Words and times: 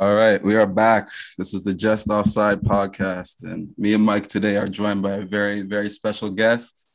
All 0.00 0.14
right, 0.14 0.42
we 0.42 0.56
are 0.56 0.66
back. 0.66 1.08
This 1.36 1.52
is 1.52 1.62
the 1.62 1.74
Just 1.74 2.08
Offside 2.08 2.62
podcast, 2.62 3.44
and 3.44 3.68
me 3.76 3.92
and 3.92 4.02
Mike 4.02 4.28
today 4.28 4.56
are 4.56 4.66
joined 4.66 5.02
by 5.02 5.16
a 5.16 5.26
very, 5.26 5.60
very 5.60 5.90
special 5.90 6.30
guest. 6.30 6.88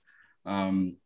Um, 0.43 0.97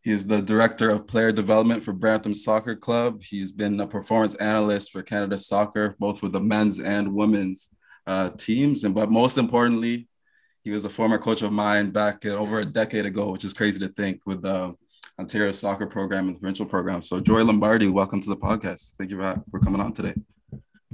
he 0.00 0.10
is 0.10 0.26
the 0.26 0.40
director 0.40 0.88
of 0.88 1.06
player 1.06 1.32
development 1.32 1.82
for 1.82 1.92
Brampton 1.92 2.34
Soccer 2.34 2.74
Club. 2.74 3.22
He's 3.22 3.52
been 3.52 3.78
a 3.78 3.86
performance 3.86 4.34
analyst 4.36 4.90
for 4.90 5.02
Canada 5.02 5.36
Soccer, 5.36 5.96
both 5.98 6.22
with 6.22 6.32
the 6.32 6.40
men's 6.40 6.80
and 6.80 7.12
women's 7.12 7.68
uh, 8.06 8.30
teams. 8.30 8.82
And 8.84 8.94
but 8.94 9.10
most 9.10 9.36
importantly, 9.36 10.08
he 10.62 10.70
was 10.70 10.86
a 10.86 10.88
former 10.88 11.18
coach 11.18 11.42
of 11.42 11.52
mine 11.52 11.90
back 11.90 12.24
over 12.24 12.60
a 12.60 12.64
decade 12.64 13.04
ago, 13.04 13.30
which 13.32 13.44
is 13.44 13.52
crazy 13.52 13.80
to 13.80 13.88
think 13.88 14.22
with 14.24 14.40
the 14.40 14.74
Ontario 15.20 15.52
Soccer 15.52 15.86
Program 15.86 16.26
and 16.26 16.36
the 16.36 16.40
provincial 16.40 16.64
program. 16.64 17.02
So, 17.02 17.20
Joey 17.20 17.44
Lombardi, 17.44 17.88
welcome 17.88 18.22
to 18.22 18.30
the 18.30 18.36
podcast. 18.38 18.96
Thank 18.96 19.10
you 19.10 19.18
for 19.50 19.60
coming 19.60 19.82
on 19.82 19.92
today. 19.92 20.14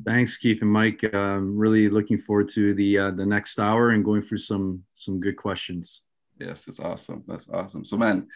Thanks, 0.05 0.37
Keith 0.37 0.63
and 0.63 0.71
Mike. 0.71 1.03
I'm 1.13 1.59
really 1.59 1.89
looking 1.89 2.17
forward 2.17 2.49
to 2.51 2.75
the 2.75 2.99
uh, 2.99 3.11
the 3.11 3.27
next 3.27 3.59
hour 3.59 3.91
and 3.91 4.05
going 4.05 4.23
through 4.23 4.39
some 4.39 4.85
some 4.95 5.21
good 5.21 5.37
questions. 5.37 6.03
Yes, 6.39 6.69
it's 6.69 6.81
awesome. 6.81 7.23
That's 7.27 7.49
awesome. 7.49 7.85
So, 7.85 7.97
man, 7.97 8.29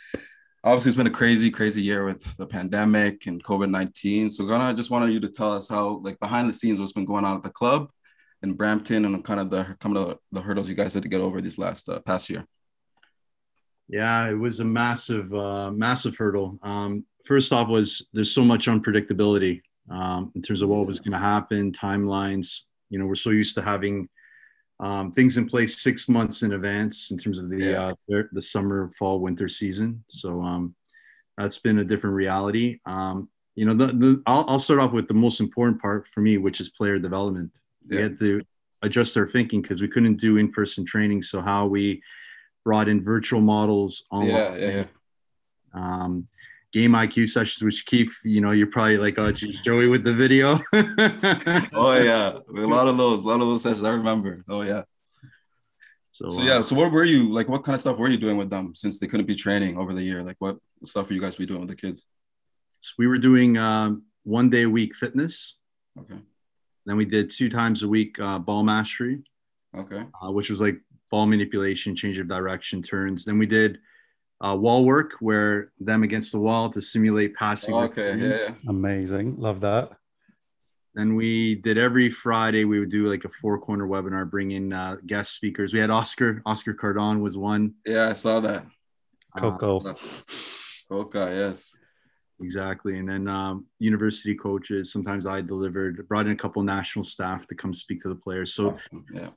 obviously 0.62 0.90
it's 0.90 0.96
been 0.96 1.06
a 1.06 1.10
crazy, 1.10 1.50
crazy 1.50 1.80
year 1.80 2.04
with 2.04 2.36
the 2.36 2.46
pandemic 2.46 3.26
and 3.26 3.42
COVID 3.42 3.70
nineteen. 3.70 4.28
So, 4.28 4.46
Ghana, 4.46 4.64
I 4.64 4.72
just 4.74 4.90
wanted 4.90 5.12
you 5.12 5.20
to 5.20 5.30
tell 5.30 5.52
us 5.52 5.68
how, 5.68 6.00
like, 6.02 6.18
behind 6.20 6.48
the 6.48 6.52
scenes, 6.52 6.80
what's 6.80 6.92
been 6.92 7.06
going 7.06 7.24
on 7.24 7.36
at 7.36 7.42
the 7.42 7.50
club 7.50 7.90
in 8.42 8.54
Brampton 8.54 9.06
and 9.06 9.24
kind 9.24 9.40
of 9.40 9.48
the 9.48 9.76
kind 9.80 9.96
of 9.96 10.08
the, 10.08 10.18
the 10.32 10.42
hurdles 10.42 10.68
you 10.68 10.74
guys 10.74 10.92
had 10.92 11.02
to 11.04 11.08
get 11.08 11.22
over 11.22 11.40
this 11.40 11.56
last 11.56 11.88
uh, 11.88 12.00
past 12.00 12.28
year. 12.28 12.44
Yeah, 13.88 14.28
it 14.28 14.34
was 14.34 14.60
a 14.60 14.64
massive, 14.64 15.32
uh, 15.34 15.70
massive 15.70 16.16
hurdle. 16.16 16.58
Um, 16.62 17.04
first 17.26 17.52
off, 17.52 17.68
was 17.68 18.08
there's 18.12 18.32
so 18.32 18.44
much 18.44 18.66
unpredictability 18.66 19.62
um, 19.90 20.32
in 20.34 20.42
terms 20.42 20.62
of 20.62 20.68
what 20.68 20.86
was 20.86 21.00
going 21.00 21.12
to 21.12 21.18
happen, 21.18 21.72
timelines. 21.72 22.62
You 22.90 22.98
know, 22.98 23.06
we're 23.06 23.14
so 23.14 23.30
used 23.30 23.54
to 23.56 23.62
having 23.62 24.08
um, 24.80 25.12
things 25.12 25.36
in 25.36 25.48
place 25.48 25.80
six 25.80 26.08
months 26.08 26.42
in 26.42 26.52
advance 26.52 27.10
in 27.10 27.18
terms 27.18 27.38
of 27.38 27.48
the 27.50 27.58
yeah. 27.58 27.92
uh, 28.12 28.22
the 28.32 28.42
summer, 28.42 28.90
fall, 28.98 29.20
winter 29.20 29.48
season. 29.48 30.04
So 30.08 30.42
um, 30.42 30.74
that's 31.38 31.58
been 31.58 31.78
a 31.78 31.84
different 31.84 32.16
reality. 32.16 32.78
Um, 32.86 33.28
you 33.54 33.64
know, 33.66 33.74
the, 33.74 33.92
the, 33.92 34.22
I'll, 34.26 34.44
I'll 34.48 34.58
start 34.58 34.80
off 34.80 34.92
with 34.92 35.06
the 35.06 35.14
most 35.14 35.40
important 35.40 35.80
part 35.80 36.06
for 36.12 36.20
me, 36.20 36.38
which 36.38 36.60
is 36.60 36.70
player 36.70 36.98
development. 36.98 37.52
Yeah. 37.86 37.96
We 37.96 38.02
had 38.02 38.18
to 38.18 38.42
adjust 38.82 39.16
our 39.16 39.26
thinking 39.26 39.62
because 39.62 39.80
we 39.80 39.88
couldn't 39.88 40.16
do 40.16 40.36
in-person 40.38 40.84
training. 40.84 41.22
So 41.22 41.40
how 41.40 41.66
we 41.66 42.02
brought 42.64 42.88
in 42.88 43.04
virtual 43.04 43.40
models 43.40 44.04
online. 44.10 44.28
Yeah, 44.28 44.56
yeah, 44.56 44.70
yeah. 44.70 44.84
Um, 45.74 46.28
game 46.74 46.90
IQ 46.90 47.28
sessions, 47.28 47.62
which 47.62 47.86
Keith, 47.86 48.12
you 48.24 48.40
know, 48.40 48.50
you're 48.50 48.66
probably 48.66 48.96
like, 48.96 49.14
oh, 49.18 49.30
geez, 49.30 49.60
Joey 49.60 49.86
with 49.86 50.02
the 50.02 50.12
video. 50.12 50.58
oh 51.72 52.02
yeah, 52.02 52.36
a 52.48 52.66
lot 52.66 52.88
of 52.88 52.96
those, 52.96 53.24
a 53.24 53.28
lot 53.28 53.40
of 53.40 53.46
those 53.46 53.62
sessions 53.62 53.84
I 53.84 53.94
remember. 53.94 54.44
Oh 54.48 54.62
yeah. 54.62 54.82
So, 56.10 56.28
so 56.28 56.42
yeah, 56.42 56.54
uh, 56.54 56.62
so 56.62 56.74
what 56.74 56.90
were 56.90 57.04
you 57.04 57.32
like? 57.32 57.48
What 57.48 57.62
kind 57.62 57.74
of 57.74 57.80
stuff 57.80 57.96
were 57.96 58.08
you 58.08 58.18
doing 58.18 58.36
with 58.36 58.50
them 58.50 58.74
since 58.74 58.98
they 58.98 59.06
couldn't 59.06 59.26
be 59.26 59.36
training 59.36 59.78
over 59.78 59.94
the 59.94 60.02
year? 60.02 60.24
Like, 60.24 60.36
what 60.40 60.56
stuff 60.84 61.08
were 61.08 61.14
you 61.14 61.20
guys 61.20 61.36
be 61.36 61.46
doing 61.46 61.60
with 61.60 61.70
the 61.70 61.76
kids? 61.76 62.06
So 62.80 62.94
we 62.98 63.06
were 63.06 63.18
doing 63.18 63.56
um, 63.56 64.02
one 64.24 64.50
day 64.50 64.62
a 64.62 64.68
week 64.68 64.96
fitness. 64.96 65.56
Okay. 65.98 66.18
Then 66.86 66.96
we 66.96 67.04
did 67.04 67.30
two 67.30 67.48
times 67.48 67.84
a 67.84 67.88
week 67.88 68.18
uh, 68.20 68.40
ball 68.40 68.64
mastery. 68.64 69.22
Okay. 69.76 70.02
Uh, 70.22 70.30
which 70.32 70.50
was 70.50 70.60
like 70.60 70.76
ball 71.10 71.26
manipulation, 71.26 71.96
change 71.96 72.18
of 72.18 72.28
direction, 72.28 72.82
turns. 72.82 73.24
Then 73.24 73.38
we 73.38 73.46
did 73.46 73.78
uh, 74.44 74.54
wall 74.54 74.84
work 74.84 75.12
where 75.20 75.72
them 75.80 76.02
against 76.02 76.32
the 76.32 76.38
wall 76.38 76.70
to 76.70 76.80
simulate 76.80 77.34
passing. 77.34 77.74
okay, 77.74 78.16
yeah, 78.16 78.28
yeah, 78.28 78.54
amazing, 78.68 79.36
love 79.38 79.60
that. 79.60 79.90
Then 80.94 81.16
we 81.16 81.56
did 81.56 81.76
every 81.76 82.08
Friday 82.08 82.64
we 82.64 82.78
would 82.78 82.90
do 82.90 83.08
like 83.08 83.24
a 83.24 83.28
four 83.40 83.58
corner 83.58 83.86
webinar, 83.86 84.30
bring 84.30 84.52
in 84.52 84.72
uh, 84.72 84.96
guest 85.06 85.34
speakers. 85.34 85.72
We 85.72 85.80
had 85.80 85.90
Oscar, 85.90 86.40
Oscar 86.46 86.72
Cardon 86.72 87.20
was 87.20 87.36
one. 87.36 87.74
Yeah, 87.84 88.10
I 88.10 88.12
saw 88.12 88.38
that. 88.40 88.64
Coco. 89.36 89.80
Uh, 89.80 89.94
Coco, 90.88 91.26
yes. 91.34 91.74
Exactly. 92.40 92.98
And 92.98 93.08
then 93.08 93.26
um, 93.26 93.66
university 93.80 94.36
coaches, 94.36 94.92
sometimes 94.92 95.26
I 95.26 95.40
delivered, 95.40 96.06
brought 96.08 96.26
in 96.26 96.32
a 96.32 96.36
couple 96.36 96.62
national 96.62 97.04
staff 97.04 97.46
to 97.48 97.54
come 97.56 97.74
speak 97.74 98.00
to 98.02 98.08
the 98.08 98.14
players. 98.14 98.54
So 98.54 98.70
awesome. 98.70 99.04
yeah. 99.12 99.30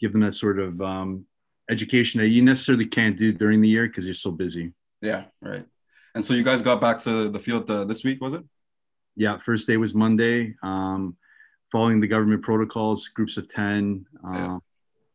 give 0.00 0.12
them 0.12 0.20
that 0.22 0.34
sort 0.34 0.58
of 0.58 0.80
um, 0.82 1.24
education 1.70 2.20
that 2.20 2.28
you 2.28 2.42
necessarily 2.42 2.86
can't 2.86 3.16
do 3.16 3.32
during 3.32 3.60
the 3.60 3.68
year 3.68 3.86
because 3.86 4.06
you're 4.06 4.14
so 4.14 4.30
busy. 4.30 4.72
Yeah, 5.00 5.24
right. 5.40 5.64
And 6.14 6.24
so 6.24 6.34
you 6.34 6.42
guys 6.42 6.62
got 6.62 6.80
back 6.80 6.98
to 7.00 7.28
the 7.28 7.38
field 7.38 7.70
uh, 7.70 7.84
this 7.84 8.04
week, 8.04 8.20
was 8.20 8.34
it? 8.34 8.44
Yeah, 9.16 9.38
first 9.38 9.66
day 9.66 9.76
was 9.76 9.94
Monday. 9.94 10.54
Um, 10.62 11.16
following 11.70 12.00
the 12.00 12.06
government 12.06 12.42
protocols, 12.42 13.08
groups 13.08 13.36
of 13.36 13.48
10, 13.48 14.06
uh, 14.26 14.32
yeah. 14.32 14.58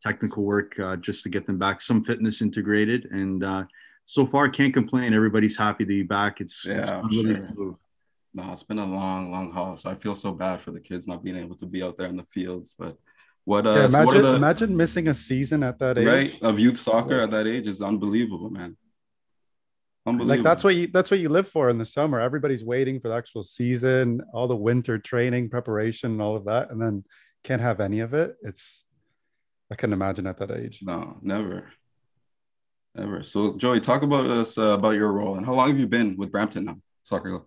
technical 0.04 0.44
work 0.44 0.80
uh, 0.80 0.96
just 0.98 1.24
to 1.24 1.30
get 1.30 1.48
them 1.48 1.58
back, 1.58 1.82
some 1.82 2.04
fitness 2.04 2.42
integrated. 2.42 3.06
And 3.06 3.44
uh, 3.44 3.64
so 4.06 4.26
far, 4.26 4.50
can't 4.50 4.74
complain. 4.74 5.14
Everybody's 5.14 5.58
happy 5.58 5.84
to 5.84 5.88
be 5.88 6.04
back. 6.04 6.42
It's, 6.42 6.66
yeah, 6.66 7.02
it's 7.06 7.54
sure. 7.56 7.78
No, 8.36 8.52
it's 8.52 8.64
been 8.64 8.80
a 8.80 8.86
long, 8.86 9.32
long 9.32 9.52
haul. 9.52 9.78
So 9.78 9.90
I 9.90 9.96
feel 9.96 10.16
so 10.16 10.32
bad 10.32 10.60
for 10.60 10.72
the 10.72 10.80
kids 10.80 11.08
not 11.08 11.24
being 11.24 11.38
able 11.38 11.56
to 11.58 11.68
be 11.68 11.84
out 11.84 11.98
there 11.98 12.08
in 12.08 12.18
the 12.18 12.24
fields. 12.24 12.76
But 12.78 12.96
what, 13.46 13.68
uh, 13.68 13.72
yeah, 13.72 13.76
imagine, 13.86 13.92
so 13.92 14.06
what 14.06 14.22
the, 14.22 14.36
imagine 14.36 14.78
missing 14.78 15.08
a 15.08 15.14
season 15.14 15.64
at 15.64 15.80
that 15.80 15.98
age. 15.98 16.08
Right. 16.08 16.42
Of 16.42 16.60
youth 16.60 16.80
soccer 16.80 17.20
at 17.20 17.32
that 17.32 17.48
age 17.48 17.68
is 17.68 17.82
unbelievable, 17.82 18.50
man. 18.50 18.78
Unbelievable. 20.06 20.36
Like 20.36 20.44
that's 20.44 20.64
what 20.64 20.76
you 20.76 20.88
that's 20.88 21.12
what 21.12 21.22
you 21.22 21.30
live 21.30 21.48
for 21.48 21.70
in 21.70 21.78
the 21.78 21.86
summer. 21.86 22.20
Everybody's 22.20 22.64
waiting 22.64 23.00
for 23.00 23.08
the 23.08 23.16
actual 23.16 23.44
season, 23.44 24.22
all 24.34 24.48
the 24.48 24.56
winter 24.56 24.98
training, 24.98 25.50
preparation, 25.50 26.12
and 26.12 26.22
all 26.22 26.36
of 26.36 26.46
that, 26.46 26.72
and 26.72 26.82
then 26.82 27.06
can't 27.44 27.62
have 27.62 27.80
any 27.80 28.02
of 28.02 28.14
it. 28.14 28.36
It's 28.44 28.84
I 29.72 29.76
couldn't 29.76 29.94
imagine 29.94 30.28
at 30.28 30.38
that 30.40 30.52
age. 30.52 30.80
No, 30.82 31.18
never. 31.22 31.70
Never. 32.96 33.24
So 33.24 33.56
Joey, 33.58 33.80
talk 33.80 34.04
about 34.04 34.26
us 34.30 34.58
uh, 34.58 34.76
about 34.78 34.96
your 34.96 35.12
role 35.12 35.36
and 35.36 35.46
how 35.46 35.54
long 35.54 35.70
have 35.70 35.80
you 35.80 35.88
been 35.88 36.18
with 36.18 36.32
Brampton 36.32 36.66
now, 36.66 36.78
soccer 37.04 37.30
club? 37.30 37.46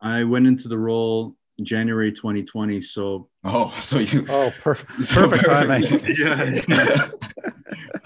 I 0.00 0.24
went 0.24 0.46
into 0.46 0.68
the 0.68 0.78
role 0.78 1.36
January 1.62 2.12
2020. 2.12 2.80
So 2.80 3.28
oh, 3.44 3.68
so 3.80 3.98
you 3.98 4.26
oh 4.30 4.52
per- 4.62 4.76
so 5.02 5.28
perfect 5.28 5.44
timing. 5.44 5.82
yeah, 6.18 7.08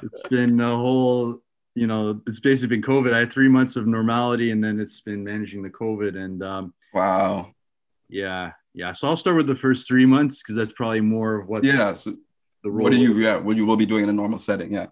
it's 0.03 0.23
been 0.31 0.61
a 0.61 0.77
whole. 0.77 1.41
You 1.75 1.87
know, 1.87 2.21
it's 2.27 2.41
basically 2.41 2.77
been 2.77 2.83
COVID. 2.83 3.13
I 3.13 3.21
had 3.21 3.33
three 3.33 3.49
months 3.49 3.77
of 3.77 3.87
normality, 3.87 4.51
and 4.51 4.63
then 4.63 4.81
it's 4.81 5.01
been 5.01 5.23
managing 5.23 5.63
the 5.63 5.71
COVID. 5.71 6.17
And 6.17 6.43
um, 6.43 6.75
wow, 6.93 7.55
yeah, 8.09 8.53
yeah. 8.75 8.93
So 8.93 9.09
I'll 9.09 9.17
start 9.17 9.37
with 9.37 9.47
the 9.47 9.55
first 9.55 9.87
three 9.87 10.07
months 10.07 10.43
because 10.43 10.57
that's 10.57 10.73
probably 10.73 11.01
more 11.01 11.41
of 11.41 11.49
what. 11.49 11.65
Yeah. 11.65 11.95
So 11.95 12.17
the 12.65 12.71
role 12.71 12.85
what 12.85 12.93
do 12.93 12.99
you? 12.99 13.19
Yeah, 13.19 13.37
what 13.37 13.57
you 13.57 13.65
will 13.65 13.77
be 13.77 13.87
doing 13.87 14.03
in 14.03 14.09
a 14.09 14.13
normal 14.13 14.39
setting. 14.39 14.73
Yeah. 14.73 14.87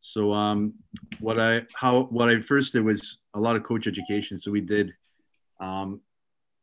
So 0.00 0.34
um, 0.34 0.74
what 1.20 1.40
I 1.40 1.62
how 1.74 2.02
what 2.04 2.28
I 2.28 2.40
first 2.42 2.74
did 2.74 2.84
was 2.84 3.20
a 3.32 3.40
lot 3.40 3.56
of 3.56 3.62
coach 3.62 3.86
education. 3.86 4.38
So 4.38 4.50
we 4.50 4.60
did 4.60 4.92
um, 5.60 6.02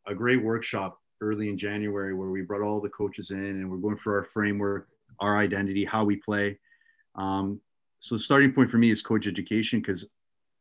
a 0.05 0.13
great 0.13 0.43
workshop 0.43 1.00
early 1.21 1.49
in 1.49 1.57
January 1.57 2.13
where 2.13 2.29
we 2.29 2.41
brought 2.41 2.61
all 2.61 2.81
the 2.81 2.89
coaches 2.89 3.31
in 3.31 3.37
and 3.37 3.69
we're 3.69 3.77
going 3.77 3.95
for 3.95 4.17
our 4.17 4.23
framework, 4.23 4.89
our 5.19 5.37
identity, 5.37 5.85
how 5.85 6.03
we 6.03 6.17
play. 6.17 6.57
Um, 7.15 7.61
so 7.99 8.15
the 8.15 8.19
starting 8.19 8.51
point 8.51 8.71
for 8.71 8.77
me 8.77 8.89
is 8.89 9.01
coach 9.01 9.27
education 9.27 9.79
because 9.79 10.09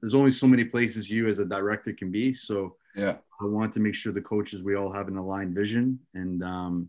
there's 0.00 0.14
only 0.14 0.30
so 0.30 0.46
many 0.46 0.64
places 0.64 1.10
you 1.10 1.28
as 1.28 1.38
a 1.38 1.44
director 1.44 1.92
can 1.92 2.10
be. 2.10 2.32
So 2.32 2.76
yeah, 2.94 3.16
I 3.40 3.44
want 3.46 3.72
to 3.74 3.80
make 3.80 3.94
sure 3.94 4.12
the 4.12 4.20
coaches 4.20 4.62
we 4.62 4.76
all 4.76 4.92
have 4.92 5.08
an 5.08 5.16
aligned 5.16 5.54
vision 5.54 5.98
and 6.14 6.42
um, 6.42 6.88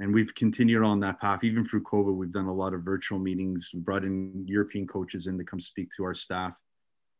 and 0.00 0.14
we've 0.14 0.34
continued 0.34 0.82
on 0.82 1.00
that 1.00 1.20
path 1.20 1.44
even 1.44 1.64
through 1.64 1.82
COVID. 1.82 2.14
We've 2.14 2.32
done 2.32 2.46
a 2.46 2.54
lot 2.54 2.74
of 2.74 2.82
virtual 2.82 3.18
meetings, 3.18 3.70
we 3.72 3.80
brought 3.80 4.04
in 4.04 4.44
European 4.46 4.86
coaches 4.86 5.26
in 5.26 5.38
to 5.38 5.44
come 5.44 5.60
speak 5.60 5.88
to 5.96 6.04
our 6.04 6.14
staff. 6.14 6.54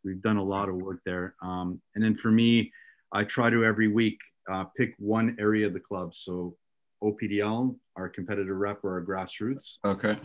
We've 0.04 0.22
done 0.22 0.36
a 0.36 0.42
lot 0.42 0.68
of 0.68 0.76
work 0.76 1.00
there. 1.04 1.34
Um, 1.42 1.80
and 1.94 2.02
then 2.02 2.14
for 2.14 2.30
me, 2.30 2.72
I 3.12 3.24
try 3.24 3.50
to 3.50 3.64
every 3.64 3.88
week 3.88 4.18
uh, 4.50 4.64
pick 4.76 4.94
one 4.98 5.36
area 5.38 5.66
of 5.66 5.72
the 5.72 5.80
club. 5.80 6.14
So 6.14 6.56
OPDL, 7.02 7.76
our 7.96 8.08
competitive 8.08 8.56
rep 8.56 8.84
or 8.84 8.92
our 8.92 9.04
grassroots. 9.04 9.78
Okay. 9.84 10.16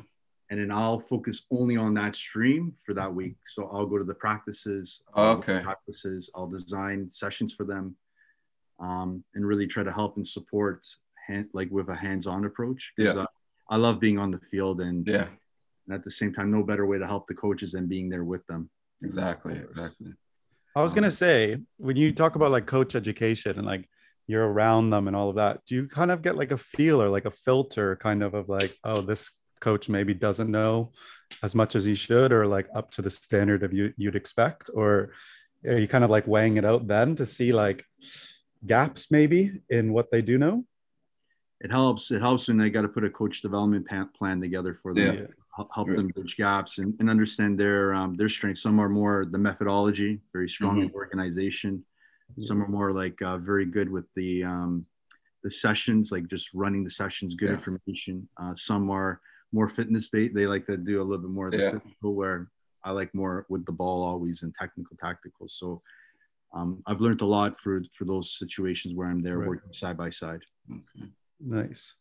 And 0.49 0.59
then 0.59 0.71
I'll 0.71 0.99
focus 0.99 1.45
only 1.51 1.77
on 1.77 1.93
that 1.95 2.15
stream 2.15 2.73
for 2.85 2.93
that 2.93 3.13
week. 3.13 3.35
So 3.45 3.69
I'll 3.73 3.85
go 3.85 3.97
to 3.97 4.03
the 4.03 4.13
practices. 4.13 5.01
Okay. 5.17 5.61
practices. 5.63 6.29
I'll 6.35 6.47
design 6.47 7.09
sessions 7.09 7.53
for 7.53 7.63
them, 7.63 7.95
um, 8.79 9.23
and 9.33 9.45
really 9.45 9.67
try 9.67 9.83
to 9.83 9.91
help 9.91 10.17
and 10.17 10.27
support, 10.27 10.85
hand, 11.27 11.47
like 11.53 11.69
with 11.71 11.89
a 11.89 11.95
hands-on 11.95 12.45
approach. 12.45 12.91
Yeah. 12.97 13.11
Uh, 13.11 13.25
I 13.69 13.77
love 13.77 13.99
being 13.99 14.19
on 14.19 14.29
the 14.29 14.39
field, 14.39 14.81
and 14.81 15.07
yeah. 15.07 15.27
And 15.87 15.95
at 15.95 16.03
the 16.03 16.11
same 16.11 16.33
time, 16.33 16.51
no 16.51 16.63
better 16.63 16.85
way 16.85 16.97
to 16.97 17.07
help 17.07 17.27
the 17.27 17.33
coaches 17.33 17.71
than 17.71 17.87
being 17.87 18.09
there 18.09 18.23
with 18.23 18.45
them. 18.47 18.69
Exactly. 19.01 19.55
Exactly. 19.55 20.13
I 20.75 20.81
was 20.81 20.93
gonna 20.93 21.11
say 21.11 21.57
when 21.77 21.95
you 21.95 22.13
talk 22.13 22.35
about 22.35 22.51
like 22.51 22.65
coach 22.65 22.95
education 22.95 23.57
and 23.57 23.65
like 23.65 23.87
you're 24.27 24.47
around 24.47 24.89
them 24.89 25.07
and 25.07 25.15
all 25.15 25.29
of 25.29 25.35
that 25.35 25.59
do 25.65 25.75
you 25.75 25.87
kind 25.87 26.11
of 26.11 26.21
get 26.21 26.37
like 26.37 26.51
a 26.51 26.57
feel 26.57 27.01
or 27.01 27.09
like 27.09 27.25
a 27.25 27.31
filter 27.31 27.95
kind 27.97 28.23
of 28.23 28.33
of 28.33 28.49
like 28.49 28.75
oh 28.83 29.01
this 29.01 29.31
coach 29.59 29.89
maybe 29.89 30.13
doesn't 30.13 30.51
know 30.51 30.91
as 31.41 31.55
much 31.55 31.75
as 31.75 31.83
he 31.85 31.95
should 31.95 32.31
or 32.31 32.45
like 32.45 32.67
up 32.75 32.91
to 32.91 33.01
the 33.01 33.09
standard 33.09 33.63
of 33.63 33.73
you 33.73 33.93
you'd 33.97 34.15
expect 34.15 34.69
or 34.73 35.11
are 35.65 35.77
you 35.77 35.87
kind 35.87 36.03
of 36.03 36.09
like 36.09 36.27
weighing 36.27 36.57
it 36.57 36.65
out 36.65 36.87
then 36.87 37.15
to 37.15 37.25
see 37.25 37.51
like 37.53 37.85
gaps 38.65 39.11
maybe 39.11 39.61
in 39.69 39.93
what 39.93 40.11
they 40.11 40.21
do 40.21 40.37
know 40.37 40.65
it 41.61 41.71
helps. 41.71 42.11
It 42.11 42.21
helps 42.21 42.49
when 42.49 42.57
they 42.57 42.69
got 42.69 42.81
to 42.81 42.89
put 42.89 43.05
a 43.05 43.09
coach 43.09 43.41
development 43.41 43.87
plan 44.17 44.41
together 44.41 44.73
for 44.73 44.93
them. 44.93 45.15
Yeah. 45.15 45.65
Help 45.73 45.87
them 45.87 46.09
bridge 46.09 46.35
gaps 46.35 46.79
and, 46.79 46.93
and 46.99 47.09
understand 47.09 47.57
their 47.57 47.93
um, 47.93 48.17
their 48.17 48.27
strengths. 48.27 48.61
Some 48.61 48.79
are 48.79 48.89
more 48.89 49.25
the 49.25 49.37
methodology, 49.37 50.19
very 50.33 50.49
strong 50.49 50.89
Mhm. 50.89 50.93
organization. 50.93 51.85
Some 52.39 52.61
are 52.63 52.67
more 52.67 52.91
like 52.91 53.21
uh, 53.21 53.37
very 53.37 53.65
good 53.65 53.89
with 53.89 54.05
the 54.15 54.43
um, 54.43 54.85
the 55.43 55.49
sessions, 55.49 56.11
like 56.11 56.27
just 56.27 56.53
running 56.53 56.83
the 56.83 56.89
sessions, 56.89 57.35
good 57.35 57.49
Yeah. 57.49 57.55
information. 57.55 58.27
Uh, 58.41 58.55
some 58.55 58.89
are 58.89 59.19
more 59.51 59.69
fitness 59.69 60.07
based. 60.09 60.33
They 60.33 60.47
like 60.47 60.65
to 60.67 60.77
do 60.77 61.01
a 61.01 61.03
little 61.03 61.19
bit 61.25 61.29
more 61.31 61.47
of 61.47 61.53
the 61.53 61.59
Yeah. 61.59 61.71
physical, 61.79 62.15
where 62.15 62.49
I 62.83 62.91
like 62.91 63.13
more 63.13 63.45
with 63.49 63.65
the 63.65 63.71
ball 63.71 64.03
always 64.03 64.41
and 64.43 64.53
technical, 64.59 64.95
tactical. 64.97 65.47
So 65.47 65.81
um, 66.53 66.81
I've 66.87 67.01
learned 67.01 67.21
a 67.21 67.25
lot 67.25 67.59
for 67.59 67.83
for 67.93 68.05
those 68.05 68.37
situations 68.37 68.93
where 68.95 69.07
I'm 69.07 69.21
there 69.21 69.37
Right. 69.37 69.49
working 69.49 69.73
side 69.73 69.97
by 69.97 70.09
side. 70.09 70.41
Okay. 70.71 71.07
Nice. 71.39 71.93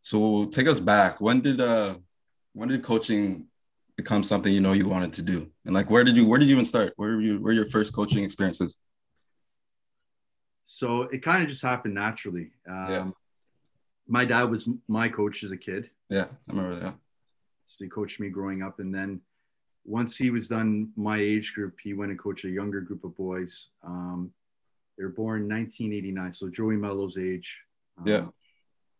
So 0.00 0.46
take 0.46 0.66
us 0.68 0.80
back. 0.80 1.20
When 1.20 1.40
did 1.40 1.60
uh 1.60 1.96
when 2.52 2.68
did 2.68 2.82
coaching 2.82 3.48
become 3.96 4.22
something 4.24 4.52
you 4.52 4.60
know 4.60 4.72
you 4.72 4.88
wanted 4.88 5.12
to 5.14 5.22
do? 5.22 5.50
And 5.64 5.72
like 5.74 5.88
where 5.90 6.04
did 6.04 6.16
you 6.16 6.26
where 6.26 6.38
did 6.38 6.48
you 6.48 6.54
even 6.54 6.64
start? 6.66 6.92
Where 6.96 7.10
were 7.16 7.20
you 7.22 7.34
where 7.34 7.42
were 7.44 7.52
your 7.52 7.68
first 7.68 7.94
coaching 7.94 8.24
experiences? 8.24 8.76
So 10.64 11.02
it 11.02 11.22
kind 11.22 11.42
of 11.42 11.48
just 11.48 11.62
happened 11.62 11.94
naturally. 11.94 12.50
Um, 12.68 12.90
Yeah. 12.90 13.10
My 14.06 14.24
dad 14.26 14.44
was 14.50 14.68
my 14.86 15.08
coach 15.08 15.42
as 15.44 15.50
a 15.50 15.56
kid. 15.56 15.88
Yeah, 16.10 16.26
I 16.48 16.52
remember 16.52 16.78
that. 16.80 16.94
So 17.66 17.84
he 17.84 17.88
coached 17.88 18.20
me 18.20 18.28
growing 18.28 18.62
up. 18.62 18.78
And 18.78 18.94
then 18.94 19.22
once 19.86 20.16
he 20.16 20.28
was 20.30 20.46
done 20.48 20.90
my 20.96 21.18
age 21.18 21.54
group, 21.54 21.78
he 21.82 21.94
went 21.94 22.10
and 22.10 22.18
coached 22.20 22.44
a 22.44 22.50
younger 22.50 22.82
group 22.82 23.02
of 23.04 23.16
boys. 23.16 23.68
Um, 23.82 24.30
they 24.98 25.04
were 25.04 25.10
born 25.10 25.48
1989. 25.48 26.32
So 26.34 26.50
Joey 26.50 26.76
Mello's 26.76 27.16
age. 27.16 27.58
um, 27.98 28.06
Yeah. 28.06 28.26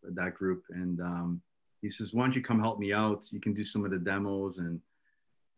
That 0.02 0.34
group. 0.34 0.64
And 0.70 1.00
um, 1.00 1.43
he 1.82 1.90
says, 1.90 2.14
why 2.14 2.25
don't 2.25 2.34
you 2.37 2.43
come 2.43 2.60
help 2.60 2.78
me 2.78 2.93
out? 2.94 3.26
You 3.31 3.40
can 3.40 3.52
do 3.52 3.64
some 3.64 3.84
of 3.84 3.90
the 3.90 3.99
demos 3.99 4.56
and 4.58 4.81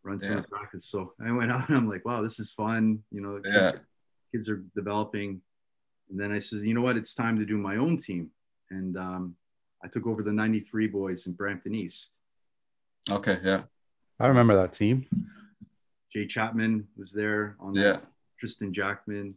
run 0.03 0.19
some 0.19 0.37
Yeah. 0.37 0.41
practice. 0.49 0.85
So 0.85 1.13
I 1.25 1.31
went 1.31 1.51
out 1.53 1.69
and 1.69 1.77
I'm 1.77 1.87
like, 1.89 2.03
wow, 2.05 2.21
this 2.21 2.37
is 2.39 2.51
fun. 2.53 3.01
You 3.11 3.21
know, 3.21 3.41
Yeah. 3.45 3.71
kids 4.33 4.49
are 4.49 4.61
developing. 4.75 5.41
And 6.09 6.19
then 6.19 6.31
I 6.31 6.39
said, 6.39 6.61
you 6.61 6.73
know 6.73 6.81
what? 6.81 6.97
It's 6.97 7.13
time 7.13 7.37
to 7.39 7.45
do 7.45 7.57
my 7.57 7.77
own 7.77 7.97
team. 7.97 8.31
And 8.69 8.97
um, 8.97 9.35
I 9.83 9.87
took 9.87 10.07
over 10.07 10.23
the 10.23 10.31
93 10.31 10.87
boys 10.87 11.27
in 11.27 11.33
Brampton 11.33 11.75
East. 11.75 12.11
Okay, 13.11 13.39
yeah. 13.43 13.63
I 14.19 14.27
remember 14.27 14.55
that 14.55 14.73
team. 14.73 15.05
Jay 16.11 16.25
Chapman 16.25 16.87
was 16.97 17.11
there 17.11 17.55
on 17.59 17.73
that. 17.73 17.81
Yeah. 17.81 17.97
Tristan 18.39 18.73
Jackman 18.73 19.35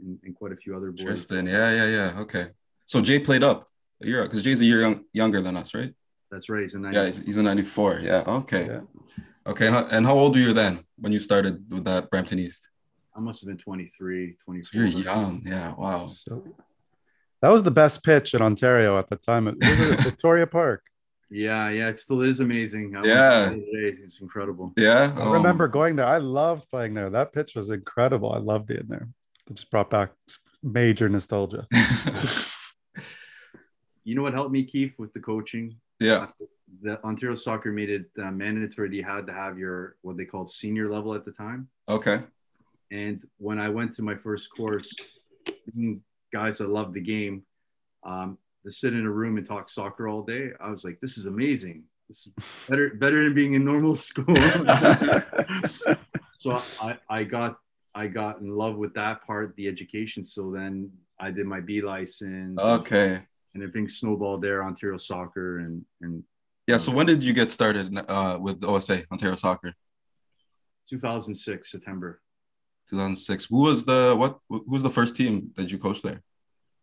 and, 0.00 0.18
and 0.24 0.34
quite 0.34 0.52
a 0.52 0.56
few 0.56 0.76
other 0.76 0.90
boys. 0.90 1.04
Tristan. 1.04 1.46
Yeah, 1.46 1.74
yeah, 1.74 1.86
yeah. 1.86 2.20
Okay. 2.20 2.48
So 2.86 3.00
Jay 3.00 3.18
played 3.18 3.42
up 3.42 3.68
a 4.02 4.06
year 4.06 4.22
because 4.24 4.42
Jay's 4.42 4.60
a 4.60 4.64
year 4.64 4.80
young, 4.80 5.04
younger 5.12 5.40
than 5.40 5.56
us, 5.56 5.74
right? 5.74 5.92
That's 6.30 6.48
right. 6.48 6.62
He's 6.62 6.74
a 6.74 6.78
90. 6.78 6.96
Yeah, 6.96 7.06
he's, 7.06 7.24
he's 7.24 7.38
a 7.38 7.42
94. 7.42 8.00
Yeah. 8.02 8.24
Okay. 8.26 8.66
Yeah. 8.66 8.80
Okay. 9.46 9.66
And 9.66 9.74
how, 9.74 9.86
and 9.86 10.06
how 10.06 10.14
old 10.14 10.34
were 10.34 10.40
you 10.40 10.52
then 10.52 10.84
when 10.98 11.12
you 11.12 11.18
started 11.18 11.64
with 11.70 11.84
that 11.84 12.10
Brampton 12.10 12.38
East? 12.38 12.68
I 13.16 13.20
must 13.20 13.40
have 13.40 13.48
been 13.48 13.58
23, 13.58 14.36
24. 14.44 14.62
So 14.62 14.78
you're 14.78 15.04
young. 15.04 15.42
Yeah. 15.44 15.74
Wow. 15.76 16.06
So 16.06 16.44
that 17.42 17.48
was 17.48 17.62
the 17.62 17.70
best 17.70 18.04
pitch 18.04 18.34
in 18.34 18.42
Ontario 18.42 18.98
at 18.98 19.08
the 19.08 19.16
time. 19.16 19.48
It 19.48 19.56
was 19.60 19.90
at 19.92 20.00
Victoria 20.00 20.46
Park. 20.58 20.82
Yeah, 21.30 21.70
yeah, 21.70 21.88
it 21.88 21.96
still 21.96 22.20
is 22.22 22.38
amazing. 22.40 22.94
I 22.94 23.04
Yeah. 23.04 23.48
there. 23.50 23.86
It's 24.04 24.20
incredible. 24.20 24.72
Yeah. 24.76 25.12
I 25.16 25.22
Oh, 25.22 25.32
remember 25.32 25.66
going 25.66 25.96
there. 25.96 26.06
I 26.06 26.18
loved 26.18 26.68
playing 26.70 26.94
there. 26.94 27.10
That 27.10 27.32
pitch 27.32 27.54
was 27.56 27.70
incredible. 27.70 28.32
I 28.32 28.38
loved 28.38 28.66
being 28.66 28.86
there. 28.88 29.08
It 29.50 29.54
just 29.54 29.70
brought 29.70 29.90
back 29.90 30.10
major 30.62 31.08
nostalgia. 31.08 31.66
You 34.04 34.14
know 34.14 34.22
what 34.22 34.34
helped 34.34 34.52
me, 34.52 34.62
Keith, 34.62 34.92
with 34.98 35.12
the 35.14 35.18
coaching? 35.20 35.76
yeah. 35.98 36.28
The 36.82 37.02
Ontario 37.04 37.34
Soccer 37.34 37.72
made 37.72 37.90
it 37.90 38.06
uh, 38.22 38.30
mandatory 38.30 38.88
that 38.88 38.94
you 38.94 39.02
had 39.02 39.26
to 39.28 39.32
have 39.32 39.58
your 39.58 39.96
what 40.02 40.16
they 40.16 40.24
called 40.24 40.48
senior 40.50 40.88
level 40.92 41.12
at 41.14 41.24
the 41.24 41.32
time. 41.32 41.68
Okay. 41.88 42.20
And 42.90 43.22
when 43.38 43.58
I 43.58 43.68
went 43.68 43.94
to 43.96 44.02
my 44.02 44.14
first 44.14 44.50
course, 44.50 44.94
guys 46.32 46.58
that 46.58 46.68
love 46.68 46.92
the 46.92 47.00
game, 47.00 47.42
um, 48.04 48.38
to 48.64 48.70
sit 48.70 48.94
in 48.94 49.06
a 49.06 49.10
room 49.10 49.36
and 49.36 49.46
talk 49.46 49.68
soccer 49.68 50.08
all 50.08 50.22
day, 50.22 50.50
I 50.60 50.70
was 50.70 50.84
like, 50.84 50.98
this 51.00 51.18
is 51.18 51.26
amazing. 51.26 51.84
This 52.08 52.26
is 52.26 52.32
better, 52.68 52.94
better 52.94 53.24
than 53.24 53.34
being 53.34 53.54
in 53.54 53.64
normal 53.64 53.94
school. 54.10 54.34
so 56.38 56.62
I, 56.80 56.98
I 57.08 57.24
got 57.24 57.58
I 57.94 58.06
got 58.08 58.40
in 58.40 58.50
love 58.50 58.76
with 58.76 58.92
that 58.94 59.26
part, 59.26 59.56
the 59.56 59.66
education. 59.66 60.22
So 60.22 60.52
then 60.52 60.90
I 61.18 61.30
did 61.30 61.46
my 61.46 61.60
B 61.60 61.80
license. 61.80 62.60
Okay. 62.60 63.20
And 63.54 63.62
everything 63.62 63.88
snowballed 63.88 64.42
there, 64.42 64.62
Ontario 64.62 64.98
soccer 64.98 65.60
and 65.60 65.84
and 66.02 66.22
Yeah. 66.66 66.76
So 66.76 66.92
when 66.92 67.06
did 67.06 67.24
you 67.24 67.32
get 67.32 67.48
started 67.50 67.96
uh, 68.06 68.38
with 68.40 68.62
OSA, 68.62 69.04
Ontario 69.10 69.34
Soccer? 69.34 69.72
2006 70.88 71.70
September. 71.70 72.20
2006. 72.88 73.46
Who 73.46 73.62
was 73.62 73.84
the 73.84 74.14
what? 74.16 74.38
Who 74.48 74.64
was 74.68 74.82
the 74.82 74.90
first 74.90 75.16
team 75.16 75.50
that 75.56 75.70
you 75.70 75.78
coached 75.78 76.02
there? 76.02 76.22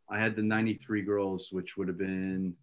I 0.10 0.20
had 0.20 0.36
the 0.36 0.44
93 0.44 1.02
girls, 1.02 1.50
which 1.52 1.78
would 1.78 1.88
have 1.88 1.98
been 1.98 2.56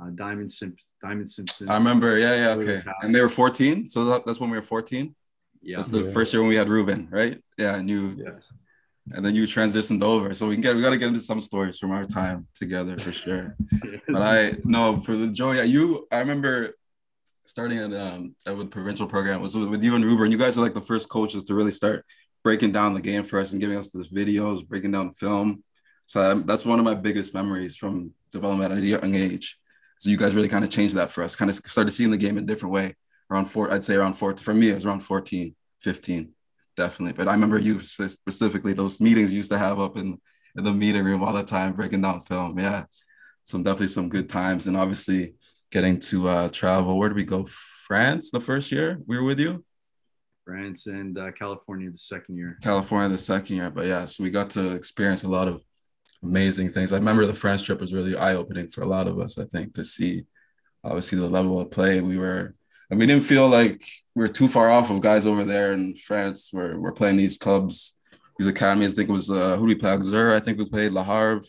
uh, 0.00 0.10
Diamond 0.14 0.50
Simpson. 0.52 0.86
Diamond 1.02 1.30
Simpson. 1.30 1.68
I 1.68 1.76
remember. 1.76 2.18
Yeah. 2.18 2.34
Yeah. 2.36 2.54
Okay. 2.54 2.80
fast. 2.80 3.02
And 3.02 3.14
they 3.14 3.20
were 3.20 3.28
14. 3.28 3.86
So 3.86 4.04
that, 4.04 4.24
that's 4.26 4.38
when 4.40 4.50
we 4.50 4.56
were 4.56 4.62
14. 4.62 5.14
Yeah. 5.62 5.76
That's 5.76 5.88
the 5.88 6.04
Yeah. 6.04 6.12
first 6.12 6.32
year 6.32 6.40
when 6.42 6.48
we 6.48 6.54
had 6.56 6.68
Ruben, 6.68 7.08
right? 7.10 7.42
Yeah. 7.58 7.76
And 7.76 7.88
you. 7.88 8.14
yes. 8.24 8.50
And 9.12 9.24
then 9.24 9.34
you 9.34 9.44
transitioned 9.44 10.02
over. 10.02 10.32
So 10.34 10.46
we 10.46 10.54
can 10.54 10.62
get 10.62 10.76
we 10.76 10.82
got 10.82 10.90
to 10.90 10.98
get 10.98 11.08
into 11.08 11.20
some 11.20 11.40
stories 11.40 11.78
from 11.78 11.90
our 11.90 12.04
time 12.04 12.46
together 12.54 12.96
for 12.98 13.12
sure. 13.12 13.56
But 14.08 14.22
I 14.22 14.56
no 14.64 15.00
for 15.00 15.16
the 15.16 15.30
Joey, 15.32 15.64
you 15.64 16.06
I 16.12 16.18
remember 16.18 16.74
starting 17.44 17.78
at 17.78 17.92
um 17.94 18.36
at 18.46 18.56
with 18.56 18.70
provincial 18.70 19.06
program 19.08 19.40
was 19.40 19.56
with, 19.56 19.68
with 19.68 19.82
you 19.82 19.94
and 19.96 20.04
Ruben. 20.04 20.30
You 20.30 20.38
guys 20.38 20.56
are 20.56 20.60
like 20.60 20.74
the 20.74 20.80
first 20.92 21.08
coaches 21.08 21.42
to 21.44 21.54
really 21.54 21.72
start 21.72 22.04
breaking 22.42 22.72
down 22.72 22.94
the 22.94 23.00
game 23.00 23.22
for 23.24 23.38
us 23.38 23.52
and 23.52 23.60
giving 23.60 23.76
us 23.76 23.90
this 23.90 24.12
videos, 24.12 24.66
breaking 24.66 24.92
down 24.92 25.12
film. 25.12 25.62
So 26.06 26.40
that's 26.40 26.64
one 26.64 26.78
of 26.78 26.84
my 26.84 26.94
biggest 26.94 27.34
memories 27.34 27.76
from 27.76 28.12
development 28.32 28.72
at 28.72 28.78
a 28.78 28.82
young 28.82 29.14
age. 29.14 29.58
So 29.98 30.10
you 30.10 30.16
guys 30.16 30.34
really 30.34 30.48
kind 30.48 30.64
of 30.64 30.70
changed 30.70 30.96
that 30.96 31.10
for 31.10 31.22
us. 31.22 31.36
Kind 31.36 31.50
of 31.50 31.56
started 31.56 31.90
seeing 31.90 32.10
the 32.10 32.16
game 32.16 32.38
in 32.38 32.44
a 32.44 32.46
different 32.46 32.72
way. 32.72 32.96
Around 33.30 33.46
four, 33.46 33.72
I'd 33.72 33.84
say 33.84 33.94
around 33.94 34.14
four. 34.14 34.36
For 34.36 34.54
me, 34.54 34.70
it 34.70 34.74
was 34.74 34.86
around 34.86 35.00
14, 35.00 35.54
15, 35.80 36.32
definitely. 36.76 37.12
But 37.12 37.28
I 37.28 37.34
remember 37.34 37.58
you 37.58 37.78
specifically 37.80 38.72
those 38.72 39.00
meetings 39.00 39.30
you 39.30 39.36
used 39.36 39.52
to 39.52 39.58
have 39.58 39.78
up 39.78 39.96
in, 39.96 40.18
in 40.56 40.64
the 40.64 40.72
meeting 40.72 41.04
room 41.04 41.22
all 41.22 41.32
the 41.32 41.44
time, 41.44 41.74
breaking 41.74 42.02
down 42.02 42.20
film. 42.20 42.58
Yeah 42.58 42.84
some 43.50 43.62
definitely 43.62 43.88
some 43.88 44.08
good 44.08 44.28
times 44.28 44.66
and 44.66 44.76
obviously 44.76 45.34
getting 45.70 45.98
to 45.98 46.28
uh 46.28 46.48
travel 46.48 46.98
where 46.98 47.08
did 47.08 47.16
we 47.16 47.24
go 47.24 47.46
france 47.46 48.30
the 48.30 48.40
first 48.40 48.70
year 48.70 49.00
we 49.06 49.16
were 49.18 49.24
with 49.24 49.40
you 49.40 49.64
France 50.50 50.86
and 50.86 51.16
uh, 51.16 51.30
California 51.32 51.88
the 51.90 51.96
second 51.98 52.36
year. 52.36 52.58
california 52.62 53.08
the 53.08 53.18
second 53.18 53.54
year 53.56 53.70
but 53.70 53.86
yeah 53.86 54.04
so 54.04 54.22
we 54.24 54.30
got 54.30 54.50
to 54.50 54.74
experience 54.74 55.22
a 55.22 55.28
lot 55.28 55.46
of 55.48 55.62
amazing 56.24 56.68
things 56.68 56.92
i 56.92 56.96
remember 56.98 57.24
the 57.24 57.34
france 57.42 57.62
trip 57.62 57.80
was 57.80 57.92
really 57.92 58.16
eye-opening 58.16 58.66
for 58.68 58.82
a 58.82 58.86
lot 58.96 59.06
of 59.06 59.18
us 59.18 59.38
i 59.38 59.44
think 59.44 59.72
to 59.74 59.84
see 59.84 60.24
obviously 60.82 61.16
the 61.18 61.28
level 61.38 61.60
of 61.60 61.70
play 61.70 62.00
we 62.00 62.18
were 62.18 62.54
and 62.90 62.98
we 62.98 63.06
didn't 63.06 63.22
feel 63.32 63.48
like 63.48 63.80
we 64.16 64.22
were 64.24 64.28
too 64.40 64.48
far 64.48 64.68
off 64.70 64.90
of 64.90 65.00
guys 65.00 65.24
over 65.24 65.44
there 65.44 65.70
in 65.72 65.94
france 65.94 66.48
where 66.52 66.78
we're 66.80 66.92
playing 67.00 67.16
these 67.16 67.38
clubs 67.38 67.94
these 68.38 68.48
academies 68.48 68.92
i 68.92 68.96
think 68.96 69.08
it 69.08 69.12
was 69.20 69.30
uh 69.30 69.56
who 69.56 69.64
we 69.64 69.74
play 69.76 69.92
Auxerre, 69.92 70.34
i 70.34 70.40
think 70.40 70.58
we 70.58 70.64
played 70.68 70.92
Le 70.92 71.04
Havre, 71.04 71.42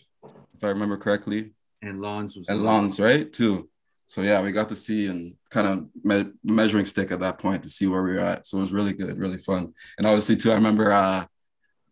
if 0.56 0.64
i 0.64 0.68
remember 0.68 0.98
correctly 0.98 1.42
And 1.82 2.00
Lons 2.00 2.38
was 2.38 2.48
and 2.50 2.62
Lons, 2.64 3.00
right? 3.00 3.26
Too. 3.34 3.68
So 4.12 4.24
yeah, 4.24 4.42
we 4.42 4.52
got 4.52 4.68
to 4.68 4.76
see 4.76 5.08
and 5.08 5.36
kind 5.50 5.68
of 5.68 5.88
me- 6.04 6.34
measuring 6.44 6.84
stick 6.84 7.14
at 7.14 7.22
that 7.22 7.40
point 7.40 7.64
to 7.64 7.70
see 7.70 7.88
where 7.88 8.04
we 8.04 8.16
were 8.16 8.20
at. 8.20 8.46
So 8.46 8.58
it 8.58 8.62
was 8.62 8.74
really 8.74 8.92
good, 8.92 9.18
really 9.18 9.38
fun. 9.38 9.74
And 9.98 10.06
obviously 10.06 10.36
too, 10.36 10.52
I 10.52 10.56
remember 10.56 10.92
uh, 10.92 11.24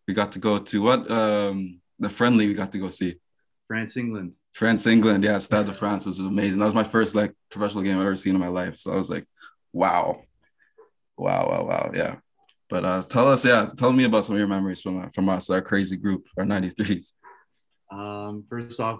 we 0.05 0.13
got 0.13 0.33
to 0.33 0.39
go 0.39 0.57
to 0.57 0.81
what 0.81 1.09
um, 1.09 1.79
the 1.97 2.09
friendly 2.09 2.47
we 2.47 2.55
got 2.55 2.73
to 2.73 2.77
go 2.77 2.89
see 2.89 3.15
France, 3.69 3.95
England. 3.95 4.33
France, 4.51 4.85
England. 4.85 5.23
Yeah, 5.23 5.37
Stade 5.37 5.67
de 5.67 5.73
France 5.73 6.05
was 6.07 6.19
amazing. 6.19 6.59
That 6.59 6.65
was 6.65 6.73
my 6.73 6.83
first 6.83 7.15
like 7.15 7.33
professional 7.49 7.85
game 7.85 7.95
I've 7.95 8.05
ever 8.05 8.17
seen 8.17 8.35
in 8.35 8.41
my 8.41 8.49
life. 8.49 8.75
So 8.75 8.91
I 8.91 8.97
was 8.97 9.09
like, 9.09 9.25
wow, 9.71 10.21
wow, 11.15 11.47
wow, 11.49 11.65
wow, 11.67 11.91
yeah. 11.93 12.17
But 12.69 12.83
uh, 12.83 13.01
tell 13.01 13.29
us, 13.29 13.45
yeah, 13.45 13.69
tell 13.77 13.93
me 13.93 14.03
about 14.03 14.25
some 14.25 14.35
of 14.35 14.39
your 14.39 14.49
memories 14.49 14.81
from 14.81 14.99
uh, 14.99 15.07
from 15.15 15.29
us, 15.29 15.49
our 15.49 15.61
crazy 15.61 15.95
group, 15.95 16.27
our 16.37 16.43
'93s. 16.43 17.13
Um, 17.89 18.43
first 18.49 18.81
off, 18.81 18.99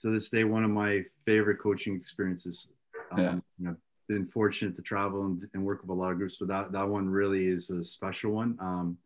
to 0.00 0.10
this 0.10 0.30
day, 0.30 0.44
one 0.44 0.64
of 0.64 0.70
my 0.70 1.04
favorite 1.26 1.58
coaching 1.58 1.94
experiences. 1.96 2.68
Um, 3.12 3.18
Yeah. 3.20 3.34
You 3.58 3.66
know, 3.66 3.76
been 4.08 4.26
fortunate 4.26 4.74
to 4.76 4.82
travel 4.82 5.24
and, 5.26 5.46
and 5.54 5.64
work 5.64 5.82
with 5.82 5.90
a 5.90 5.94
lot 5.94 6.10
of 6.10 6.18
groups, 6.18 6.38
but 6.40 6.48
that, 6.48 6.72
that 6.72 6.88
one 6.88 7.08
really 7.08 7.46
is 7.46 7.70
a 7.70 7.84
special 7.84 8.32
one. 8.32 8.56
Um, 8.60 8.98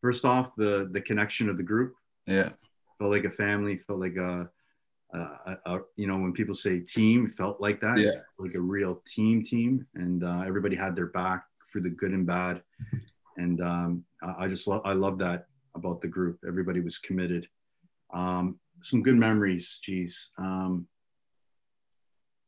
first 0.00 0.24
off, 0.24 0.54
the 0.56 0.88
the 0.92 1.00
connection 1.00 1.48
of 1.48 1.56
the 1.56 1.62
group 1.64 1.94
Yeah, 2.26 2.50
felt 2.98 3.10
like 3.10 3.24
a 3.24 3.30
family, 3.30 3.78
felt 3.86 3.98
like 3.98 4.16
a, 4.16 4.48
a, 5.14 5.18
a, 5.18 5.58
a 5.66 5.78
you 5.96 6.06
know 6.06 6.18
when 6.18 6.32
people 6.32 6.54
say 6.54 6.78
team, 6.80 7.28
felt 7.28 7.60
like 7.60 7.80
that, 7.80 7.98
Yeah. 7.98 8.12
like 8.38 8.54
a 8.54 8.60
real 8.60 9.02
team 9.14 9.42
team, 9.42 9.86
and 9.94 10.22
uh, 10.22 10.42
everybody 10.46 10.76
had 10.76 10.94
their 10.94 11.06
back 11.08 11.44
for 11.66 11.80
the 11.80 11.90
good 11.90 12.12
and 12.12 12.26
bad, 12.26 12.62
and 13.36 13.60
um, 13.60 14.04
I, 14.22 14.44
I 14.44 14.48
just 14.48 14.68
love 14.68 14.82
I 14.84 14.92
love 14.92 15.18
that 15.18 15.46
about 15.74 16.00
the 16.02 16.08
group. 16.08 16.38
Everybody 16.46 16.80
was 16.80 16.98
committed. 16.98 17.48
Um, 18.14 18.60
some 18.82 19.02
good 19.02 19.16
memories. 19.16 19.80
Geez. 19.82 20.30
Um, 20.38 20.86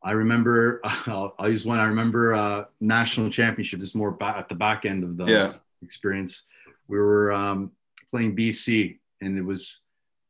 I 0.03 0.13
remember, 0.13 0.81
I'll, 0.85 1.35
I'll, 1.39 1.49
use 1.49 1.65
one. 1.65 1.81
I 1.81 1.87
remember 1.87 2.35
uh, 2.35 2.65
national 2.81 3.31
championship. 3.31 3.81
This 3.81 3.91
is 3.91 3.95
more 3.95 4.11
back 4.11 4.37
at 4.37 4.49
the 4.49 4.55
back 4.55 4.85
end 4.85 5.03
of 5.03 5.17
the 5.17 5.25
yeah. 5.25 5.53
experience. 5.83 6.45
We 6.89 6.99
were 6.99 7.33
um, 7.33 7.73
playing 8.11 8.37
BC, 8.37 8.99
and 9.23 9.39
it 9.39 9.43
was 9.43 9.81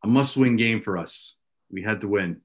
a 0.05 0.07
must-win 0.07 0.57
game 0.57 0.81
for 0.81 0.97
us. 0.97 1.35
We 1.71 1.83
had 1.83 2.01
to 2.03 2.09
win. 2.09 2.41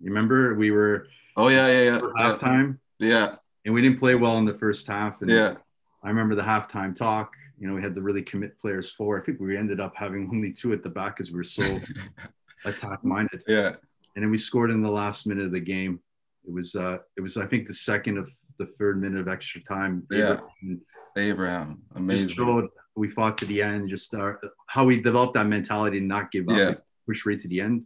You 0.00 0.10
remember? 0.10 0.54
We 0.54 0.70
were. 0.70 1.06
Oh 1.36 1.48
yeah, 1.48 1.68
yeah, 1.68 1.82
yeah. 1.82 2.00
Halftime. 2.18 2.78
Yeah. 2.98 3.36
And 3.64 3.74
we 3.74 3.82
didn't 3.82 3.98
play 3.98 4.14
well 4.14 4.38
in 4.38 4.46
the 4.46 4.54
first 4.54 4.86
half. 4.86 5.20
And 5.20 5.30
yeah. 5.30 5.56
I 6.02 6.08
remember 6.08 6.34
the 6.34 6.42
halftime 6.42 6.96
talk. 6.96 7.34
You 7.58 7.68
know, 7.68 7.74
we 7.74 7.82
had 7.82 7.94
to 7.94 8.00
really 8.00 8.22
commit 8.22 8.58
players 8.58 8.90
for. 8.90 9.20
I 9.20 9.22
think 9.22 9.38
we 9.38 9.56
ended 9.56 9.80
up 9.80 9.94
having 9.94 10.30
only 10.32 10.50
two 10.52 10.72
at 10.72 10.82
the 10.82 10.88
back 10.88 11.16
because 11.16 11.30
we 11.30 11.36
were 11.36 11.44
so 11.44 11.78
attack-minded. 12.64 13.42
Yeah. 13.46 13.74
And 14.16 14.24
then 14.24 14.30
we 14.30 14.38
scored 14.38 14.70
in 14.70 14.82
the 14.82 14.90
last 14.90 15.26
minute 15.26 15.46
of 15.46 15.52
the 15.52 15.60
game 15.60 16.00
it 16.46 16.52
was 16.52 16.74
uh, 16.74 16.98
it 17.16 17.20
was 17.20 17.36
I 17.36 17.46
think 17.46 17.66
the 17.66 17.74
second 17.74 18.18
of 18.18 18.30
the 18.58 18.66
third 18.66 19.00
minute 19.00 19.20
of 19.20 19.28
extra 19.28 19.62
time. 19.62 20.06
Yeah, 20.10 20.40
Abraham, 20.40 20.80
Abraham. 21.16 21.82
amazing. 21.94 22.68
We 22.96 23.08
fought 23.08 23.38
to 23.38 23.46
the 23.46 23.62
end. 23.62 23.88
Just 23.88 24.14
uh, 24.14 24.34
how 24.66 24.84
we 24.84 25.00
developed 25.00 25.34
that 25.34 25.46
mentality 25.46 26.00
to 26.00 26.04
not 26.04 26.30
give 26.30 26.48
up, 26.48 26.56
yeah. 26.56 26.74
push 27.06 27.24
right 27.24 27.40
to 27.40 27.48
the 27.48 27.60
end. 27.60 27.84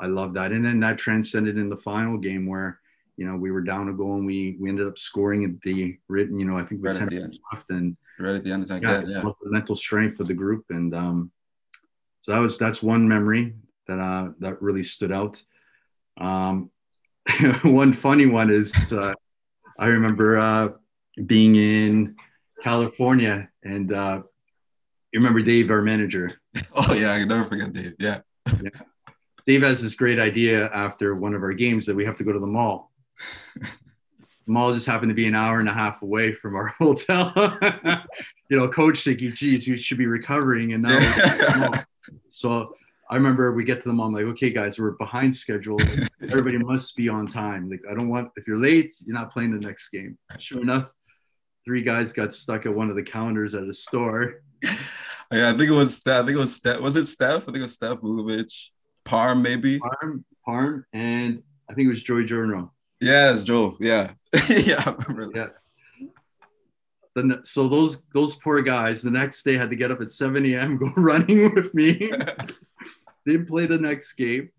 I 0.00 0.06
love 0.06 0.34
that, 0.34 0.52
and 0.52 0.64
then 0.64 0.80
that 0.80 0.98
transcended 0.98 1.58
in 1.58 1.68
the 1.68 1.76
final 1.76 2.18
game 2.18 2.46
where 2.46 2.80
you 3.16 3.26
know 3.26 3.36
we 3.36 3.50
were 3.50 3.62
down 3.62 3.88
a 3.88 3.92
goal 3.92 4.16
and 4.16 4.26
we 4.26 4.56
we 4.60 4.68
ended 4.68 4.86
up 4.86 4.98
scoring 4.98 5.44
at 5.44 5.60
the 5.62 5.96
written. 6.08 6.38
You 6.38 6.44
know 6.44 6.56
I 6.56 6.64
think 6.64 6.82
with 6.82 6.90
right 6.90 6.98
ten 6.98 7.08
minutes 7.08 7.38
left 7.52 7.70
and 7.70 7.96
right 8.18 8.36
at 8.36 8.44
the 8.44 8.52
end 8.52 8.62
of 8.62 8.68
the 8.68 8.80
time. 8.80 9.08
Yeah, 9.08 9.22
yeah. 9.22 9.22
the 9.22 9.50
mental 9.50 9.76
strength 9.76 10.20
of 10.20 10.28
the 10.28 10.34
group 10.34 10.64
and 10.70 10.94
um, 10.94 11.32
so 12.20 12.32
that 12.32 12.40
was 12.40 12.58
that's 12.58 12.82
one 12.82 13.08
memory 13.08 13.54
that 13.88 13.98
uh 13.98 14.30
that 14.40 14.60
really 14.62 14.82
stood 14.82 15.12
out. 15.12 15.42
Um, 16.16 16.70
one 17.62 17.92
funny 17.92 18.26
one 18.26 18.50
is 18.50 18.74
uh, 18.92 19.14
I 19.78 19.86
remember 19.88 20.38
uh, 20.38 20.68
being 21.26 21.54
in 21.56 22.16
California 22.62 23.48
and 23.64 23.92
uh, 23.92 24.22
you 25.12 25.20
remember 25.20 25.42
Dave, 25.42 25.70
our 25.70 25.82
manager. 25.82 26.40
Oh 26.74 26.94
yeah, 26.94 27.12
I 27.12 27.24
never 27.24 27.44
forget 27.44 27.72
Dave. 27.72 27.94
Yeah. 27.98 28.20
yeah. 28.62 28.70
Steve 29.38 29.62
has 29.62 29.82
this 29.82 29.94
great 29.94 30.18
idea 30.18 30.68
after 30.68 31.14
one 31.14 31.34
of 31.34 31.42
our 31.42 31.52
games 31.52 31.86
that 31.86 31.96
we 31.96 32.04
have 32.04 32.18
to 32.18 32.24
go 32.24 32.32
to 32.32 32.38
the 32.38 32.46
mall. 32.46 32.92
the 33.56 33.68
mall 34.46 34.74
just 34.74 34.86
happened 34.86 35.08
to 35.08 35.14
be 35.14 35.26
an 35.26 35.34
hour 35.34 35.60
and 35.60 35.68
a 35.68 35.72
half 35.72 36.02
away 36.02 36.32
from 36.32 36.54
our 36.54 36.68
hotel. 36.78 37.32
you 38.48 38.58
know, 38.58 38.68
coach 38.68 39.02
thinking, 39.02 39.34
geez, 39.34 39.66
you 39.66 39.76
should 39.76 39.98
be 39.98 40.06
recovering. 40.06 40.74
And 40.74 40.82
now, 40.82 41.70
so 42.28 42.74
I 43.12 43.16
remember 43.16 43.52
we 43.52 43.62
get 43.62 43.82
to 43.82 43.88
them. 43.90 44.00
I'm 44.00 44.14
like, 44.14 44.24
okay, 44.24 44.48
guys, 44.48 44.78
we're 44.78 44.92
behind 44.92 45.36
schedule. 45.36 45.76
Everybody 46.22 46.56
must 46.56 46.96
be 46.96 47.10
on 47.10 47.26
time. 47.26 47.68
Like, 47.68 47.82
I 47.90 47.92
don't 47.92 48.08
want 48.08 48.30
if 48.36 48.48
you're 48.48 48.58
late, 48.58 48.94
you're 49.04 49.14
not 49.14 49.30
playing 49.30 49.50
the 49.50 49.66
next 49.66 49.90
game. 49.90 50.16
Sure 50.38 50.62
enough, 50.62 50.90
three 51.62 51.82
guys 51.82 52.14
got 52.14 52.32
stuck 52.32 52.64
at 52.64 52.74
one 52.74 52.88
of 52.88 52.96
the 52.96 53.02
counters 53.02 53.54
at 53.54 53.64
a 53.64 53.72
store. 53.72 54.42
Yeah, 55.34 55.48
I 55.48 55.52
think 55.52 55.70
it 55.70 55.72
was. 55.72 56.02
I 56.06 56.18
think 56.18 56.36
it 56.36 56.36
was 56.36 56.54
Steph. 56.54 56.80
Was 56.80 56.94
it 56.94 57.06
Steph? 57.06 57.44
I 57.44 57.44
think 57.46 57.56
it 57.56 57.62
was 57.62 57.72
Steph 57.72 58.00
Vukovic. 58.00 58.52
Parm, 59.06 59.40
maybe. 59.40 59.78
Parm, 59.78 60.24
Parm, 60.46 60.84
and 60.92 61.42
I 61.70 61.72
think 61.72 61.86
it 61.86 61.88
was 61.88 62.02
Joey 62.02 62.26
Journo. 62.26 62.68
Yeah, 63.00 63.32
it's 63.32 63.42
Joe. 63.42 63.74
Yeah, 63.80 64.12
yeah, 64.50 64.82
I 64.84 64.94
remember. 65.08 65.32
Yeah. 65.34 65.46
The, 67.14 67.40
so 67.44 67.66
those 67.66 68.02
those 68.12 68.34
poor 68.34 68.60
guys 68.60 69.00
the 69.00 69.10
next 69.10 69.42
day 69.42 69.56
had 69.56 69.70
to 69.70 69.76
get 69.76 69.90
up 69.90 70.02
at 70.02 70.10
7 70.10 70.44
a.m 70.44 70.76
go 70.78 70.90
running 70.96 71.54
with 71.54 71.72
me 71.74 72.10
didn't 73.26 73.46
play 73.46 73.66
the 73.66 73.78
next 73.78 74.14
game. 74.14 74.50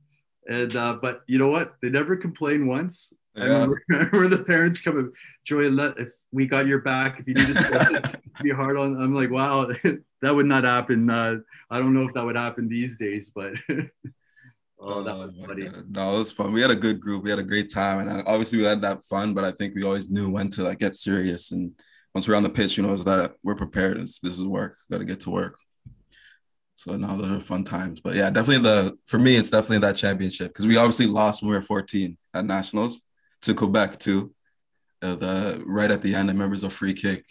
And 0.47 0.75
uh, 0.75 0.97
but 1.01 1.21
you 1.27 1.39
know 1.39 1.49
what? 1.49 1.75
They 1.81 1.89
never 1.89 2.15
complained 2.15 2.67
once. 2.67 3.13
Yeah. 3.35 3.67
I, 3.91 3.95
remember 3.95 4.27
the 4.27 4.43
parents 4.43 4.81
coming, 4.81 5.11
Joey, 5.45 5.69
let 5.69 5.97
if 5.97 6.09
we 6.31 6.47
got 6.47 6.67
your 6.67 6.79
back, 6.79 7.19
if 7.19 7.27
you 7.27 7.33
need 7.33 7.47
to 7.47 8.19
be 8.41 8.49
hard 8.49 8.77
on. 8.77 9.01
I'm 9.01 9.13
like, 9.13 9.31
wow, 9.31 9.65
that 10.21 10.35
would 10.35 10.45
not 10.45 10.63
happen. 10.63 11.09
Uh, 11.09 11.37
I 11.69 11.79
don't 11.79 11.93
know 11.93 12.03
if 12.03 12.13
that 12.13 12.25
would 12.25 12.35
happen 12.35 12.67
these 12.67 12.97
days, 12.97 13.31
but 13.33 13.53
oh, 14.79 15.03
that 15.03 15.17
was 15.17 15.35
funny. 15.45 15.69
No, 15.89 16.15
it 16.15 16.19
was 16.19 16.31
fun. 16.31 16.53
We 16.53 16.61
had 16.61 16.71
a 16.71 16.75
good 16.75 16.99
group. 16.99 17.23
We 17.23 17.29
had 17.29 17.39
a 17.39 17.43
great 17.43 17.71
time, 17.71 17.99
and 17.99 18.09
uh, 18.09 18.23
obviously 18.25 18.59
we 18.59 18.65
had 18.65 18.81
that 18.81 19.03
fun. 19.03 19.33
But 19.33 19.43
I 19.43 19.51
think 19.51 19.75
we 19.75 19.83
always 19.83 20.11
knew 20.11 20.29
when 20.29 20.49
to 20.51 20.63
like 20.63 20.79
get 20.79 20.95
serious. 20.95 21.51
And 21.51 21.71
once 22.13 22.27
we're 22.27 22.35
on 22.35 22.43
the 22.43 22.49
pitch, 22.49 22.77
you 22.77 22.83
know, 22.83 22.93
is 22.93 23.05
that 23.05 23.35
we're 23.43 23.55
prepared. 23.55 23.97
It's, 23.97 24.19
this 24.19 24.37
is 24.37 24.45
work. 24.45 24.73
Got 24.91 24.99
to 24.99 25.05
get 25.05 25.21
to 25.21 25.29
work. 25.29 25.57
So 26.83 26.97
now 26.97 27.15
those 27.15 27.31
are 27.31 27.39
fun 27.39 27.63
times. 27.63 28.01
But 28.01 28.15
yeah, 28.15 28.29
definitely 28.29 28.63
the 28.63 28.97
for 29.05 29.17
me, 29.17 29.37
it's 29.37 29.49
definitely 29.49 29.79
that 29.79 29.95
championship 29.95 30.49
because 30.49 30.67
we 30.67 30.75
obviously 30.75 31.05
lost 31.05 31.41
when 31.41 31.49
we 31.49 31.55
were 31.55 31.61
14 31.61 32.17
at 32.33 32.43
nationals 32.43 33.03
to 33.43 33.53
Quebec 33.53 33.99
too. 33.99 34.33
Uh, 35.01 35.15
the 35.15 35.63
right 35.65 35.89
at 35.89 36.01
the 36.01 36.13
end, 36.13 36.29
I 36.29 36.33
remember 36.33 36.55
it 36.55 36.57
was 36.57 36.63
a 36.65 36.69
free 36.69 36.93
kick 36.93 37.23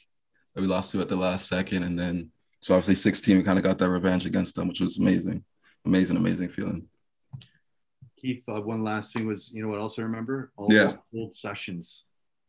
that 0.54 0.62
we 0.62 0.66
lost 0.66 0.92
to 0.92 1.02
at 1.02 1.10
the 1.10 1.16
last 1.16 1.48
second, 1.48 1.82
and 1.82 1.98
then 1.98 2.30
so 2.60 2.72
obviously 2.72 2.94
16, 2.94 3.36
we 3.36 3.42
kind 3.42 3.58
of 3.58 3.64
got 3.64 3.76
that 3.76 3.90
revenge 3.90 4.24
against 4.24 4.54
them, 4.54 4.68
which 4.68 4.80
was 4.80 4.96
amazing, 4.96 5.44
amazing, 5.84 6.16
amazing 6.16 6.48
feeling. 6.48 6.88
Keith, 8.18 8.42
uh, 8.48 8.60
one 8.62 8.82
last 8.82 9.12
thing 9.12 9.26
was, 9.26 9.50
you 9.52 9.62
know 9.62 9.68
what 9.68 9.80
else 9.80 9.98
I 9.98 10.02
remember? 10.02 10.50
All 10.56 10.72
yeah. 10.72 10.92
old 11.14 11.36
sessions. 11.36 12.04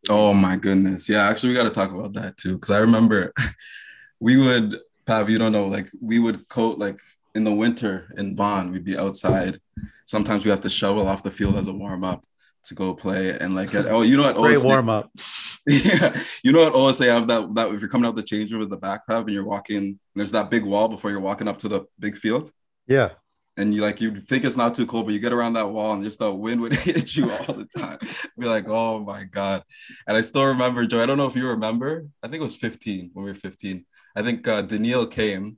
Oh 0.07 0.33
my 0.33 0.55
goodness. 0.55 1.10
Yeah, 1.10 1.27
actually 1.27 1.50
we 1.50 1.55
got 1.55 1.63
to 1.63 1.69
talk 1.69 1.91
about 1.91 2.13
that 2.13 2.38
too. 2.38 2.60
Cause 2.60 2.72
I 2.72 2.79
remember 2.79 3.33
we 4.22 4.38
would 4.38 4.77
Pav, 5.05 5.29
you 5.29 5.38
don't 5.38 5.51
know, 5.51 5.67
like 5.67 5.89
we 6.01 6.19
would 6.19 6.48
coat 6.50 6.77
like 6.77 7.00
in 7.36 7.43
the 7.43 7.53
winter 7.53 8.13
in 8.17 8.36
Vaughan, 8.36 8.72
we'd 8.72 8.86
be 8.86 8.98
outside. 8.98 9.60
Sometimes 10.05 10.45
we 10.45 10.51
have 10.51 10.62
to 10.62 10.69
shovel 10.69 11.07
off 11.07 11.24
the 11.24 11.31
field 11.31 11.55
as 11.55 11.67
a 11.67 11.74
warm 11.74 12.03
up 12.03 12.24
to 12.65 12.75
go 12.75 12.93
play 12.93 13.38
and 13.38 13.55
like 13.55 13.75
at, 13.75 13.88
oh 13.88 14.01
you 14.01 14.15
know 14.15 14.24
what 14.24 14.36
great 14.36 14.57
OSA, 14.57 14.65
warm 14.65 14.89
up 14.89 15.12
yeah 15.67 16.17
you 16.43 16.51
know 16.51 16.60
what 16.60 16.74
OSA 16.74 17.12
have 17.12 17.27
that 17.27 17.53
that 17.55 17.69
if 17.74 17.81
you're 17.81 17.89
coming 17.89 18.07
out 18.07 18.15
the 18.15 18.24
change 18.24 18.51
room 18.51 18.60
with 18.60 18.69
the 18.69 18.77
back 18.77 19.05
pub 19.05 19.27
and 19.27 19.33
you're 19.33 19.43
walking 19.43 20.00
there's 20.15 20.31
that 20.31 20.50
big 20.50 20.63
wall 20.63 20.88
before 20.88 21.12
you're 21.12 21.19
walking 21.19 21.48
up 21.48 21.57
to 21.57 21.67
the 21.67 21.86
big 22.00 22.15
field? 22.15 22.51
Yeah. 22.88 23.10
And 23.57 23.74
you 23.74 23.81
like 23.81 24.01
you 24.01 24.19
think 24.19 24.45
it's 24.45 24.57
not 24.57 24.75
too 24.75 24.86
cold 24.86 25.05
but 25.05 25.13
you 25.13 25.19
get 25.19 25.33
around 25.33 25.53
that 25.53 25.69
wall 25.69 25.93
and 25.93 26.03
just 26.03 26.19
the 26.19 26.33
wind 26.33 26.62
would 26.62 26.74
hit 26.88 27.15
you 27.15 27.31
all 27.31 27.53
the 27.53 27.67
time. 27.77 28.00
Be 28.39 28.48
like 28.48 28.67
oh 28.67 29.00
my 29.00 29.25
god. 29.25 29.63
And 30.07 30.15
I 30.15 30.22
still 30.22 30.45
remember 30.45 30.86
Joe 30.86 31.03
I 31.03 31.05
don't 31.05 31.17
know 31.17 31.27
if 31.27 31.36
you 31.36 31.50
remember 31.50 32.07
I 32.24 32.27
think 32.27 32.39
it 32.39 32.45
was 32.45 32.55
15 32.55 33.12
when 33.13 33.25
we 33.25 33.31
were 33.31 33.36
15 33.36 33.86
I 34.15 34.22
think 34.22 34.48
uh, 34.48 34.62
Daniil 34.62 35.08
came 35.08 35.58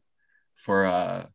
for 0.55 0.85
uh, 0.85 1.25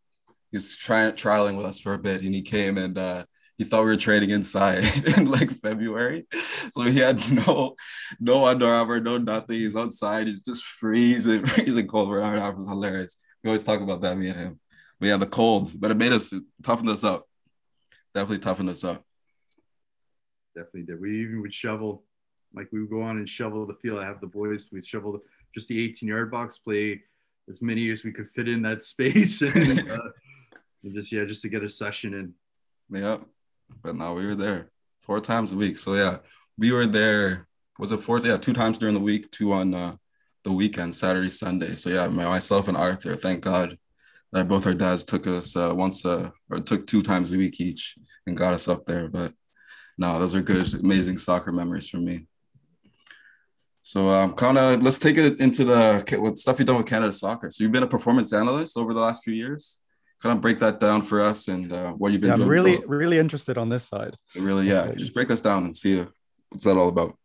he 0.50 0.56
was 0.56 0.76
trying 0.76 1.12
trialing 1.12 1.56
with 1.56 1.66
us 1.66 1.80
for 1.80 1.94
a 1.94 1.98
bit, 1.98 2.22
and 2.22 2.34
he 2.34 2.42
came 2.42 2.78
and 2.78 2.96
uh, 2.96 3.24
he 3.56 3.64
thought 3.64 3.84
we 3.84 3.90
were 3.90 3.96
trading 3.96 4.30
inside 4.30 4.84
in 5.18 5.30
like 5.30 5.50
February, 5.50 6.26
so 6.72 6.82
he 6.82 6.98
had 6.98 7.20
no 7.30 7.76
no 8.18 8.46
Under 8.46 8.66
Armour, 8.66 9.00
no 9.00 9.18
nothing. 9.18 9.56
He's 9.56 9.76
outside, 9.76 10.28
he's 10.28 10.42
just 10.42 10.64
freezing, 10.64 11.44
freezing 11.46 11.86
cold. 11.86 12.08
We're 12.08 12.22
It 12.22 12.56
was 12.56 12.68
hilarious. 12.68 13.18
We 13.44 13.50
always 13.50 13.64
talk 13.64 13.80
about 13.80 14.00
that, 14.02 14.16
me 14.16 14.28
and 14.28 14.38
him. 14.38 14.60
But 14.98 15.08
yeah, 15.08 15.16
the 15.16 15.26
cold, 15.26 15.72
but 15.78 15.90
it 15.90 15.96
made 15.96 16.12
us 16.12 16.32
toughened 16.62 16.90
us 16.90 17.04
up. 17.04 17.26
Definitely 18.14 18.38
toughened 18.38 18.70
us 18.70 18.82
up. 18.82 19.04
Definitely 20.54 20.82
did. 20.82 21.00
We 21.00 21.22
even 21.22 21.42
would 21.42 21.54
shovel, 21.54 22.04
like 22.54 22.68
we 22.72 22.80
would 22.80 22.90
go 22.90 23.02
on 23.02 23.18
and 23.18 23.28
shovel 23.28 23.66
the 23.66 23.74
field. 23.74 24.00
I 24.00 24.06
have 24.06 24.20
the 24.20 24.26
boys. 24.26 24.68
We'd 24.72 24.84
shovel 24.84 25.20
just 25.54 25.68
the 25.68 25.82
18 25.84 26.08
yard 26.08 26.30
box, 26.30 26.58
play 26.58 27.02
as 27.50 27.60
many 27.60 27.90
as 27.90 28.04
we 28.04 28.12
could 28.12 28.28
fit 28.28 28.48
in 28.48 28.62
that 28.62 28.84
space. 28.84 29.42
And, 29.42 29.90
uh, 29.90 29.98
and 30.82 30.94
just 30.94 31.12
yeah 31.12 31.24
just 31.24 31.42
to 31.42 31.48
get 31.48 31.64
a 31.64 31.68
session 31.68 32.14
in. 32.14 32.34
Yeah 33.02 33.18
but 33.82 33.96
now 33.96 34.14
we 34.14 34.26
were 34.26 34.34
there 34.34 34.70
four 35.00 35.20
times 35.20 35.52
a 35.52 35.56
week. 35.56 35.76
So 35.78 35.94
yeah 35.94 36.18
we 36.56 36.72
were 36.72 36.86
there 36.86 37.46
was 37.78 37.92
it 37.92 38.00
four? 38.00 38.18
Yeah 38.20 38.36
two 38.36 38.52
times 38.52 38.78
during 38.78 38.94
the 38.94 39.00
week 39.00 39.30
two 39.30 39.52
on 39.52 39.74
uh, 39.74 39.96
the 40.44 40.52
weekend 40.52 40.94
saturday 40.94 41.30
sunday. 41.30 41.74
So 41.74 41.90
yeah 41.90 42.08
myself 42.08 42.68
and 42.68 42.76
arthur 42.76 43.16
thank 43.16 43.42
god 43.42 43.76
that 44.32 44.48
both 44.48 44.66
our 44.66 44.74
dads 44.74 45.04
took 45.04 45.26
us 45.26 45.56
uh, 45.56 45.74
once 45.74 46.06
uh, 46.06 46.30
or 46.50 46.60
took 46.60 46.86
two 46.86 47.02
times 47.02 47.32
a 47.32 47.36
week 47.36 47.60
each 47.60 47.96
and 48.26 48.36
got 48.36 48.54
us 48.54 48.68
up 48.68 48.86
there. 48.86 49.08
But 49.08 49.32
no 49.98 50.18
those 50.18 50.34
are 50.34 50.42
good 50.42 50.72
amazing 50.74 51.18
soccer 51.18 51.52
memories 51.52 51.88
for 51.88 51.98
me 51.98 52.26
so 53.90 54.08
um, 54.08 54.34
kind 54.34 54.56
of 54.56 54.84
let's 54.84 55.00
take 55.00 55.16
it 55.16 55.40
into 55.40 55.64
the 55.64 56.16
what 56.20 56.38
stuff 56.38 56.60
you've 56.60 56.68
done 56.68 56.76
with 56.76 56.86
Canada 56.86 57.10
Soccer. 57.10 57.50
So 57.50 57.64
you've 57.64 57.72
been 57.72 57.82
a 57.82 57.88
performance 57.88 58.32
analyst 58.32 58.76
over 58.76 58.94
the 58.94 59.00
last 59.00 59.24
few 59.24 59.34
years. 59.34 59.80
Kind 60.22 60.36
of 60.36 60.40
break 60.40 60.60
that 60.60 60.78
down 60.78 61.02
for 61.02 61.20
us 61.20 61.48
and 61.48 61.72
uh, 61.72 61.90
what 61.94 62.12
you've 62.12 62.20
been 62.20 62.30
yeah, 62.30 62.36
doing. 62.36 62.46
I'm 62.46 62.52
really, 62.52 62.78
really 62.86 63.18
interested 63.18 63.58
on 63.58 63.68
this 63.68 63.82
side. 63.82 64.16
Really, 64.36 64.68
yeah. 64.68 64.92
Just 64.92 65.12
break 65.12 65.28
us 65.32 65.40
down 65.40 65.64
and 65.64 65.74
see 65.74 66.06
what's 66.50 66.62
that 66.66 66.76
all 66.76 66.88
about. 66.88 67.18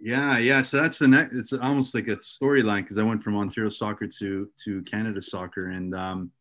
Yeah, 0.00 0.38
yeah. 0.38 0.62
So 0.62 0.82
that's 0.82 0.98
the 0.98 1.06
next. 1.06 1.32
It's 1.36 1.52
almost 1.52 1.94
like 1.94 2.08
a 2.08 2.16
storyline 2.16 2.82
because 2.82 2.98
I 2.98 3.04
went 3.04 3.22
from 3.22 3.36
Ontario 3.36 3.70
Soccer 3.70 4.08
to 4.18 4.50
to 4.64 4.82
Canada 4.82 5.22
Soccer, 5.22 5.68
and 5.68 5.94
um, 5.94 6.32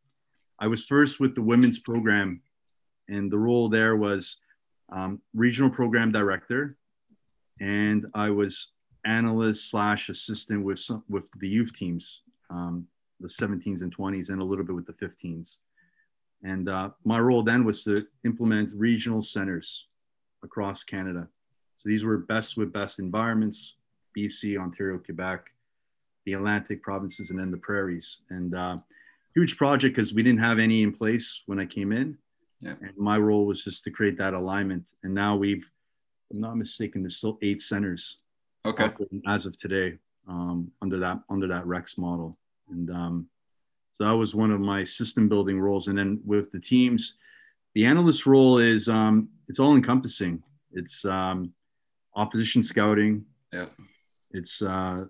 I 0.58 0.66
was 0.66 0.84
first 0.86 1.20
with 1.20 1.36
the 1.36 1.44
women's 1.44 1.80
program, 1.80 2.42
and 3.08 3.32
the 3.32 3.38
role 3.38 3.70
there 3.70 3.96
was 3.96 4.38
um, 4.92 5.22
regional 5.36 5.70
program 5.70 6.12
director, 6.12 6.76
and 7.60 8.08
I 8.16 8.32
was 8.32 8.72
analyst 9.06 9.70
slash 9.70 10.10
assistant 10.10 10.64
with 10.64 10.80
some, 10.80 11.04
with 11.10 11.30
the 11.40 11.48
youth 11.48 11.74
teams, 11.74 12.22
um, 12.50 12.88
the 13.20 13.28
17s 13.28 13.82
and 13.82 13.96
20s, 13.96 14.30
and 14.30 14.42
a 14.42 14.44
little 14.44 14.66
bit 14.66 14.76
with 14.76 14.86
the 14.86 14.94
15s. 14.94 15.58
And 16.44 16.70
uh, 16.70 16.90
my 17.06 17.20
role 17.20 17.44
then 17.44 17.64
was 17.64 17.84
to 17.86 18.06
implement 18.26 18.72
regional 18.76 19.22
centers 19.22 19.88
across 20.44 20.84
Canada. 20.84 21.28
So 21.76 21.90
these 21.90 22.04
were 22.04 22.18
best 22.18 22.58
with 22.58 22.74
best 22.74 23.00
environments, 23.00 23.76
BC, 24.18 24.58
Ontario, 24.58 24.98
Quebec, 24.98 25.46
the 26.26 26.34
Atlantic 26.34 26.84
provinces, 26.84 27.30
and 27.30 27.40
then 27.40 27.52
the 27.52 27.58
prairies. 27.58 28.20
And 28.30 28.56
uh, 28.56 28.78
huge 29.36 29.58
project 29.58 29.96
because 29.96 30.14
we 30.14 30.24
didn't 30.24 30.42
have 30.42 30.60
any 30.60 30.84
in 30.84 30.94
place 30.94 31.44
when 31.46 31.60
I 31.60 31.66
came 31.66 31.92
in. 31.92 32.18
Yeah. 32.60 32.76
And 32.82 32.98
my 32.98 33.18
role 33.18 33.46
was 33.46 33.64
just 33.64 33.84
to 33.86 33.92
create 33.92 34.18
that 34.18 34.34
alignment. 34.34 34.90
And 35.04 35.14
now 35.14 35.36
we've, 35.36 35.70
if 36.30 36.36
I'm 36.36 36.42
not 36.42 36.58
mistaken, 36.58 37.04
there's 37.04 37.18
still 37.18 37.38
eight 37.42 37.62
centers 37.62 38.18
Okay. 38.66 38.92
as 39.28 39.46
of 39.46 39.58
today 39.58 39.98
um, 40.28 40.72
under 40.82 40.98
that 41.00 41.20
under 41.30 41.48
that 41.48 41.66
Rex 41.66 41.98
model. 41.98 42.38
And 42.70 42.90
um, 42.90 43.28
so 43.94 44.06
that 44.06 44.12
was 44.16 44.34
one 44.34 44.52
of 44.52 44.60
my 44.60 44.84
system 44.84 45.28
building 45.30 45.60
roles. 45.60 45.88
And 45.88 45.98
then 45.98 46.22
with 46.26 46.52
the 46.52 46.60
teams, 46.60 47.18
the 47.76 47.86
analyst 47.86 48.26
role 48.26 48.58
is 48.58 48.88
um, 48.88 49.30
it's 49.48 49.60
all 49.60 49.76
encompassing. 49.76 50.42
It's 50.72 51.06
um, 51.06 51.54
opposition 52.16 52.64
scouting. 52.64 53.26
Yeah. 53.52 53.68
It's 54.32 54.62
uh, 54.62 55.06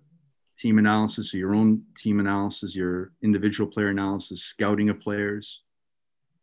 team 0.57 0.79
analysis, 0.79 1.31
so 1.31 1.37
your 1.37 1.55
own 1.55 1.83
team 1.97 2.19
analysis, 2.19 2.75
your 2.75 3.11
individual 3.21 3.69
player 3.69 3.89
analysis, 3.89 4.41
scouting 4.43 4.89
of 4.89 4.99
players, 4.99 5.63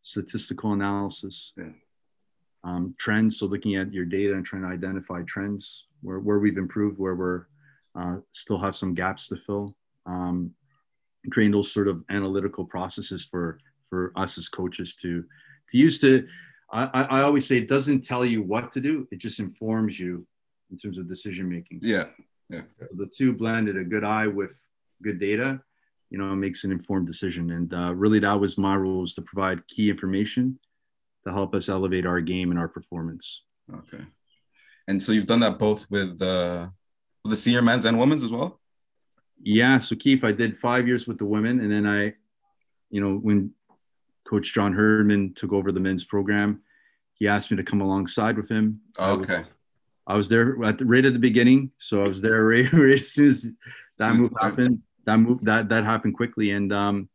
statistical 0.00 0.72
analysis, 0.72 1.52
Yeah. 1.56 1.72
Um, 2.64 2.94
trends. 2.98 3.38
So 3.38 3.46
looking 3.46 3.76
at 3.76 3.92
your 3.92 4.04
data 4.04 4.34
and 4.34 4.44
trying 4.44 4.62
to 4.62 4.68
identify 4.68 5.22
trends 5.22 5.86
where, 6.02 6.18
where 6.18 6.38
we've 6.38 6.58
improved, 6.58 6.98
where 6.98 7.14
we're 7.14 7.46
uh, 7.98 8.16
still 8.32 8.58
have 8.58 8.76
some 8.76 8.94
gaps 8.94 9.28
to 9.28 9.36
fill. 9.36 9.76
Um, 10.06 10.52
creating 11.30 11.52
those 11.52 11.72
sort 11.72 11.88
of 11.88 12.02
analytical 12.10 12.64
processes 12.64 13.26
for 13.30 13.58
for 13.88 14.12
us 14.16 14.38
as 14.38 14.48
coaches 14.48 14.94
to 14.96 15.22
to 15.70 15.76
use 15.78 16.00
to. 16.00 16.26
I, 16.72 17.02
I 17.10 17.22
always 17.22 17.46
say 17.48 17.58
it 17.58 17.68
doesn't 17.68 18.02
tell 18.02 18.24
you 18.24 18.42
what 18.42 18.72
to 18.74 18.80
do; 18.80 19.08
it 19.10 19.18
just 19.18 19.40
informs 19.40 19.98
you 19.98 20.26
in 20.70 20.78
terms 20.78 20.98
of 20.98 21.08
decision 21.08 21.48
making. 21.48 21.80
Yeah. 21.82 22.06
Yeah 22.48 22.62
the 22.94 23.06
two 23.06 23.32
blended, 23.32 23.76
a 23.76 23.84
good 23.84 24.04
eye 24.04 24.26
with 24.26 24.56
good 25.02 25.18
data, 25.18 25.60
you 26.10 26.18
know, 26.18 26.34
makes 26.34 26.64
an 26.64 26.72
informed 26.72 27.06
decision. 27.06 27.50
And 27.52 27.72
uh, 27.72 27.94
really, 27.94 28.18
that 28.20 28.38
was 28.38 28.58
my 28.58 28.76
role: 28.76 29.02
was 29.02 29.14
to 29.14 29.22
provide 29.22 29.66
key 29.68 29.90
information 29.90 30.58
to 31.26 31.32
help 31.32 31.54
us 31.54 31.68
elevate 31.68 32.06
our 32.06 32.20
game 32.20 32.50
and 32.50 32.58
our 32.58 32.68
performance. 32.68 33.42
Okay. 33.74 34.04
And 34.88 35.02
so 35.02 35.12
you've 35.12 35.26
done 35.26 35.40
that 35.40 35.58
both 35.58 35.90
with 35.90 36.20
uh, 36.22 36.68
the 37.24 37.36
senior 37.36 37.62
men's 37.62 37.84
and 37.84 37.98
women's 37.98 38.22
as 38.22 38.32
well. 38.32 38.60
Yeah, 39.42 39.78
so 39.78 39.96
Keith, 39.96 40.22
I 40.24 40.32
did 40.32 40.56
five 40.56 40.86
years 40.86 41.06
with 41.06 41.18
the 41.18 41.24
women, 41.24 41.60
and 41.60 41.72
then 41.72 41.86
I, 41.86 42.14
you 42.90 43.00
know, 43.00 43.14
when 43.16 43.52
Coach 44.28 44.52
John 44.52 44.72
Herdman 44.74 45.32
took 45.34 45.52
over 45.52 45.72
the 45.72 45.80
men's 45.80 46.04
program, 46.04 46.60
he 47.14 47.26
asked 47.28 47.50
me 47.50 47.56
to 47.56 47.62
come 47.62 47.80
alongside 47.80 48.36
with 48.36 48.50
him. 48.50 48.80
I 48.98 49.12
was- 49.12 49.22
Okay. 49.22 49.44
I 50.06 50.16
was 50.16 50.28
there 50.28 50.60
at 50.64 50.76
the, 50.78 50.84
right 50.86 51.04
at 51.04 51.12
the 51.12 51.20
beginning, 51.20 51.70
so 51.76 52.04
I 52.04 52.08
was 52.08 52.20
there 52.20 52.42
right, 52.46 52.70
right 52.72 52.94
as 52.94 53.12
soon 53.12 53.26
as 53.28 53.42
that 53.98 54.08
Soon 54.10 54.16
move 54.16 54.32
happened. 54.40 54.82
That 55.06 55.18
move 55.18 55.40
that 55.42 55.68
that 55.68 55.84
happened 55.84 56.14
quickly, 56.16 56.50
and 56.50 56.72
um, 56.72 57.08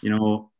you 0.00 0.10
know, 0.10 0.50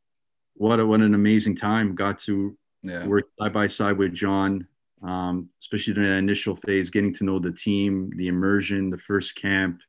what 0.53 0.79
a, 0.79 0.85
what 0.85 1.01
an 1.01 1.13
amazing 1.13 1.57
time. 1.57 1.93
Got 1.93 2.19
to 2.19 2.57
Yeah. 2.83 3.07
work 3.07 3.25
side 3.39 3.53
by 3.53 3.67
side 3.67 3.97
with 3.97 4.13
John, 4.13 4.67
um, 5.01 5.49
especially 5.59 5.93
during 5.93 6.09
that 6.09 6.17
initial 6.17 6.55
phase, 6.55 6.89
getting 6.89 7.13
to 7.15 7.23
know 7.23 7.39
the 7.39 7.51
team, 7.51 8.11
the 8.17 8.27
immersion, 8.27 8.89
the 8.89 8.97
first 8.97 9.35
camp. 9.35 9.79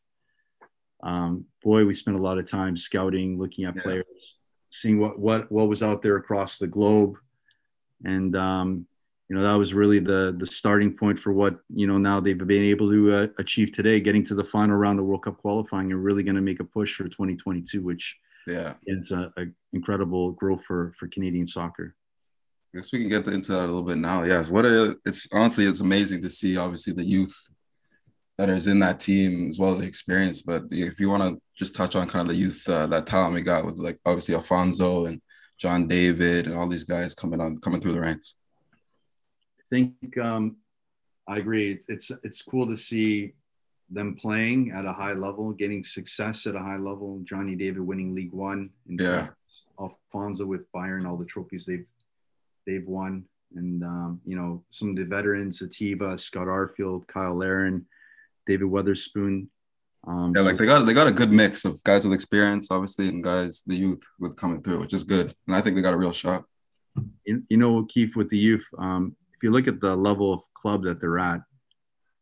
Um, 1.03 1.45
boy, 1.63 1.85
we 1.85 1.93
spent 1.93 2.17
a 2.17 2.23
lot 2.23 2.39
of 2.39 2.49
time 2.49 2.77
scouting, 2.77 3.39
looking 3.39 3.65
at 3.65 3.75
Yeah. 3.77 3.83
players, 3.83 4.05
seeing 4.71 4.99
what 4.99 5.19
what 5.19 5.51
what 5.53 5.69
was 5.69 5.83
out 5.83 6.03
there 6.03 6.17
across 6.17 6.59
the 6.59 6.67
globe, 6.67 7.17
and 8.05 8.35
um, 8.37 8.87
you 9.29 9.37
know 9.37 9.43
that 9.43 9.55
was 9.59 9.75
really 9.75 9.99
the 9.99 10.35
the 10.39 10.47
starting 10.47 10.97
point 10.97 11.19
for 11.19 11.33
what 11.33 11.59
you 11.69 11.87
know 11.87 11.99
now 11.99 12.21
they've 12.21 12.39
been 12.39 12.63
able 12.63 12.91
to 12.91 13.13
uh, 13.13 13.27
achieve 13.39 13.73
today, 13.73 14.01
getting 14.01 14.25
to 14.25 14.35
the 14.35 14.45
final 14.45 14.77
round 14.77 14.99
of 14.99 15.05
World 15.05 15.25
Cup 15.25 15.37
qualifying 15.39 15.91
and 15.93 16.03
really 16.03 16.23
going 16.23 16.37
to 16.37 16.41
make 16.43 16.61
a 16.61 16.65
push 16.65 16.95
for 16.97 17.05
2022, 17.05 17.83
which 17.83 18.17
Yeah. 18.47 18.75
is 18.87 19.11
a, 19.11 19.33
a 19.37 19.47
incredible 19.73 20.33
growth 20.33 20.65
for 20.65 20.93
for 20.99 21.07
Canadian 21.09 21.47
soccer. 21.47 21.95
I 22.75 22.79
guess 22.79 22.93
we 22.93 23.01
can 23.01 23.09
get 23.09 23.29
into 23.29 23.53
that 23.53 23.65
a 23.65 23.67
little 23.67 23.85
bit 23.85 23.99
now. 23.99 24.25
Yes. 24.25 24.49
What 24.49 24.67
a, 24.67 24.99
it's 25.07 25.29
honestly 25.31 25.67
it's 25.67 25.81
amazing 25.81 26.23
to 26.23 26.31
see 26.31 26.57
obviously 26.57 26.93
the 26.93 27.05
youth 27.05 27.49
that 28.37 28.49
is 28.49 28.67
in 28.67 28.81
that 28.81 28.99
team 28.99 29.49
as 29.49 29.61
well 29.61 29.75
as 29.75 29.81
the 29.81 29.87
experience. 29.87 30.43
But 30.43 30.65
if 30.71 30.99
you 30.99 31.09
want 31.09 31.23
to 31.23 31.41
just 31.57 31.77
touch 31.77 31.95
on 31.95 32.09
kind 32.09 32.23
of 32.23 32.35
the 32.35 32.41
youth 32.41 32.69
uh, 32.69 32.89
that 32.89 33.07
talent 33.07 33.35
we 33.35 33.43
got 33.43 33.65
with 33.65 33.77
like 33.77 33.99
obviously 34.05 34.35
Alphonso 34.35 35.07
and 35.07 35.23
John 35.57 35.87
David 35.87 36.47
and 36.47 36.57
all 36.57 36.67
these 36.67 36.83
guys 36.83 37.15
coming 37.15 37.41
on 37.41 37.59
coming 37.59 37.81
through 37.81 37.93
the 37.93 38.01
ranks. 38.01 38.35
I 39.61 39.63
think 39.71 40.19
um, 40.19 40.57
I 41.29 41.39
agree. 41.39 41.71
It's, 41.75 41.87
it's 41.89 42.11
it's 42.25 42.43
cool 42.43 42.67
to 42.67 42.77
see 42.77 43.35
them 43.89 44.17
playing 44.17 44.73
at 44.73 44.85
a 44.85 44.93
high 44.93 45.13
level, 45.13 45.53
getting 45.53 45.85
success 45.85 46.45
at 46.49 46.57
a 46.57 46.61
high 46.61 46.79
level. 46.79 47.21
Johnny 47.23 47.55
David 47.55 47.83
winning 47.83 48.17
League 48.17 48.33
One, 48.33 48.71
and 48.89 49.01
Yeah. 49.01 49.29
Alphonso 49.79 50.47
with 50.47 50.71
Bayern, 50.73 51.09
all 51.09 51.17
the 51.17 51.25
trophies 51.25 51.67
they've 51.67 51.87
they've 52.67 52.87
won, 52.87 53.25
and 53.57 53.83
um, 53.83 54.21
you 54.25 54.37
know 54.37 54.65
some 54.71 54.91
of 54.91 54.97
the 54.97 55.05
veterans: 55.05 55.63
Atiba, 55.63 56.19
Scott 56.19 56.47
Arfield, 56.47 57.05
Cyle 57.13 57.37
Larin, 57.37 57.87
David 58.47 58.67
Wotherspoon. 58.67 59.49
Um, 60.07 60.33
Yeah, 60.37 60.43
so- 60.43 60.47
like 60.49 60.59
they 60.59 60.67
got 60.67 60.85
they 60.87 60.95
got 60.95 61.07
a 61.07 61.13
good 61.13 61.33
mix 61.33 61.65
of 61.65 61.83
guys 61.83 62.05
with 62.05 62.13
experience, 62.15 62.69
obviously, 62.71 63.09
and 63.09 63.23
guys 63.25 63.63
the 63.67 63.77
youth 63.77 64.03
with 64.19 64.37
coming 64.37 64.63
through, 64.63 64.81
which 64.81 64.95
is 64.95 65.05
good. 65.05 65.35
And 65.47 65.57
I 65.57 65.61
think 65.61 65.77
they 65.77 65.83
got 65.83 65.95
a 65.95 65.99
real 65.99 66.13
shot. 66.13 66.45
you, 67.25 67.43
you 67.49 67.57
know, 67.57 67.85
Keith, 67.89 68.15
with 68.17 68.29
the 68.31 68.39
youth, 68.39 68.65
um, 68.79 69.17
if 69.35 69.43
you 69.43 69.51
look 69.51 69.67
at 69.67 69.81
the 69.81 69.97
level 69.97 70.33
of 70.33 70.41
club 70.55 70.85
that 70.85 71.01
they're 71.01 71.19
at, 71.19 71.41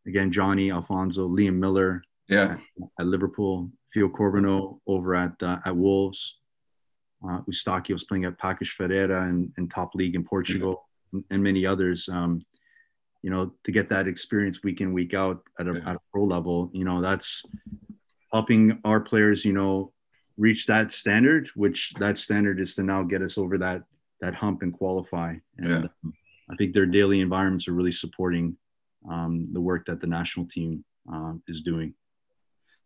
again, 0.06 0.30
Johnny, 0.32 0.70
Alphonso, 0.70 1.28
Liam 1.28 1.56
Millar 1.56 2.02
Yeah, 2.28 2.56
at 2.98 3.06
Liverpool, 3.06 3.70
Theo 3.92 4.08
Corbeanu 4.08 4.78
over 4.86 5.14
at 5.14 5.34
uh, 5.42 5.58
at 5.66 5.76
Wolves, 5.76 6.38
uh, 7.28 7.40
Eustáquio 7.50 7.92
was 7.92 8.04
playing 8.04 8.24
at 8.24 8.38
Paços 8.38 8.68
Ferreira 8.68 9.28
and, 9.28 9.52
and 9.56 9.70
top 9.70 9.94
league 9.94 10.14
in 10.14 10.24
Portugal, 10.24 10.88
and, 11.12 11.24
and 11.30 11.42
many 11.42 11.64
others. 11.66 12.08
Um, 12.08 12.44
you 13.22 13.30
know, 13.30 13.52
to 13.64 13.70
get 13.70 13.88
that 13.88 14.08
experience 14.08 14.64
week 14.64 14.80
in 14.80 14.92
week 14.92 15.14
out 15.14 15.42
at 15.60 15.68
a, 15.68 15.74
Yeah. 15.74 15.90
at 15.90 15.96
a 15.96 16.00
pro 16.12 16.24
level, 16.24 16.70
you 16.72 16.84
know, 16.84 17.00
that's 17.00 17.44
helping 18.32 18.80
our 18.84 19.00
players, 19.00 19.44
you 19.44 19.52
know, 19.52 19.92
reach 20.36 20.66
that 20.66 20.90
standard, 20.90 21.48
which 21.54 21.92
that 22.00 22.18
standard 22.18 22.58
is 22.58 22.74
to 22.74 22.82
now 22.82 23.02
get 23.04 23.22
us 23.22 23.38
over 23.38 23.58
that 23.58 23.84
that 24.20 24.34
hump 24.34 24.62
and 24.62 24.72
qualify. 24.72 25.34
And 25.58 25.68
Yeah. 25.68 25.88
um, 26.04 26.14
I 26.50 26.56
think 26.56 26.74
their 26.74 26.86
daily 26.86 27.20
environments 27.20 27.68
are 27.68 27.72
really 27.72 27.92
supporting 27.92 28.56
um, 29.08 29.48
the 29.52 29.60
work 29.60 29.86
that 29.86 30.00
the 30.00 30.06
national 30.06 30.46
team 30.46 30.84
um, 31.12 31.42
is 31.48 31.62
doing. 31.62 31.94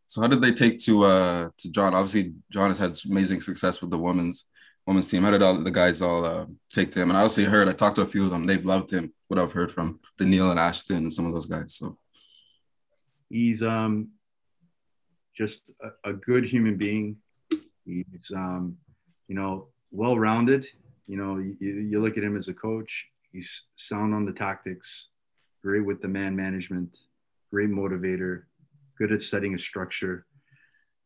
So 0.07 0.21
how 0.21 0.29
did 0.29 0.41
they 0.41 0.53
take 0.53 0.79
to 0.81 1.05
uh 1.05 1.49
to 1.59 1.71
John? 1.71 1.95
Obviously, 1.95 2.35
John 2.51 2.69
has 2.71 2.79
had 2.79 2.93
amazing 3.11 3.41
success 3.41 3.81
with 3.81 3.91
the 3.91 3.99
women's 3.99 4.47
women's 4.87 5.11
team. 5.11 5.23
How 5.23 5.33
did 5.33 5.43
all 5.43 5.59
the 5.59 5.71
guys 5.71 6.01
all 6.01 6.25
uh, 6.25 6.47
take 6.71 6.91
to 6.93 7.03
him? 7.03 7.11
And 7.11 7.19
I 7.19 7.23
also 7.23 7.45
heard 7.45 7.69
I 7.69 7.73
talked 7.73 7.97
to 7.97 8.03
a 8.03 8.07
few 8.07 8.25
of 8.25 8.31
them. 8.31 8.47
They've 8.47 8.65
loved 8.65 8.93
him. 8.93 9.13
What 9.29 9.41
I've 9.41 9.53
heard 9.53 9.73
from 9.73 9.99
Daniil 10.17 10.51
and 10.51 10.61
Ashton 10.61 10.99
and 10.99 11.13
some 11.13 11.27
of 11.27 11.33
those 11.33 11.47
guys. 11.47 11.75
So 11.75 11.99
he's 13.29 13.63
um 13.63 14.09
just 15.37 15.73
a, 15.83 16.11
a 16.11 16.13
good 16.13 16.45
human 16.45 16.77
being 16.77 17.17
he's 17.85 18.33
um 18.35 18.77
you 19.29 19.35
know 19.35 19.69
well 19.91 20.19
rounded 20.19 20.67
you 21.07 21.17
know 21.17 21.39
you, 21.39 21.57
you 21.61 22.01
look 22.01 22.17
at 22.17 22.25
him 22.25 22.37
as 22.37 22.49
a 22.49 22.55
coach 22.55 23.09
he's 23.33 23.65
sound 23.77 24.15
on 24.15 24.25
the 24.25 24.33
tactics 24.33 25.09
great 25.63 25.85
with 25.85 26.01
the 26.01 26.09
man 26.09 26.35
management 26.35 26.99
great 27.51 27.71
motivator 27.71 28.45
good 28.99 29.13
at 29.13 29.23
setting 29.23 29.55
a 29.55 29.59
structure 29.59 30.27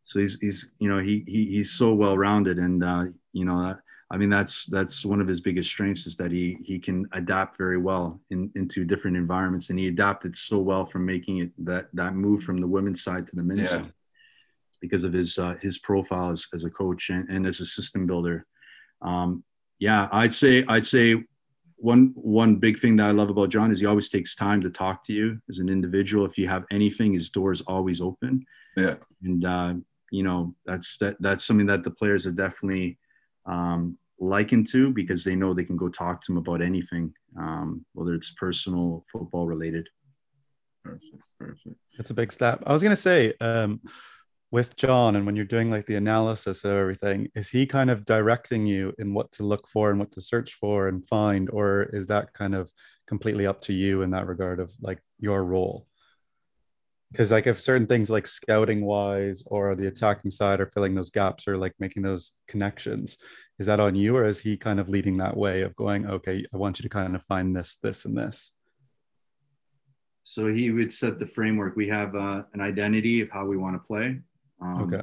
so 0.04 0.18
he's 0.20 0.38
he's 0.40 0.70
you 0.78 0.88
know 0.88 0.98
he, 0.98 1.24
he 1.26 1.46
he's 1.46 1.72
so 1.72 1.92
well 1.94 2.16
rounded 2.16 2.58
and 2.58 2.82
uh 2.84 3.04
you 3.32 3.44
know 3.44 3.74
I 4.12 4.16
mean 4.16 4.30
that's 4.30 4.66
that's 4.66 5.04
one 5.04 5.20
of 5.20 5.28
his 5.28 5.40
biggest 5.40 5.70
strengths 5.70 6.06
is 6.06 6.16
that 6.16 6.32
he 6.32 6.56
he 6.64 6.78
can 6.80 7.06
adapt 7.12 7.56
very 7.56 7.78
well 7.78 8.20
in, 8.30 8.50
into 8.56 8.84
different 8.84 9.16
environments 9.16 9.70
and 9.70 9.78
he 9.78 9.86
adapted 9.86 10.34
so 10.34 10.58
well 10.58 10.84
from 10.84 11.06
making 11.06 11.38
it 11.38 11.50
that 11.64 11.88
that 11.94 12.14
move 12.14 12.42
from 12.42 12.58
the 12.60 12.66
women's 12.66 13.04
side 13.04 13.26
to 13.28 13.36
the 13.36 13.42
men's 13.42 13.60
Yeah. 13.62 13.82
side 13.82 13.92
because 14.80 15.04
of 15.04 15.12
his 15.12 15.38
uh, 15.38 15.54
his 15.60 15.78
profile 15.78 16.30
as, 16.30 16.46
as 16.54 16.64
a 16.64 16.70
coach 16.70 17.10
and, 17.10 17.28
and 17.28 17.46
as 17.46 17.60
a 17.60 17.66
system 17.66 18.06
builder. 18.06 18.46
Um, 19.02 19.44
yeah, 19.78 20.08
I'd 20.10 20.34
say 20.34 20.64
I'd 20.66 20.86
say 20.86 21.22
one 21.80 22.12
one 22.14 22.56
big 22.56 22.78
thing 22.78 22.96
that 22.96 23.08
I 23.08 23.10
love 23.10 23.30
about 23.30 23.48
John 23.48 23.70
is 23.70 23.80
he 23.80 23.86
always 23.86 24.10
takes 24.10 24.34
time 24.34 24.60
to 24.60 24.70
talk 24.70 25.04
to 25.04 25.12
you 25.12 25.40
as 25.48 25.58
an 25.58 25.68
individual. 25.68 26.26
If 26.26 26.36
you 26.38 26.46
have 26.48 26.64
anything, 26.70 27.14
his 27.14 27.30
door 27.30 27.52
is 27.52 27.62
always 27.62 28.00
open 28.00 28.44
yeah, 28.76 28.94
and 29.22 29.44
uh, 29.44 29.74
you 30.10 30.22
know 30.22 30.54
that's 30.66 30.98
that 30.98 31.16
that's 31.20 31.44
something 31.44 31.66
that 31.66 31.84
the 31.84 31.90
players 31.90 32.26
are 32.26 32.32
definitely 32.32 32.98
um, 33.46 33.96
likened 34.18 34.68
to 34.68 34.92
because 34.92 35.24
they 35.24 35.34
know 35.34 35.54
they 35.54 35.64
can 35.64 35.76
go 35.76 35.88
talk 35.88 36.24
to 36.24 36.32
him 36.32 36.38
about 36.38 36.62
anything, 36.62 37.12
um, 37.38 37.84
whether 37.94 38.14
it's 38.14 38.32
personal, 38.32 39.04
football 39.10 39.46
related. 39.46 39.88
perfect, 40.84 41.32
perfect. 41.38 41.76
That's 41.96 42.10
a 42.10 42.14
big 42.14 42.32
step. 42.32 42.62
I 42.66 42.72
was 42.72 42.82
gonna 42.82 42.96
say, 42.96 43.34
um, 43.40 43.80
with 44.52 44.74
John 44.76 45.14
and 45.14 45.26
when 45.26 45.36
you're 45.36 45.44
doing 45.44 45.70
like 45.70 45.86
the 45.86 45.94
analysis 45.94 46.64
of 46.64 46.72
everything, 46.72 47.28
is 47.34 47.48
he 47.48 47.66
kind 47.66 47.88
of 47.88 48.04
directing 48.04 48.66
you 48.66 48.92
in 48.98 49.14
what 49.14 49.30
to 49.32 49.44
look 49.44 49.68
for 49.68 49.90
and 49.90 49.98
what 49.98 50.10
to 50.12 50.20
search 50.20 50.54
for 50.54 50.88
and 50.88 51.06
find, 51.06 51.48
or 51.50 51.84
is 51.92 52.06
that 52.06 52.32
kind 52.32 52.54
of 52.54 52.70
completely 53.06 53.46
up 53.46 53.60
to 53.62 53.72
you 53.72 54.02
in 54.02 54.10
that 54.10 54.26
regard 54.26 54.58
of 54.58 54.72
like 54.80 54.98
your 55.18 55.44
role? 55.44 55.86
Because 57.12 57.30
like 57.30 57.46
if 57.46 57.60
certain 57.60 57.86
things 57.86 58.10
like 58.10 58.26
scouting 58.26 58.84
wise 58.84 59.42
or 59.46 59.74
the 59.74 59.88
attacking 59.88 60.30
side 60.30 60.60
are 60.60 60.70
filling 60.74 60.94
those 60.94 61.10
gaps 61.10 61.46
or 61.46 61.56
like 61.56 61.74
making 61.78 62.02
those 62.02 62.32
connections, 62.48 63.18
is 63.58 63.66
that 63.66 63.80
on 63.80 63.94
you 63.94 64.16
or 64.16 64.24
is 64.24 64.40
he 64.40 64.56
kind 64.56 64.80
of 64.80 64.88
leading 64.88 65.16
that 65.18 65.36
way 65.36 65.62
of 65.62 65.76
going, 65.76 66.06
okay, 66.06 66.44
I 66.52 66.56
want 66.56 66.78
you 66.78 66.84
to 66.84 66.88
kind 66.88 67.14
of 67.14 67.24
find 67.24 67.54
this, 67.54 67.76
this, 67.76 68.04
and 68.04 68.16
this? 68.16 68.54
So 70.22 70.46
he 70.46 70.70
would 70.70 70.92
set 70.92 71.18
the 71.18 71.26
framework. 71.26 71.76
We 71.76 71.88
have 71.88 72.14
uh, 72.14 72.44
an 72.52 72.60
identity 72.60 73.20
of 73.20 73.30
how 73.30 73.46
we 73.46 73.56
want 73.56 73.74
to 73.74 73.86
play. 73.86 74.20
Um, 74.60 74.82
Okay. 74.82 75.02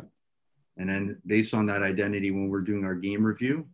And 0.78 0.90
then 0.90 1.18
based 1.26 1.54
on 1.54 1.66
that 1.68 1.82
identity, 1.82 2.32
when 2.32 2.50
we're 2.50 2.62
doing 2.62 2.86
our 2.86 2.94
game 2.94 3.24
review, 3.24 3.68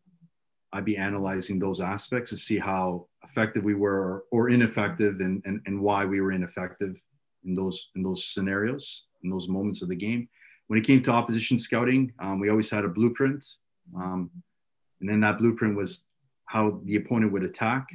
I'd 0.71 0.85
be 0.85 0.97
analyzing 0.97 1.59
those 1.59 1.81
aspects 1.81 2.31
to 2.31 2.37
see 2.37 2.57
how 2.57 3.07
effective 3.23 3.63
we 3.63 3.75
were 3.75 4.23
or 4.31 4.49
ineffective 4.49 5.19
and, 5.19 5.41
and, 5.45 5.61
and 5.65 5.81
why 5.81 6.05
we 6.05 6.21
were 6.21 6.31
ineffective 6.31 6.95
in 7.45 7.53
those 7.55 7.91
in 7.95 8.03
those 8.03 8.25
scenarios, 8.25 9.05
in 9.23 9.29
those 9.29 9.47
moments 9.47 9.81
of 9.81 9.89
the 9.89 9.95
game. 9.95 10.27
When 10.67 10.79
it 10.79 10.85
came 10.85 11.03
to 11.03 11.11
opposition 11.11 11.59
scouting, 11.59 12.13
um, 12.19 12.39
we 12.39 12.49
always 12.49 12.69
had 12.69 12.85
a 12.85 12.89
blueprint. 12.89 13.45
Um, 13.95 14.31
and 15.01 15.09
then 15.09 15.19
that 15.19 15.37
blueprint 15.37 15.75
was 15.75 16.05
how 16.45 16.81
the 16.85 16.95
opponent 16.95 17.33
would 17.33 17.43
attack, 17.43 17.89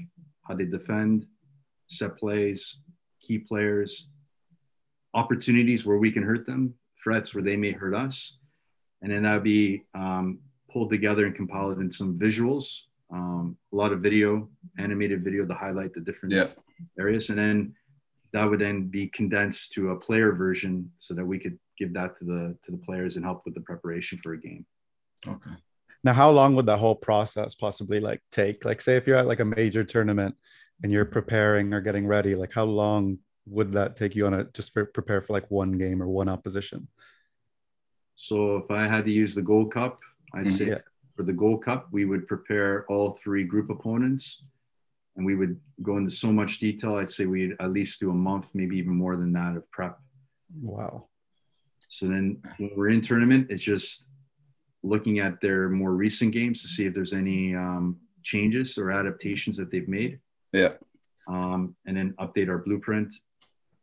how 0.46 0.54
they 0.54 0.66
defend, 0.66 1.26
set 1.86 2.18
plays, 2.18 2.80
key 3.22 3.38
players, 3.38 4.10
opportunities 5.14 5.86
where 5.86 5.96
we 5.98 6.12
can 6.12 6.22
hurt 6.22 6.46
them, 6.46 6.74
threats 7.02 7.34
where 7.34 7.44
they 7.44 7.56
may 7.56 7.72
hurt 7.72 7.94
us. 7.94 8.38
And 9.02 9.12
then 9.12 9.22
that 9.22 9.34
would 9.34 9.44
be 9.44 9.84
um, 9.94 10.40
pulled 10.72 10.90
together 10.90 11.26
and 11.26 11.34
compiled 11.34 11.78
in 11.80 11.92
some 11.92 12.18
visuals, 12.18 12.82
um, 13.12 13.56
a 13.72 13.76
lot 13.76 13.92
of 13.92 14.00
video, 14.00 14.48
animated 14.78 15.22
video 15.24 15.46
to 15.46 15.54
highlight 15.54 15.94
the 15.94 16.00
different 16.00 16.34
Yeah. 16.34 16.48
areas. 16.98 17.30
And 17.30 17.38
then 17.38 17.74
that 18.32 18.44
would 18.44 18.60
then 18.60 18.88
be 18.88 19.06
condensed 19.08 19.72
to 19.72 19.90
a 19.90 19.96
player 19.96 20.32
version 20.32 20.90
so 20.98 21.14
that 21.14 21.24
we 21.24 21.38
could 21.38 21.58
give 21.78 21.94
that 21.94 22.18
to 22.18 22.24
the 22.24 22.56
to 22.64 22.72
the 22.72 22.78
players 22.78 23.16
and 23.16 23.24
help 23.24 23.42
with 23.44 23.54
the 23.54 23.60
preparation 23.60 24.18
for 24.18 24.32
a 24.32 24.40
game. 24.40 24.66
Okay. 25.26 25.52
Now, 26.04 26.12
how 26.12 26.30
long 26.30 26.54
would 26.54 26.66
that 26.66 26.78
whole 26.78 26.94
process 26.94 27.54
possibly 27.54 28.00
like 28.00 28.20
take? 28.30 28.64
Like, 28.64 28.80
say 28.80 28.96
if 28.96 29.06
you're 29.06 29.16
at 29.16 29.26
like 29.26 29.40
a 29.40 29.44
major 29.44 29.82
tournament 29.84 30.34
and 30.82 30.92
you're 30.92 31.04
preparing 31.04 31.72
or 31.72 31.80
getting 31.80 32.06
ready, 32.06 32.34
like 32.34 32.52
how 32.52 32.64
long 32.64 33.18
would 33.50 33.72
that 33.72 33.96
take 33.96 34.14
you 34.14 34.26
on 34.26 34.34
a 34.34 34.44
just 34.44 34.72
for 34.72 34.84
prepare 34.84 35.20
for 35.22 35.32
like 35.32 35.50
one 35.50 35.72
game 35.72 36.02
or 36.02 36.08
one 36.08 36.28
opposition? 36.28 36.88
So 38.14 38.56
if 38.56 38.70
I 38.70 38.86
had 38.86 39.04
to 39.04 39.12
use 39.12 39.34
the 39.34 39.42
Gold 39.42 39.72
Cup, 39.72 40.00
I'd 40.34 40.46
Mhm. 40.46 40.50
say 40.50 40.66
Yeah. 40.68 40.80
for 41.16 41.22
the 41.22 41.32
Gold 41.32 41.64
Cup, 41.64 41.92
we 41.92 42.04
would 42.04 42.26
prepare 42.26 42.84
all 42.86 43.12
three 43.22 43.44
group 43.44 43.70
opponents 43.70 44.44
and 45.16 45.24
we 45.24 45.34
would 45.34 45.60
go 45.82 45.96
into 45.96 46.10
so 46.10 46.32
much 46.32 46.58
detail. 46.58 46.96
I'd 46.96 47.10
say 47.10 47.26
we'd 47.26 47.56
at 47.60 47.72
least 47.72 48.00
do 48.00 48.10
a 48.10 48.14
month, 48.14 48.54
maybe 48.54 48.76
even 48.78 48.94
more 48.94 49.16
than 49.16 49.32
that 49.32 49.56
of 49.56 49.70
prep. 49.70 49.98
Wow. 50.60 51.08
So 51.88 52.06
then 52.06 52.42
when 52.58 52.70
we're 52.76 52.90
in 52.90 53.00
tournament, 53.00 53.50
it's 53.50 53.62
just 53.62 54.06
looking 54.82 55.18
at 55.18 55.40
their 55.40 55.68
more 55.68 55.94
recent 55.94 56.32
games 56.32 56.62
to 56.62 56.68
see 56.68 56.86
if 56.86 56.94
there's 56.94 57.12
any 57.12 57.54
um, 57.54 58.00
changes 58.22 58.78
or 58.78 58.90
adaptations 58.90 59.56
that 59.56 59.70
they've 59.70 59.88
made. 59.88 60.20
Yeah. 60.52 60.74
Um, 61.26 61.76
and 61.86 61.96
then 61.96 62.14
update 62.14 62.48
our 62.48 62.58
blueprint. 62.58 63.14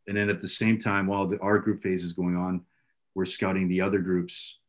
And 0.07 0.15
then 0.15 0.29
at 0.29 0.41
the 0.41 0.47
same 0.47 0.79
time, 0.79 1.07
while 1.07 1.27
the, 1.27 1.39
our 1.39 1.59
group 1.59 1.81
phase 1.81 2.03
is 2.03 2.13
going 2.13 2.35
on, 2.35 2.61
we're 3.15 3.25
scouting 3.25 3.67
the 3.67 3.81
other 3.81 3.99
groups 3.99 4.59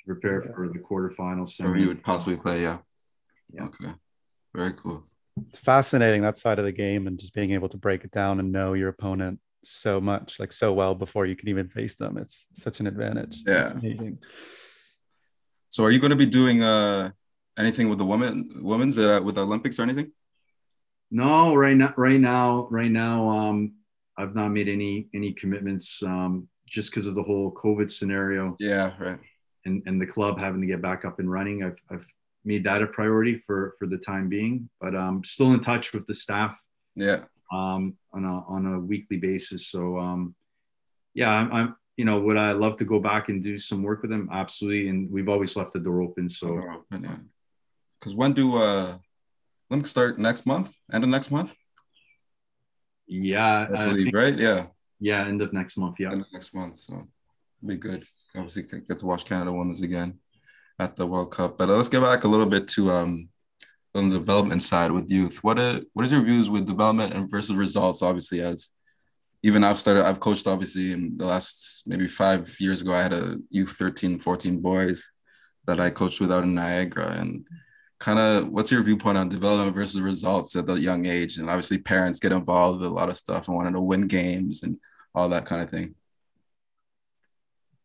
to 0.00 0.06
prepare 0.06 0.42
Yeah. 0.44 0.52
for 0.54 0.68
the 0.68 0.78
quarterfinals. 0.78 1.60
Or 1.60 1.74
you 1.76 1.82
semi. 1.82 1.86
would 1.86 2.02
possibly 2.02 2.36
play, 2.36 2.62
yeah. 2.62 2.78
Yeah. 3.52 3.64
Okay. 3.64 3.92
Very 4.54 4.72
cool. 4.74 5.04
It's 5.48 5.58
fascinating 5.58 6.22
that 6.22 6.38
side 6.38 6.58
of 6.58 6.64
the 6.64 6.72
game 6.72 7.06
and 7.06 7.18
just 7.18 7.34
being 7.34 7.50
able 7.52 7.68
to 7.68 7.76
break 7.76 8.04
it 8.04 8.10
down 8.10 8.40
and 8.40 8.50
know 8.52 8.72
your 8.72 8.88
opponent 8.88 9.38
so 9.62 10.00
much, 10.00 10.40
like 10.40 10.52
so 10.52 10.72
well 10.72 10.94
before 10.94 11.26
you 11.26 11.36
can 11.36 11.48
even 11.48 11.68
face 11.68 11.94
them. 11.96 12.16
It's 12.16 12.48
such 12.54 12.80
an 12.80 12.86
advantage. 12.86 13.42
Yeah. 13.46 13.62
It's 13.64 13.72
amazing. 13.72 14.18
So 15.68 15.84
are 15.84 15.90
you 15.90 15.98
going 16.00 16.10
to 16.10 16.16
be 16.16 16.26
doing 16.26 16.62
uh 16.62 17.10
anything 17.58 17.88
with 17.90 17.98
the 17.98 18.04
women 18.06 18.50
women's 18.62 18.96
uh, 18.98 19.20
with 19.22 19.34
the 19.34 19.42
Olympics 19.42 19.78
or 19.78 19.82
anything? 19.82 20.12
No, 21.10 21.54
right 21.54 21.76
now, 21.76 21.92
right 21.96 22.20
now, 22.20 22.66
right 22.70 22.90
now, 22.90 23.28
um, 23.28 23.74
I've 24.18 24.34
not 24.34 24.48
made 24.48 24.68
any 24.68 25.08
any 25.14 25.32
commitments 25.32 26.02
um, 26.02 26.48
just 26.68 26.90
because 26.90 27.06
of 27.06 27.14
the 27.14 27.22
whole 27.22 27.52
COVID 27.52 27.90
scenario. 27.90 28.56
Yeah, 28.58 28.92
right. 28.98 29.18
and, 29.64 29.82
and 29.86 30.00
the 30.00 30.06
club 30.06 30.38
having 30.38 30.60
to 30.60 30.66
get 30.66 30.82
back 30.82 31.04
up 31.04 31.18
and 31.20 31.30
running. 31.30 31.62
I've, 31.62 31.76
I've 31.90 32.06
made 32.44 32.64
that 32.64 32.82
a 32.82 32.86
priority 32.86 33.42
for, 33.46 33.74
for 33.78 33.86
the 33.86 33.98
time 33.98 34.28
being, 34.28 34.68
but 34.80 34.94
I'm 34.94 35.22
still 35.24 35.52
in 35.52 35.60
touch 35.60 35.92
with 35.92 36.06
the 36.06 36.14
staff 36.14 36.56
Yeah. 36.94 37.24
um, 37.52 37.96
on, 38.12 38.24
a, 38.24 38.44
on 38.46 38.66
a 38.74 38.80
weekly 38.80 39.16
basis. 39.16 39.68
So 39.68 39.98
um, 39.98 40.34
yeah, 41.14 41.30
I'm, 41.30 41.52
I'm, 41.52 41.76
you 41.96 42.04
know, 42.04 42.20
would 42.20 42.36
I 42.36 42.52
love 42.52 42.76
to 42.78 42.84
go 42.84 43.00
back 43.00 43.28
and 43.30 43.42
do 43.42 43.58
some 43.58 43.82
work 43.82 44.02
with 44.02 44.10
them? 44.10 44.28
Absolutely. 44.32 44.88
And 44.88 45.10
we've 45.10 45.28
always 45.28 45.56
left 45.56 45.72
the 45.72 45.80
door 45.80 46.02
open. 46.02 46.28
So 46.28 46.60
Because 46.90 48.14
when 48.14 48.32
do 48.32 48.56
uh 48.56 48.98
let 49.70 49.78
me 49.78 49.84
start 49.84 50.18
next 50.18 50.46
month? 50.46 50.76
End 50.92 51.02
of 51.02 51.10
next 51.10 51.30
month? 51.32 51.56
Yeah, 53.06 53.66
I 53.70 53.84
I 53.84 53.88
believe, 53.88 54.12
right? 54.12 54.38
Yeah. 54.38 54.66
yeah, 55.00 55.26
end 55.26 55.42
of 55.42 55.52
next 55.52 55.76
month. 55.76 55.96
Yeah. 55.98 56.12
End 56.12 56.22
of 56.22 56.32
next 56.32 56.54
month. 56.54 56.78
So 56.78 57.06
be 57.64 57.76
good. 57.76 58.04
Obviously 58.34 58.64
get 58.86 58.98
to 58.98 59.06
watch 59.06 59.24
Canada 59.24 59.52
women's 59.52 59.80
again 59.80 60.18
at 60.78 60.96
the 60.96 61.06
World 61.06 61.32
Cup. 61.32 61.56
But 61.56 61.70
uh, 61.70 61.76
let's 61.76 61.88
get 61.88 62.02
back 62.02 62.24
a 62.24 62.28
little 62.28 62.46
bit 62.46 62.68
to 62.68 62.90
um 62.90 63.28
on 63.94 64.10
the 64.10 64.18
development 64.18 64.62
side 64.62 64.92
with 64.92 65.10
youth. 65.10 65.42
What 65.42 65.58
are, 65.58 65.80
what 65.94 66.04
is 66.04 66.12
your 66.12 66.22
views 66.22 66.50
with 66.50 66.66
development 66.66 67.14
and 67.14 67.30
versus 67.30 67.56
results? 67.56 68.02
Obviously, 68.02 68.42
as 68.42 68.70
even 69.42 69.64
I've 69.64 69.78
started, 69.78 70.04
I've 70.04 70.20
coached 70.20 70.46
obviously 70.46 70.92
in 70.92 71.16
the 71.16 71.24
last 71.24 71.84
maybe 71.86 72.08
five 72.08 72.54
years 72.60 72.82
ago. 72.82 72.92
I 72.92 73.02
had 73.02 73.12
a 73.12 73.38
youth 73.50 73.70
13, 73.78 74.18
14 74.18 74.60
boys 74.60 75.08
that 75.66 75.80
I 75.80 75.90
coached 75.90 76.20
with 76.20 76.32
out 76.32 76.44
in 76.44 76.54
Niagara. 76.54 77.12
And 77.12 77.46
kind 77.98 78.18
of 78.18 78.48
what's 78.48 78.70
your 78.70 78.82
viewpoint 78.82 79.18
on 79.18 79.28
development 79.28 79.74
versus 79.74 80.00
results 80.00 80.54
at 80.56 80.66
the 80.66 80.74
young 80.74 81.06
age? 81.06 81.38
And 81.38 81.48
obviously, 81.48 81.78
parents 81.78 82.20
get 82.20 82.32
involved 82.32 82.80
with 82.80 82.88
a 82.90 82.92
lot 82.92 83.08
of 83.08 83.16
stuff 83.16 83.48
and 83.48 83.56
wanting 83.56 83.72
to 83.74 83.80
win 83.80 84.06
games 84.06 84.62
and 84.62 84.78
all 85.14 85.28
that 85.30 85.46
kind 85.46 85.62
of 85.62 85.70
thing. 85.70 85.94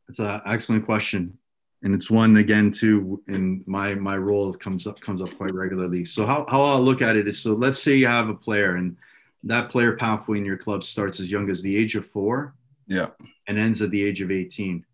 It's 0.09 0.19
an 0.19 0.41
excellent 0.45 0.85
question. 0.85 1.37
And 1.83 1.95
it's 1.95 2.11
one 2.11 2.37
again 2.37 2.71
too 2.71 3.23
in 3.27 3.63
my 3.65 3.95
my 3.95 4.15
role 4.15 4.53
comes 4.53 4.85
up 4.85 4.99
comes 5.01 5.21
up 5.21 5.35
quite 5.35 5.53
regularly. 5.53 6.05
So 6.05 6.27
how, 6.27 6.45
how 6.47 6.61
I'll 6.61 6.81
look 6.81 7.01
at 7.01 7.15
it 7.15 7.27
is 7.27 7.39
so 7.39 7.53
let's 7.55 7.81
say 7.81 7.95
you 7.95 8.05
have 8.07 8.29
a 8.29 8.35
player 8.35 8.75
and 8.75 8.97
that 9.43 9.69
player 9.71 9.95
pathway 9.95 10.37
in 10.37 10.45
your 10.45 10.57
club 10.57 10.83
starts 10.83 11.19
as 11.19 11.31
young 11.31 11.49
as 11.49 11.63
the 11.63 11.75
age 11.75 11.95
of 11.95 12.05
four 12.05 12.53
Yeah. 12.85 13.07
and 13.47 13.57
ends 13.57 13.81
at 13.81 13.89
the 13.89 14.03
age 14.03 14.21
of 14.21 14.29
18. 14.29 14.85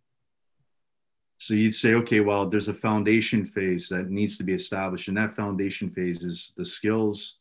So 1.39 1.53
you'd 1.53 1.75
say, 1.75 1.93
okay, 1.93 2.19
well, 2.19 2.49
there's 2.49 2.67
a 2.67 2.73
foundation 2.73 3.45
phase 3.45 3.89
that 3.89 4.09
needs 4.09 4.37
to 4.37 4.43
be 4.43 4.53
established. 4.53 5.07
And 5.07 5.17
that 5.17 5.35
foundation 5.35 5.91
phase 5.91 6.23
is 6.23 6.53
the 6.57 6.65
skills 6.65 7.39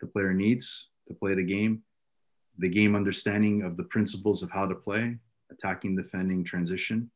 the 0.00 0.06
player 0.06 0.34
needs 0.34 0.88
to 1.08 1.14
play 1.14 1.34
the 1.34 1.42
game, 1.42 1.82
the 2.58 2.68
game 2.68 2.94
understanding 2.94 3.62
of 3.62 3.76
the 3.76 3.84
principles 3.84 4.42
of 4.42 4.50
how 4.50 4.66
to 4.66 4.74
play, 4.74 5.16
attacking, 5.50 5.96
defending, 5.96 6.44
transition, 6.44 7.10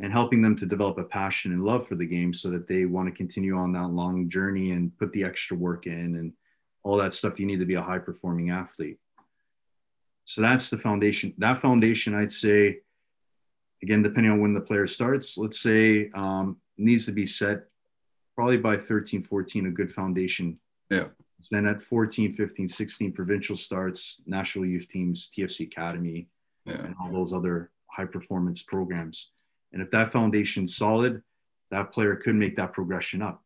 and 0.00 0.12
helping 0.12 0.40
them 0.40 0.54
to 0.56 0.66
develop 0.66 0.98
a 0.98 1.04
passion 1.04 1.52
and 1.52 1.64
love 1.64 1.88
for 1.88 1.96
the 1.96 2.06
game 2.06 2.32
so 2.32 2.50
that 2.50 2.68
they 2.68 2.84
want 2.84 3.08
to 3.08 3.16
continue 3.16 3.56
on 3.56 3.72
that 3.72 3.88
long 3.88 4.28
journey 4.30 4.70
and 4.70 4.96
put 4.98 5.12
the 5.12 5.24
extra 5.24 5.56
work 5.56 5.86
in 5.86 6.16
and 6.16 6.32
all 6.84 6.96
that 6.96 7.12
stuff 7.12 7.40
you 7.40 7.46
need 7.46 7.58
to 7.58 7.66
be 7.66 7.74
a 7.74 7.82
high 7.82 7.98
performing 7.98 8.50
athlete. 8.50 8.98
So 10.24 10.42
that's 10.42 10.70
the 10.70 10.78
foundation. 10.78 11.34
That 11.38 11.58
foundation, 11.58 12.14
I'd 12.14 12.30
say, 12.30 12.78
again, 13.82 14.02
depending 14.02 14.32
on 14.32 14.40
when 14.40 14.54
the 14.54 14.60
player 14.60 14.86
starts, 14.86 15.38
let's 15.38 15.60
say 15.60 16.10
um, 16.14 16.56
needs 16.76 17.06
to 17.06 17.12
be 17.12 17.26
set 17.26 17.64
probably 18.34 18.56
by 18.58 18.76
13, 18.76 19.22
14, 19.22 19.66
a 19.66 19.70
good 19.70 19.92
foundation. 19.92 20.58
Yeah. 20.90 21.08
Then 21.50 21.66
at 21.66 21.82
14, 21.82 22.34
15, 22.34 22.66
16, 22.68 23.12
provincial 23.12 23.56
starts, 23.56 24.22
national 24.26 24.66
youth 24.66 24.88
teams, 24.88 25.30
TFC 25.36 25.66
Academy, 25.66 26.28
Yeah. 26.64 26.82
and 26.84 26.94
all 27.00 27.12
those 27.12 27.32
other 27.32 27.70
high 27.86 28.04
performance 28.06 28.62
programs. 28.62 29.30
And 29.72 29.82
if 29.82 29.90
that 29.90 30.12
foundation's 30.12 30.76
solid, 30.76 31.22
that 31.70 31.92
player 31.92 32.16
could 32.16 32.34
make 32.34 32.56
that 32.56 32.72
progression 32.72 33.22
up. 33.22 33.44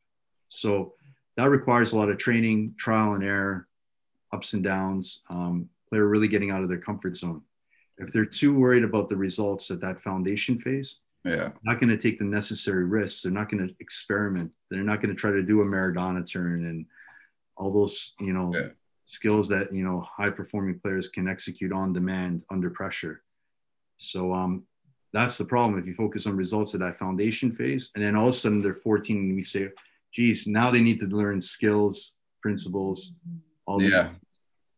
So 0.48 0.94
that 1.36 1.48
requires 1.50 1.92
a 1.92 1.96
lot 1.96 2.10
of 2.10 2.18
training, 2.18 2.74
trial 2.78 3.14
and 3.14 3.24
error, 3.24 3.66
ups 4.32 4.52
and 4.52 4.62
downs, 4.62 5.22
um, 5.28 5.68
player 5.88 6.06
really 6.06 6.28
getting 6.28 6.50
out 6.50 6.62
of 6.62 6.68
their 6.68 6.78
comfort 6.78 7.16
zone. 7.16 7.42
If 8.02 8.12
they're 8.12 8.24
too 8.24 8.54
worried 8.54 8.84
about 8.84 9.08
the 9.08 9.16
results 9.16 9.70
at 9.70 9.80
that 9.80 10.00
foundation 10.00 10.58
phase, 10.58 11.00
Yeah. 11.24 11.52
not 11.62 11.78
going 11.80 11.90
to 11.90 11.96
take 11.96 12.18
the 12.18 12.24
necessary 12.24 12.84
risks. 12.84 13.22
They're 13.22 13.32
not 13.32 13.48
going 13.50 13.68
to 13.68 13.74
experiment. 13.78 14.50
They're 14.70 14.82
not 14.82 15.00
going 15.00 15.14
to 15.14 15.20
try 15.20 15.30
to 15.30 15.42
do 15.42 15.60
a 15.62 15.64
Maradona 15.64 16.26
turn 16.26 16.66
and 16.66 16.86
all 17.56 17.72
those, 17.72 18.14
you 18.18 18.32
know, 18.32 18.52
Yeah. 18.54 18.70
skills 19.04 19.48
that, 19.50 19.72
you 19.72 19.84
know, 19.84 20.00
high 20.00 20.30
performing 20.30 20.80
players 20.80 21.08
can 21.08 21.28
execute 21.28 21.70
on 21.72 21.92
demand 21.92 22.42
under 22.50 22.70
pressure. 22.70 23.22
So, 23.98 24.32
um, 24.34 24.66
that's 25.12 25.36
the 25.38 25.44
problem. 25.44 25.78
If 25.78 25.86
you 25.86 25.94
focus 25.94 26.26
on 26.26 26.36
results 26.36 26.74
at 26.74 26.80
that 26.80 26.96
foundation 26.96 27.52
phase, 27.52 27.92
and 27.94 28.04
then 28.04 28.16
all 28.16 28.28
of 28.28 28.34
a 28.34 28.38
sudden 28.38 28.62
they're 28.62 28.74
14, 28.74 29.18
and 29.18 29.34
we 29.36 29.42
say, 29.42 29.70
geez, 30.10 30.46
now 30.46 30.70
they 30.70 30.80
need 30.80 30.98
to 31.00 31.06
learn 31.06 31.40
skills, 31.40 32.14
principles, 32.40 33.14
all 33.66 33.78
these. 33.78 33.90
Yeah. 33.92 34.10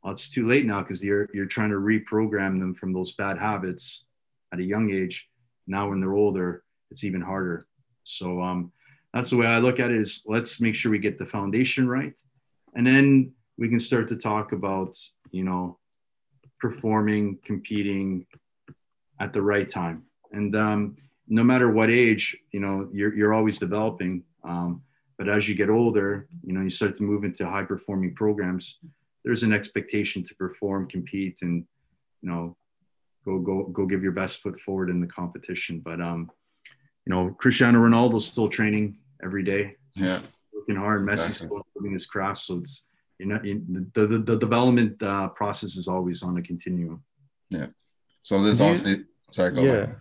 Well, 0.04 0.12
it's 0.12 0.28
too 0.28 0.46
late 0.46 0.66
now 0.66 0.82
because 0.82 1.02
you're 1.02 1.30
you're 1.32 1.46
trying 1.46 1.70
to 1.70 1.76
reprogram 1.76 2.60
them 2.60 2.74
from 2.74 2.92
those 2.92 3.12
bad 3.12 3.38
habits 3.38 4.04
at 4.52 4.58
a 4.58 4.62
young 4.62 4.92
age. 4.92 5.30
Now 5.66 5.88
when 5.88 5.98
they're 5.98 6.12
older, 6.12 6.62
it's 6.90 7.04
even 7.04 7.22
harder. 7.22 7.66
So 8.04 8.42
um, 8.42 8.70
that's 9.14 9.30
the 9.30 9.38
way 9.38 9.46
I 9.46 9.60
look 9.60 9.80
at 9.80 9.90
it. 9.90 9.96
Is 9.96 10.22
let's 10.26 10.60
make 10.60 10.74
sure 10.74 10.90
we 10.90 10.98
get 10.98 11.18
the 11.18 11.24
foundation 11.24 11.88
right, 11.88 12.12
and 12.74 12.86
then 12.86 13.32
we 13.56 13.70
can 13.70 13.80
start 13.80 14.08
to 14.08 14.16
talk 14.16 14.52
about 14.52 14.98
you 15.30 15.42
know 15.42 15.78
performing, 16.60 17.38
competing 17.42 18.26
at 19.20 19.32
the 19.32 19.40
right 19.40 19.70
time. 19.70 20.02
And 20.32 20.54
um, 20.54 20.96
no 21.28 21.42
matter 21.42 21.70
what 21.70 21.88
age, 21.88 22.36
you 22.52 22.60
know, 22.60 22.90
you're 22.92 23.14
you're 23.14 23.32
always 23.32 23.58
developing. 23.58 24.22
Um, 24.44 24.82
but 25.16 25.30
as 25.30 25.48
you 25.48 25.54
get 25.54 25.70
older, 25.70 26.28
you 26.42 26.52
know, 26.52 26.60
you 26.60 26.68
start 26.68 26.98
to 26.98 27.02
move 27.04 27.24
into 27.24 27.48
high 27.48 27.62
performing 27.62 28.14
programs 28.14 28.80
there's 29.24 29.42
an 29.42 29.52
expectation 29.52 30.22
to 30.24 30.34
perform, 30.34 30.88
compete, 30.88 31.38
and 31.42 31.64
you 32.22 32.30
know, 32.30 32.56
go 33.24 33.38
go 33.38 33.64
go 33.64 33.86
give 33.86 34.02
your 34.02 34.12
best 34.12 34.42
foot 34.42 34.60
forward 34.60 34.90
in 34.90 35.00
the 35.00 35.06
competition. 35.06 35.80
But 35.80 36.00
um, 36.00 36.30
you 37.06 37.14
know, 37.14 37.30
Cristiano 37.38 37.80
Ronaldo's 37.80 38.26
still 38.26 38.48
training 38.48 38.98
every 39.22 39.42
day. 39.42 39.76
Yeah, 39.96 40.20
working 40.52 40.76
hard. 40.76 41.06
Messi's 41.06 41.28
exactly. 41.28 41.46
still 41.46 41.56
improving 41.58 41.92
his 41.92 42.06
craft, 42.06 42.38
so 42.38 42.58
it's 42.58 42.86
you 43.18 43.26
know 43.26 43.40
the 43.92 44.06
the, 44.06 44.18
the 44.18 44.36
development 44.36 45.02
uh, 45.02 45.28
process 45.28 45.76
is 45.76 45.88
always 45.88 46.22
on 46.22 46.36
a 46.36 46.42
continuum. 46.42 47.02
Yeah. 47.50 47.68
So 48.22 48.42
there's 48.42 48.60
also 48.60 48.96
sorry. 49.30 49.54
yeah. 49.56 49.62
Ahead. 49.62 49.96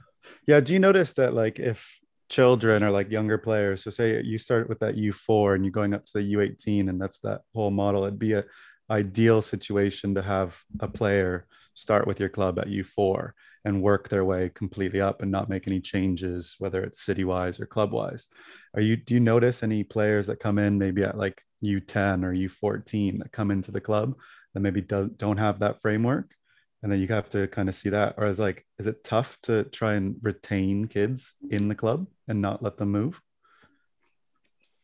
Yeah. 0.47 0.59
Do 0.59 0.73
you 0.73 0.79
notice 0.79 1.13
that 1.13 1.33
like 1.33 1.59
if 1.59 1.97
children 2.29 2.83
or 2.83 2.89
like 2.89 3.12
younger 3.12 3.38
players, 3.38 3.83
so 3.83 3.89
say 3.89 4.21
you 4.21 4.38
start 4.38 4.69
with 4.69 4.79
that 4.79 4.95
U4 4.95 5.55
and 5.55 5.63
you're 5.63 5.71
going 5.71 5.93
up 5.93 6.05
to 6.05 6.13
the 6.15 6.33
U18 6.33 6.89
and 6.89 6.99
that's 6.99 7.19
that 7.19 7.41
whole 7.53 7.71
model, 7.71 8.03
it'd 8.03 8.17
be 8.17 8.33
a 8.33 8.45
ideal 8.93 9.41
situation 9.41 10.13
to 10.15 10.21
have 10.21 10.62
a 10.79 10.88
player 10.88 11.47
start 11.73 12.06
with 12.06 12.19
your 12.19 12.29
club 12.29 12.60
at 12.60 12.67
U4 12.67 13.32
and 13.65 13.82
work 13.82 14.08
their 14.08 14.23
way 14.23 14.51
completely 14.53 15.01
up 15.01 15.21
and 15.21 15.32
not 15.32 15.49
make 15.49 15.67
any 15.67 15.79
changes, 15.79 16.56
whether 16.60 16.84
it's 16.84 17.01
city 17.01 17.23
wise 17.23 17.60
or 17.60 17.65
club 17.65 17.91
wise. 17.91 18.27
Are 18.75 18.82
you 18.82 18.95
do 18.95 19.15
you 19.15 19.19
notice 19.19 19.63
any 19.63 19.84
players 19.84 20.27
that 20.27 20.39
come 20.39 20.60
in 20.60 20.77
maybe 20.77 21.03
at 21.03 21.17
like 21.17 21.41
U10 21.63 22.23
or 22.23 22.34
U14 22.34 23.19
that 23.19 23.32
come 23.32 23.49
into 23.51 23.71
the 23.71 23.82
club 23.82 24.15
that 24.53 24.60
maybe 24.60 24.82
does, 24.82 25.08
don't 25.10 25.39
have 25.39 25.60
that 25.60 25.82
framework? 25.82 26.36
And 26.84 26.91
then 26.91 26.99
you 26.99 27.08
have 27.08 27.29
to 27.29 27.47
kind 27.47 27.69
of 27.69 27.75
see 27.75 27.89
that. 27.89 28.15
Or 28.17 28.27
is 28.27 28.39
like, 28.39 28.65
is 28.77 28.88
it 28.88 29.03
tough 29.06 29.39
to 29.43 29.63
try 29.63 29.93
and 29.93 30.17
retain 30.21 30.86
kids 30.86 31.34
in 31.49 31.69
the 31.69 31.75
club 31.75 32.08
and 32.27 32.41
not 32.41 32.62
let 32.62 32.77
them 32.77 32.91
move? 32.91 33.21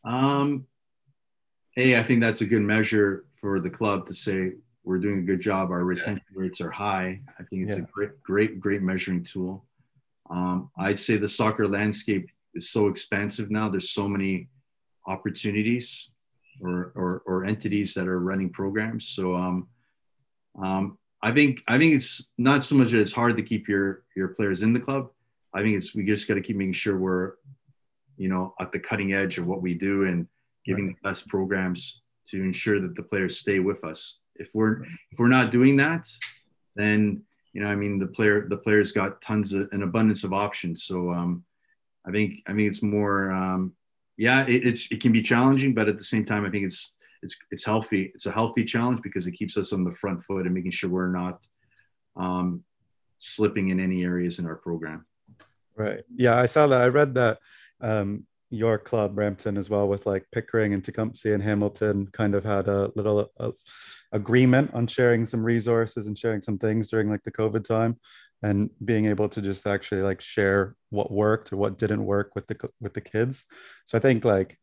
Um, 0.02 0.66
hey, 1.72 1.98
I 1.98 2.02
think 2.02 2.22
that's 2.22 2.40
a 2.40 2.46
good 2.46 2.62
measure 2.62 3.26
for 3.40 3.60
the 3.60 3.70
club 3.70 4.06
to 4.06 4.14
say 4.14 4.52
we're 4.84 4.98
doing 4.98 5.20
a 5.20 5.22
good 5.22 5.40
job. 5.40 5.70
Our 5.70 5.84
retention 5.84 6.22
yeah. 6.32 6.40
rates 6.40 6.60
are 6.60 6.70
high. 6.70 7.20
I 7.38 7.42
think 7.44 7.68
it's 7.68 7.78
yeah. 7.78 7.84
a 7.84 7.88
great, 7.92 8.22
great, 8.22 8.60
great 8.60 8.82
measuring 8.82 9.24
tool. 9.24 9.64
Um, 10.30 10.70
I'd 10.78 10.98
say 10.98 11.16
the 11.16 11.28
soccer 11.28 11.66
landscape 11.66 12.28
is 12.54 12.70
so 12.70 12.88
expansive 12.88 13.50
now. 13.50 13.68
There's 13.68 13.92
so 13.92 14.08
many 14.08 14.48
opportunities 15.06 16.10
or, 16.60 16.92
or, 16.94 17.22
or 17.26 17.44
entities 17.44 17.94
that 17.94 18.06
are 18.06 18.20
running 18.20 18.50
programs. 18.50 19.08
So 19.08 19.34
um, 19.34 19.68
um, 20.60 20.98
I 21.22 21.32
think 21.32 21.60
I 21.68 21.78
think 21.78 21.94
it's 21.94 22.30
not 22.38 22.64
so 22.64 22.74
much 22.74 22.90
that 22.92 23.00
it's 23.00 23.12
hard 23.12 23.36
to 23.36 23.42
keep 23.42 23.68
your 23.68 24.04
your 24.16 24.28
players 24.28 24.62
in 24.62 24.72
the 24.72 24.80
club. 24.80 25.10
I 25.52 25.62
think 25.62 25.76
it's 25.76 25.94
we 25.94 26.04
just 26.04 26.26
got 26.26 26.34
to 26.34 26.40
keep 26.40 26.56
making 26.56 26.72
sure 26.72 26.96
we're, 26.96 27.34
you 28.16 28.28
know, 28.28 28.54
at 28.58 28.72
the 28.72 28.78
cutting 28.78 29.12
edge 29.12 29.36
of 29.36 29.46
what 29.46 29.60
we 29.60 29.74
do 29.74 30.04
and 30.04 30.26
giving 30.64 30.86
right. 30.86 30.96
the 31.02 31.08
best 31.08 31.28
programs 31.28 32.02
to 32.30 32.42
ensure 32.42 32.80
that 32.80 32.94
the 32.94 33.02
players 33.02 33.38
stay 33.38 33.58
with 33.58 33.84
us. 33.84 34.18
If 34.36 34.50
we're 34.54 34.82
if 34.82 35.18
we're 35.18 35.28
not 35.28 35.50
doing 35.50 35.76
that, 35.76 36.08
then 36.76 37.22
you 37.52 37.62
know, 37.62 37.68
I 37.68 37.74
mean, 37.74 37.98
the 37.98 38.06
player 38.06 38.48
the 38.48 38.56
players 38.56 38.92
got 38.92 39.20
tons 39.20 39.52
of 39.52 39.68
an 39.72 39.82
abundance 39.82 40.24
of 40.24 40.32
options. 40.32 40.84
So 40.84 41.10
um, 41.10 41.44
I 42.06 42.10
think 42.10 42.40
I 42.46 42.52
think 42.52 42.68
it's 42.68 42.82
more 42.82 43.30
um, 43.32 43.72
yeah, 44.16 44.46
it, 44.46 44.66
it's 44.66 44.90
it 44.90 45.00
can 45.00 45.12
be 45.12 45.22
challenging, 45.22 45.74
but 45.74 45.88
at 45.88 45.98
the 45.98 46.04
same 46.04 46.24
time, 46.24 46.44
I 46.44 46.50
think 46.50 46.66
it's 46.66 46.96
it's 47.22 47.36
it's 47.50 47.64
healthy. 47.64 48.12
It's 48.14 48.26
a 48.26 48.32
healthy 48.32 48.64
challenge 48.64 49.00
because 49.02 49.26
it 49.26 49.32
keeps 49.32 49.56
us 49.56 49.72
on 49.72 49.84
the 49.84 49.92
front 49.92 50.22
foot 50.22 50.46
and 50.46 50.54
making 50.54 50.70
sure 50.70 50.90
we're 50.90 51.08
not 51.08 51.44
um, 52.16 52.64
slipping 53.18 53.68
in 53.70 53.80
any 53.80 54.04
areas 54.04 54.38
in 54.38 54.46
our 54.46 54.56
program. 54.56 55.06
Right. 55.76 56.02
Yeah, 56.14 56.38
I 56.38 56.46
saw 56.46 56.66
that. 56.66 56.82
I 56.82 56.88
read 56.88 57.14
that 57.14 57.38
um, 57.80 58.26
your 58.50 58.78
club, 58.78 59.14
Brampton, 59.14 59.56
as 59.56 59.70
well, 59.70 59.88
with 59.88 60.06
like 60.06 60.26
Pickering 60.32 60.74
and 60.74 60.84
Tecumseh 60.84 61.32
and 61.32 61.42
Hamilton, 61.42 62.08
kind 62.08 62.34
of 62.34 62.44
had 62.44 62.68
a 62.68 62.90
little 62.96 63.30
uh, 63.38 63.52
agreement 64.12 64.72
on 64.74 64.88
sharing 64.88 65.24
some 65.24 65.42
resources 65.42 66.06
and 66.06 66.18
sharing 66.18 66.40
some 66.40 66.58
things 66.58 66.90
during 66.90 67.08
like 67.08 67.22
the 67.22 67.30
COVID 67.30 67.64
time, 67.64 67.98
and 68.42 68.70
being 68.84 69.06
able 69.06 69.28
to 69.28 69.40
just 69.40 69.66
actually 69.66 70.02
like 70.02 70.20
share 70.20 70.74
what 70.90 71.12
worked 71.12 71.52
or 71.52 71.56
what 71.56 71.78
didn't 71.78 72.04
work 72.04 72.34
with 72.34 72.46
the 72.48 72.56
with 72.80 72.92
the 72.92 73.00
kids. 73.00 73.44
So 73.86 73.96
I 73.96 74.00
think 74.00 74.24
like 74.24 74.58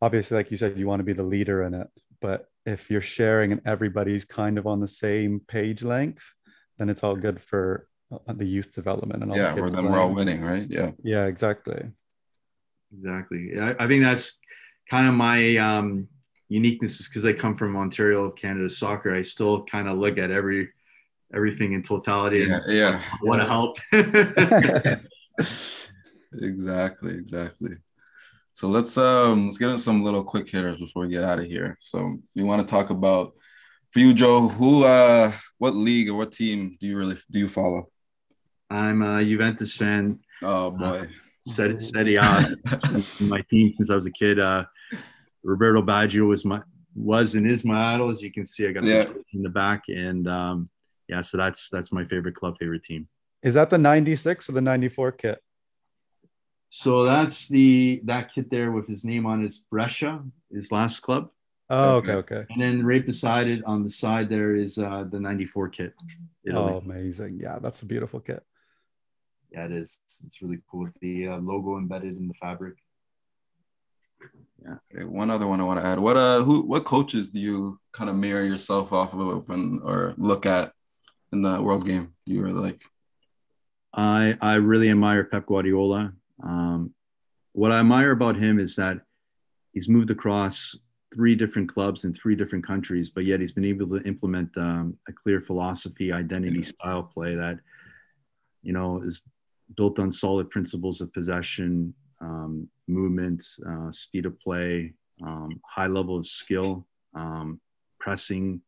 obviously, 0.00 0.36
like 0.36 0.52
you 0.52 0.56
said, 0.56 0.78
you 0.78 0.86
want 0.86 1.00
to 1.00 1.04
be 1.04 1.12
the 1.12 1.24
leader 1.24 1.64
in 1.64 1.74
it, 1.74 1.88
but 2.20 2.46
if 2.64 2.90
you're 2.90 3.00
sharing 3.00 3.50
and 3.52 3.60
everybody's 3.64 4.24
kind 4.24 4.56
of 4.56 4.66
on 4.66 4.78
the 4.78 4.88
same 4.88 5.40
page 5.40 5.82
length, 5.82 6.32
then 6.78 6.88
it's 6.88 7.02
all 7.02 7.16
good 7.16 7.40
for 7.40 7.88
uh, 8.12 8.32
the 8.32 8.46
youth 8.46 8.72
development 8.72 9.22
and 9.24 9.32
all 9.32 9.38
yeah, 9.38 9.58
or 9.58 9.68
then 9.68 9.90
we're 9.90 9.98
all 9.98 10.12
winning, 10.12 10.42
right? 10.42 10.66
Yeah, 10.70 10.92
yeah, 11.02 11.26
exactly 11.26 11.90
exactly. 12.92 13.58
I, 13.58 13.74
I 13.78 13.88
think 13.88 14.02
that's 14.02 14.38
kind 14.90 15.08
of 15.08 15.14
my 15.14 15.56
um, 15.56 16.08
uniqueness 16.48 17.00
is 17.00 17.08
because 17.08 17.24
I 17.24 17.32
come 17.32 17.56
from 17.56 17.76
Ontario, 17.76 18.30
Canada 18.30 18.70
soccer. 18.70 19.14
I 19.14 19.22
still 19.22 19.64
kind 19.64 19.88
of 19.88 19.98
look 19.98 20.18
at 20.18 20.30
every 20.30 20.68
everything 21.34 21.72
in 21.72 21.82
totality 21.82 22.38
yeah, 22.38 22.60
and 22.64 22.72
yeah. 22.72 23.02
want 23.22 23.42
to 23.42 23.48
help. 23.48 23.78
exactly, 26.40 27.14
exactly. 27.14 27.76
So 28.52 28.68
let's 28.68 28.96
um 28.96 29.44
let's 29.44 29.58
get 29.58 29.70
in 29.70 29.78
some 29.78 30.02
little 30.02 30.24
quick 30.24 30.48
hitters 30.48 30.78
before 30.78 31.02
we 31.02 31.08
get 31.08 31.24
out 31.24 31.38
of 31.38 31.46
here. 31.46 31.76
So 31.80 32.16
we 32.34 32.42
want 32.42 32.66
to 32.66 32.70
talk 32.70 32.90
about 32.90 33.34
for 33.90 33.98
you, 33.98 34.14
Joe. 34.14 34.48
Who 34.48 34.84
uh 34.84 35.32
what 35.58 35.74
league 35.74 36.08
or 36.08 36.14
what 36.14 36.32
team 36.32 36.76
do 36.80 36.86
you 36.86 36.96
really 36.96 37.16
do 37.30 37.38
you 37.38 37.48
follow? 37.48 37.90
I'm 38.70 39.02
a 39.02 39.24
Juventus 39.24 39.76
fan. 39.76 40.20
Oh 40.42 40.70
boy. 40.70 40.84
Uh, 40.84 41.06
Set, 41.46 41.80
Serie 41.80 42.16
A, 42.16 42.56
my 43.20 43.40
team 43.42 43.70
since 43.70 43.88
I 43.88 43.94
was 43.94 44.06
a 44.06 44.10
kid. 44.10 44.40
Uh, 44.40 44.64
Roberto 45.44 45.80
Baggio 45.80 46.26
was 46.26 46.44
my 46.44 46.60
was 46.94 47.36
and 47.36 47.48
is 47.48 47.64
my 47.64 47.94
idol. 47.94 48.10
As 48.10 48.20
you 48.20 48.32
can 48.32 48.44
see, 48.44 48.66
I 48.66 48.72
got 48.72 48.82
yeah. 48.82 49.04
in 49.32 49.42
the 49.42 49.48
back, 49.48 49.84
and 49.88 50.26
um, 50.26 50.68
yeah, 51.08 51.20
so 51.20 51.36
that's 51.36 51.70
that's 51.70 51.92
my 51.92 52.04
favorite 52.04 52.34
club, 52.34 52.56
favorite 52.58 52.82
team. 52.82 53.06
Is 53.42 53.54
that 53.54 53.70
the 53.70 53.78
'96 53.78 54.48
or 54.48 54.52
the 54.52 54.60
'94 54.60 55.12
kit? 55.12 55.42
So 56.68 57.04
that's 57.04 57.46
the 57.46 58.00
that 58.04 58.34
kit 58.34 58.50
there 58.50 58.72
with 58.72 58.88
his 58.88 59.04
name 59.04 59.24
on 59.24 59.40
his 59.40 59.64
Brescia, 59.70 60.24
his 60.52 60.72
last 60.72 61.00
club. 61.00 61.30
Oh, 61.70 61.96
okay, 61.96 62.12
okay. 62.12 62.44
And 62.50 62.60
then 62.60 62.84
right 62.84 63.06
beside 63.06 63.46
it 63.46 63.62
on 63.64 63.84
the 63.84 63.90
side 63.90 64.28
there 64.28 64.56
is 64.56 64.78
uh, 64.78 65.04
the 65.08 65.20
'94 65.20 65.68
kit. 65.68 65.94
Italy. 66.44 66.72
Oh, 66.74 66.78
amazing! 66.78 67.38
Yeah, 67.40 67.60
that's 67.60 67.82
a 67.82 67.86
beautiful 67.86 68.18
kit 68.18 68.42
yeah, 69.50 69.66
it 69.66 69.72
is. 69.72 70.00
It's 70.24 70.42
really 70.42 70.58
cool. 70.70 70.88
The 71.00 71.28
uh, 71.28 71.38
logo 71.38 71.78
embedded 71.78 72.16
in 72.16 72.28
the 72.28 72.34
fabric. 72.34 72.74
Yeah. 74.62 74.76
Okay, 74.94 75.04
one 75.04 75.30
other 75.30 75.46
one 75.46 75.60
I 75.60 75.64
want 75.64 75.80
to 75.80 75.86
add. 75.86 75.98
What 75.98 76.16
uh, 76.16 76.42
who, 76.42 76.62
what 76.62 76.84
coaches 76.84 77.30
do 77.30 77.40
you 77.40 77.78
kind 77.92 78.10
of 78.10 78.16
mirror 78.16 78.42
yourself 78.42 78.92
off 78.92 79.14
of 79.14 79.48
and 79.50 79.80
or 79.82 80.14
look 80.16 80.46
at 80.46 80.72
in 81.32 81.42
the 81.42 81.60
world 81.62 81.86
game? 81.86 82.14
You 82.24 82.40
were 82.42 82.50
like, 82.50 82.80
I 83.94 84.36
I 84.40 84.54
really 84.54 84.90
admire 84.90 85.24
Pep 85.24 85.46
Guardiola. 85.46 86.12
Um, 86.42 86.94
what 87.52 87.72
I 87.72 87.80
admire 87.80 88.10
about 88.10 88.36
him 88.36 88.58
is 88.58 88.76
that 88.76 89.00
he's 89.72 89.88
moved 89.88 90.10
across 90.10 90.76
three 91.14 91.34
different 91.34 91.72
clubs 91.72 92.04
in 92.04 92.12
three 92.12 92.34
different 92.34 92.66
countries, 92.66 93.10
but 93.10 93.24
yet 93.24 93.40
he's 93.40 93.52
been 93.52 93.64
able 93.64 93.88
to 93.88 94.06
implement 94.06 94.50
um, 94.58 94.96
a 95.08 95.12
clear 95.12 95.40
philosophy, 95.40 96.12
identity, 96.12 96.62
style 96.62 97.02
play 97.02 97.34
that 97.34 97.58
you 98.62 98.72
know 98.72 99.00
is 99.02 99.22
built 99.76 99.98
on 99.98 100.12
solid 100.12 100.50
principles 100.50 101.00
of 101.00 101.12
possession, 101.12 101.94
um, 102.20 102.68
movement, 102.86 103.44
uh, 103.68 103.90
speed 103.90 104.26
of 104.26 104.38
play, 104.40 104.94
um, 105.24 105.60
high 105.64 105.86
level 105.86 106.16
of 106.16 106.26
skill, 106.26 106.86
um, 107.14 107.60
pressing. 107.98 108.60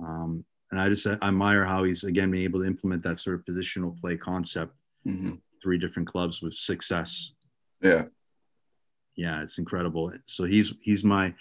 Um, 0.00 0.44
and 0.70 0.80
I 0.80 0.88
just 0.88 1.06
I 1.06 1.18
admire 1.22 1.64
how 1.64 1.84
he's 1.84 2.04
again 2.04 2.30
been 2.30 2.42
able 2.42 2.60
to 2.60 2.66
implement 2.66 3.02
that 3.02 3.18
sort 3.18 3.36
of 3.36 3.44
positional 3.44 3.98
play 4.00 4.16
concept. 4.16 4.74
Mm-hmm. 5.06 5.34
Three 5.62 5.78
different 5.78 6.08
clubs 6.08 6.42
with 6.42 6.54
success. 6.54 7.32
Yeah, 7.82 8.04
yeah, 9.16 9.42
it's 9.42 9.58
incredible. 9.58 10.12
So 10.26 10.44
he's 10.44 10.72
he's 10.82 11.04
my 11.04 11.34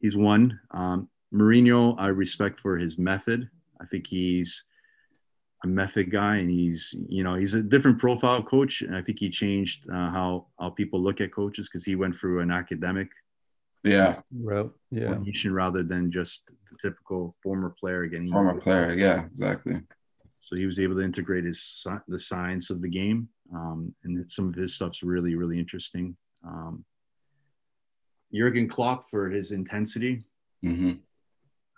he's 0.00 0.16
one. 0.16 0.58
Um, 0.72 1.08
Mourinho, 1.32 1.94
I 1.98 2.08
respect 2.08 2.60
for 2.60 2.76
his 2.76 2.98
method. 2.98 3.48
I 3.80 3.86
think 3.86 4.06
he's 4.06 4.64
a 5.64 5.66
method 5.66 6.10
guy, 6.10 6.36
and 6.36 6.50
he's 6.50 6.94
you 7.08 7.22
know 7.24 7.34
he's 7.36 7.54
a 7.54 7.62
different 7.62 7.98
profile 7.98 8.42
coach, 8.42 8.82
and 8.82 8.96
I 8.96 9.02
think 9.02 9.18
he 9.18 9.30
changed 9.30 9.88
uh, 9.90 10.10
how 10.10 10.46
how 10.58 10.70
people 10.70 11.00
look 11.00 11.20
at 11.20 11.32
coaches 11.32 11.68
because 11.68 11.84
he 11.84 11.94
went 11.94 12.16
through 12.16 12.40
an 12.40 12.50
academic 12.50 13.08
Yeah, 13.84 14.20
Route. 14.32 14.74
Yeah. 14.90 15.06
formation 15.14 15.52
rather 15.54 15.82
than 15.82 16.10
just 16.10 16.46
the 16.70 16.76
typical 16.80 17.36
former 17.42 17.70
player 17.78 18.06
getting 18.06 18.28
former 18.28 18.60
player. 18.60 18.92
Yeah, 18.94 19.24
exactly. 19.26 19.80
So 20.40 20.56
he 20.56 20.66
was 20.66 20.80
able 20.80 20.96
to 20.96 21.02
integrate 21.02 21.44
his 21.44 21.86
the 22.08 22.18
science 22.18 22.70
of 22.70 22.82
the 22.82 22.88
game, 22.88 23.28
um, 23.54 23.94
and 24.02 24.30
some 24.30 24.48
of 24.48 24.54
his 24.54 24.74
stuff's 24.74 25.02
really 25.02 25.34
really 25.36 25.58
interesting. 25.58 26.16
Um, 26.44 26.84
Jurgen 28.34 28.68
Klopp 28.68 29.10
for 29.10 29.28
his 29.30 29.52
intensity. 29.52 30.24
hmm 30.62 30.92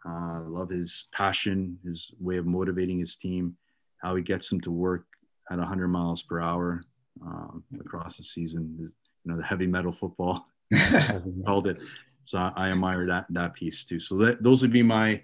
Uh, 0.07 0.45
I 0.45 0.47
love 0.47 0.71
his 0.71 1.09
passion, 1.13 1.79
his 1.85 2.13
way 2.21 2.37
of 2.39 2.47
motivating 2.47 2.99
his 2.99 3.17
team, 3.17 3.57
how 4.03 4.15
he 4.17 4.23
gets 4.23 4.49
them 4.51 4.61
to 4.63 4.71
work 4.71 5.07
at 5.51 5.59
100 5.59 5.89
miles 5.89 6.23
per 6.23 6.41
hour 6.41 6.83
um, 7.23 7.63
across 7.81 8.17
the 8.17 8.25
season. 8.25 8.77
You 8.79 8.91
know, 9.25 9.37
the 9.37 9.45
heavy 9.45 9.67
metal 9.67 9.93
football 9.93 10.47
called 11.47 11.67
it. 11.69 11.79
So 12.25 12.39
I, 12.39 12.53
I 12.57 12.71
admire 12.71 13.07
that 13.07 13.27
that 13.31 13.55
piece 13.55 13.85
too. 13.85 13.99
So 13.99 14.17
that, 14.19 14.43
those 14.43 14.63
would 14.63 14.73
be 14.73 14.83
my 14.83 15.21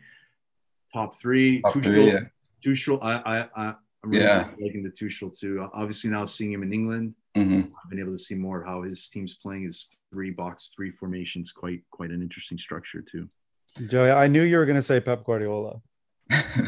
top 0.93 1.17
three. 1.17 1.63
Top 1.63 1.75
Tuchel- 1.75 1.83
three, 1.85 2.13
yeah. 2.13 2.21
Tuchel, 2.65 2.99
I, 3.03 3.13
I, 3.25 3.49
I, 3.57 3.75
I'm 4.03 4.11
really 4.11 4.25
Yeah. 4.25 4.51
liking 4.61 4.83
the 4.83 4.91
Tuchel 4.91 5.37
too. 5.39 5.67
Obviously 5.73 6.11
now 6.11 6.25
seeing 6.25 6.53
him 6.53 6.63
in 6.63 6.73
England, 6.73 7.15
hmm 7.37 7.61
I've 7.61 7.89
been 7.91 8.01
able 8.01 8.13
to 8.13 8.19
see 8.19 8.35
more 8.35 8.61
of 8.61 8.67
how 8.67 8.83
his 8.83 9.09
team's 9.09 9.35
playing 9.35 9.65
his 9.65 9.89
three 10.13 10.31
box 10.31 10.73
three 10.75 10.91
formations. 10.91 11.53
Quite 11.53 11.83
quite 11.91 12.11
an 12.11 12.23
interesting 12.23 12.59
structure 12.59 13.03
too. 13.03 13.29
Joey, 13.89 14.11
I 14.11 14.27
knew 14.27 14.43
you 14.43 14.57
were 14.59 14.67
going 14.67 14.77
to 14.77 14.83
say 14.83 14.99
Pep 15.01 15.25
Guardiola. 15.25 15.81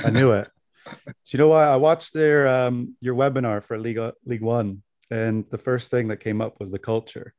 I 0.05 0.11
knew 0.11 0.31
it. 0.33 0.49
Do 1.07 1.13
you 1.29 1.39
know 1.39 1.49
why? 1.49 1.65
I 1.65 1.77
watched 1.77 2.13
their 2.13 2.49
um, 2.49 2.97
your 3.01 3.15
webinar 3.15 3.63
for 3.63 3.79
League 3.79 4.01
League 4.25 4.43
One, 4.43 4.83
and 5.11 5.45
the 5.51 5.59
first 5.59 5.91
thing 5.91 6.09
that 6.09 6.19
came 6.19 6.41
up 6.41 6.59
was 6.61 6.71
the 6.71 6.79
culture, 6.79 7.35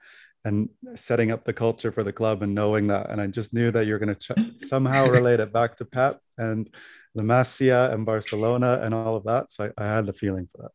and 0.45 0.69
setting 0.95 1.31
up 1.31 1.45
the 1.45 1.53
culture 1.53 1.91
for 1.91 2.03
the 2.03 2.13
club, 2.13 2.43
and 2.43 2.55
knowing 2.55 2.87
that, 2.87 3.09
and 3.09 3.21
I 3.21 3.27
just 3.27 3.53
knew 3.53 3.71
that 3.71 3.85
you're 3.85 3.99
going 3.99 4.15
to 4.15 4.33
ch- 4.33 4.67
somehow 4.67 5.07
relate 5.07 5.39
it 5.39 5.53
back 5.53 5.75
to 5.77 5.85
Pep 5.85 6.19
and 6.37 6.69
La 7.15 7.23
Masia 7.23 7.93
and 7.93 8.05
Barcelona 8.05 8.79
and 8.81 8.93
all 8.93 9.15
of 9.15 9.23
that. 9.25 9.51
So 9.51 9.71
I, 9.77 9.83
I 9.83 9.87
had 9.87 10.05
the 10.05 10.13
feeling 10.13 10.47
for 10.51 10.63
that. 10.63 10.71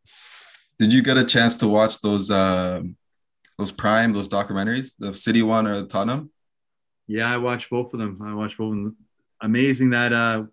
Did 0.79 0.93
you 0.93 1.03
get 1.03 1.17
a 1.17 1.25
chance 1.25 1.57
to 1.59 1.69
watch 1.69 2.01
those 2.01 2.31
uh, 2.31 2.83
those 3.59 3.73
Prime, 3.73 4.13
those 4.13 4.29
documentaries, 4.29 4.95
the 4.99 5.13
City 5.15 5.43
one 5.43 5.67
or 5.67 5.81
the 5.81 5.87
Tottenham? 5.87 6.31
Yeah, 7.09 7.33
I 7.33 7.39
watched 7.39 7.71
both 7.71 7.93
of 7.93 7.99
them. 7.99 8.21
I 8.23 8.35
watched 8.35 8.59
both 8.59 8.73
of 8.73 8.83
them. 8.85 8.97
Amazing 9.41 9.91
that 9.91 10.13
uh, 10.13 10.45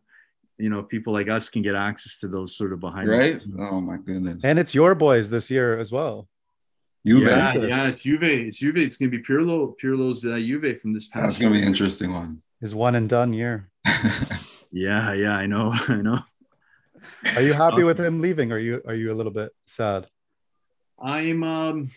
you 0.58 0.70
know 0.70 0.84
people 0.84 1.14
like 1.14 1.30
us 1.30 1.50
can 1.50 1.62
get 1.62 1.76
access 1.76 2.20
to 2.20 2.28
those 2.28 2.56
sort 2.56 2.74
of 2.74 2.80
behind. 2.80 3.10
the 3.10 3.18
Right? 3.18 3.42
Oh 3.60 3.82
my 3.82 3.98
goodness. 3.98 4.44
And 4.44 4.60
it's 4.60 4.74
your 4.74 4.96
boys 4.96 5.30
this 5.30 5.50
year 5.50 5.78
as 5.78 5.92
well. 5.92 6.28
Juve. 7.06 7.24
Yeah, 7.24 7.54
yeah, 7.56 7.88
it's 7.90 8.02
Juve. 8.02 8.24
It's 8.24 8.58
Juve. 8.58 8.78
It's 8.78 8.98
gonna 8.98 9.12
be 9.12 9.22
Pirlo. 9.22 9.74
Pirlo's 9.82 10.26
uh, 10.26 10.38
Juve 10.38 10.80
from 10.82 10.94
this 10.94 11.08
past. 11.08 11.24
That's 11.24 11.40
gonna 11.40 11.54
be 11.54 11.62
an 11.62 11.68
interesting 11.68 12.12
one. 12.12 12.42
His 12.62 12.74
one 12.74 12.96
and 12.96 13.08
done 13.08 13.34
year. 13.34 13.70
Yeah, 14.76 15.14
yeah, 15.14 15.38
I 15.38 15.46
know, 15.46 15.72
I 15.88 15.96
know. 16.02 16.20
Are 17.38 17.42
you 17.42 17.54
happy 17.54 17.84
with 17.84 17.98
him 17.98 18.20
leaving? 18.20 18.52
Or 18.52 18.56
are 18.56 18.60
you 18.60 18.82
are 18.86 18.94
you 18.94 19.14
a 19.14 19.16
little 19.16 19.32
bit 19.32 19.54
sad? 19.66 20.08
I'm 21.00 21.44
um 21.44 21.92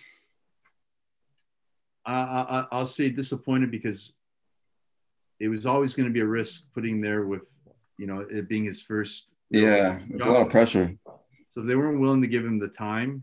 I, 2.06 2.14
I 2.14 2.66
I'll 2.70 2.86
say 2.86 3.10
disappointed 3.10 3.72
because 3.72 4.14
it 5.40 5.48
was 5.48 5.66
always 5.66 5.94
going 5.94 6.08
to 6.08 6.12
be 6.12 6.20
a 6.20 6.26
risk 6.26 6.66
putting 6.72 7.00
there 7.00 7.26
with 7.26 7.48
you 7.98 8.06
know 8.06 8.20
it 8.30 8.48
being 8.48 8.64
his 8.64 8.82
first 8.82 9.26
yeah, 9.50 9.98
it's 10.10 10.24
a 10.26 10.30
lot 10.30 10.42
of 10.42 10.50
pressure. 10.50 10.94
so 11.50 11.62
if 11.62 11.66
they 11.66 11.74
weren't 11.74 12.00
willing 12.00 12.20
to 12.22 12.28
give 12.28 12.44
him 12.44 12.58
the 12.58 12.68
time 12.68 13.22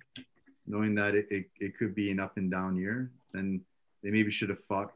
knowing 0.67 0.95
that 0.95 1.13
it, 1.13 1.27
it, 1.29 1.45
it 1.59 1.77
could 1.77 1.93
be 1.93 2.09
an 2.11 2.19
up 2.19 2.37
and 2.37 2.51
down 2.51 2.75
year 2.75 3.11
then 3.33 3.61
they 4.03 4.09
maybe 4.11 4.31
should 4.31 4.49
have 4.49 4.63
thought 4.65 4.91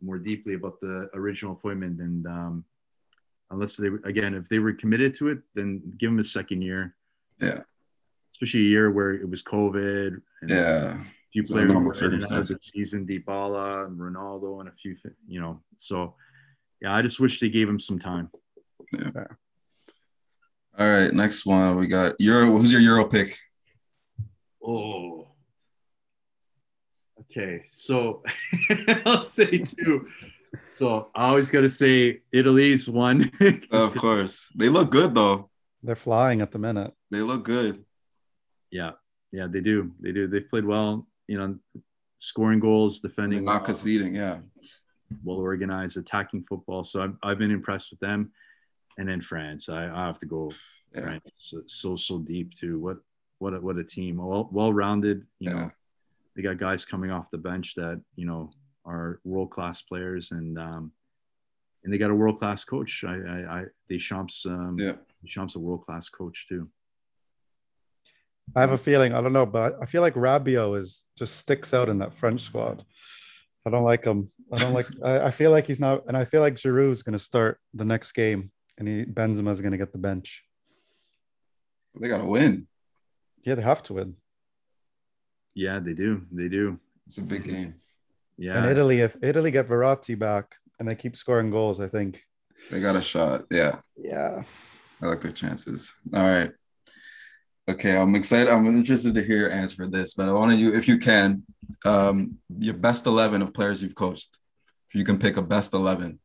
more 0.00 0.18
deeply 0.18 0.54
about 0.54 0.80
the 0.80 1.10
original 1.14 1.52
appointment 1.52 2.00
and 2.00 2.26
um 2.26 2.64
unless 3.50 3.76
they 3.76 3.88
again 4.04 4.34
if 4.34 4.48
they 4.48 4.58
were 4.58 4.72
committed 4.72 5.14
to 5.14 5.28
it 5.28 5.38
then 5.54 5.82
give 5.98 6.10
him 6.10 6.18
a 6.18 6.24
second 6.24 6.62
year 6.62 6.94
Yeah. 7.40 7.62
especially 8.30 8.60
a 8.60 8.70
year 8.76 8.90
where 8.90 9.12
it 9.12 9.28
was 9.28 9.42
covid 9.42 10.20
and 10.40 10.50
Yeah. 10.50 11.02
few 11.32 11.44
So 11.44 11.54
players 11.54 11.72
normal 11.72 11.92
were 11.92 12.06
in 12.06 12.14
and 12.14 12.22
out 12.24 12.30
of 12.30 12.30
the 12.30 12.36
circumstances. 12.54 12.70
season, 12.74 13.06
Dybala 13.06 13.86
and 13.86 13.98
Ronaldo 14.00 14.58
and 14.60 14.68
a 14.68 14.72
few, 14.72 14.96
you 15.28 15.40
know. 15.40 15.60
So, 15.76 16.12
yeah, 16.82 16.92
I 16.92 17.02
just 17.02 17.20
wish 17.20 17.38
they 17.38 17.48
gave 17.48 17.68
him 17.68 17.78
some 17.78 18.00
time. 18.00 18.30
All 20.78 20.88
right, 20.88 21.12
next 21.12 21.44
one 21.46 21.76
we 21.76 21.86
got 21.86 22.14
Euro. 22.18 22.56
Who's 22.56 22.72
your 22.72 22.80
Euro 22.80 23.04
pick? 23.06 23.36
Oh, 24.64 25.28
okay. 27.22 27.64
So 27.68 28.22
I'll 29.06 29.22
say 29.22 29.58
two. 29.58 30.08
So 30.78 31.08
I 31.14 31.28
always 31.28 31.50
got 31.50 31.60
to 31.62 31.70
say 31.70 32.20
Italy's 32.32 32.88
one. 32.88 33.30
Of 33.70 33.94
course, 33.94 34.48
they 34.56 34.68
look 34.68 34.90
good 34.90 35.14
though. 35.14 35.50
They're 35.82 35.96
flying 35.96 36.40
at 36.42 36.50
the 36.50 36.58
minute. 36.58 36.92
They 37.10 37.20
look 37.20 37.44
good. 37.44 37.84
yeah, 38.70 38.92
yeah, 39.32 39.46
they 39.48 39.60
do. 39.60 39.92
They 40.00 40.12
do. 40.12 40.26
They've 40.28 40.48
played 40.48 40.64
well. 40.64 41.06
You 41.26 41.38
know, 41.38 41.58
scoring 42.18 42.60
goals, 42.60 43.00
They're 43.00 43.10
defending, 43.10 43.44
not 43.44 43.52
well, 43.52 43.60
conceding. 43.60 44.14
Yeah. 44.14 44.38
well 45.24 45.36
organized, 45.38 45.96
attacking 45.96 46.42
football. 46.44 46.84
So 46.84 47.02
I've, 47.02 47.14
I've 47.22 47.38
been 47.38 47.50
impressed 47.52 47.90
with 47.92 48.00
them. 48.00 48.32
And 49.00 49.08
then 49.08 49.22
France, 49.22 49.70
I, 49.70 49.86
I 49.86 50.06
have 50.06 50.18
to 50.20 50.26
go 50.26 50.50
Yeah. 50.94 51.00
France. 51.02 51.32
So, 51.38 51.62
so 51.66 51.96
so 51.96 52.18
deep 52.18 52.54
too. 52.54 52.78
What 52.78 52.98
what 53.38 53.54
a, 53.54 53.60
what 53.60 53.78
a 53.78 53.84
team. 53.84 54.18
Well 54.18 54.46
well 54.52 54.72
rounded. 54.74 55.26
You 55.38 55.50
Yeah. 55.50 55.56
know, 55.56 55.70
they 56.36 56.42
got 56.42 56.58
guys 56.58 56.84
coming 56.84 57.10
off 57.10 57.30
the 57.30 57.38
bench 57.38 57.74
that 57.76 57.98
you 58.16 58.26
know 58.26 58.50
are 58.84 59.18
world 59.24 59.50
class 59.50 59.80
players, 59.80 60.32
and 60.32 60.58
um, 60.58 60.92
and 61.82 61.90
they 61.90 61.96
got 61.96 62.10
a 62.10 62.14
world 62.14 62.38
class 62.40 62.62
coach. 62.62 63.02
I 63.04 63.14
I, 63.36 63.38
I 63.60 63.64
Deschamps 63.88 64.44
um, 64.44 64.76
Yeah. 64.78 64.96
Deschamps 65.24 65.54
a 65.56 65.58
world 65.58 65.86
class 65.86 66.10
coach 66.10 66.46
too. 66.46 66.68
I 68.54 68.60
have 68.60 68.72
a 68.72 68.78
feeling, 68.78 69.14
I 69.14 69.20
don't 69.22 69.32
know, 69.32 69.46
but 69.46 69.76
I 69.80 69.86
feel 69.86 70.02
like 70.02 70.14
Rabiot 70.14 70.76
is 70.78 71.04
just 71.16 71.36
sticks 71.36 71.72
out 71.72 71.88
in 71.88 71.98
that 72.00 72.12
French 72.12 72.40
squad. 72.42 72.84
I 73.64 73.70
don't 73.70 73.84
like 73.84 74.04
him. 74.04 74.30
I 74.52 74.58
don't 74.58 74.74
like 74.74 74.88
I, 75.04 75.26
I 75.28 75.30
feel 75.30 75.52
like 75.52 75.66
he's 75.66 75.80
not 75.80 76.04
and 76.08 76.16
I 76.16 76.24
feel 76.26 76.42
like 76.42 76.56
Giroud's 76.56 77.02
gonna 77.02 77.18
start 77.18 77.58
the 77.72 77.84
next 77.86 78.12
game 78.12 78.50
and 78.80 78.88
he 78.88 79.04
Benzema's 79.04 79.60
gonna 79.60 79.78
get 79.78 79.92
the 79.92 79.98
bench. 79.98 80.42
They 82.00 82.08
gotta 82.08 82.24
win. 82.24 82.66
Yeah, 83.44 83.54
they 83.54 83.62
have 83.62 83.82
to 83.84 83.94
win. 83.94 84.16
Yeah, 85.54 85.78
they 85.78 85.92
do. 85.92 86.26
They 86.32 86.48
do. 86.48 86.80
It's 87.06 87.18
a 87.18 87.22
big 87.22 87.44
game. 87.44 87.74
Yeah. 88.36 88.58
And 88.58 88.70
Italy, 88.70 89.00
if 89.00 89.16
Italy 89.22 89.50
get 89.50 89.68
Verratti 89.68 90.18
back 90.18 90.56
and 90.78 90.88
they 90.88 90.94
keep 90.94 91.16
scoring 91.16 91.50
goals, 91.50 91.80
I 91.80 91.88
think. 91.88 92.24
They 92.70 92.80
got 92.80 92.96
a 92.96 93.02
shot. 93.02 93.44
Yeah. 93.50 93.80
Yeah. 93.96 94.42
I 95.02 95.06
like 95.06 95.20
their 95.20 95.32
chances. 95.32 95.92
All 96.14 96.22
right. 96.22 96.52
Okay, 97.68 97.96
I'm 97.96 98.14
excited. 98.14 98.48
I'm 98.52 98.66
interested 98.66 99.14
to 99.14 99.22
hear 99.22 99.36
your 99.38 99.50
answer 99.50 99.76
for 99.76 99.86
this, 99.86 100.14
but 100.14 100.28
I 100.28 100.32
want 100.32 100.58
you, 100.58 100.74
if 100.74 100.88
you 100.88 100.98
can, 100.98 101.44
um, 101.84 102.38
your 102.58 102.74
best 102.74 103.06
eleven 103.06 103.42
of 103.42 103.54
players 103.54 103.82
you've 103.82 103.94
coached. 103.94 104.38
If 104.88 104.94
you 104.94 105.04
can 105.04 105.18
pick 105.18 105.36
a 105.36 105.42
best 105.42 105.74
eleven. 105.74 106.18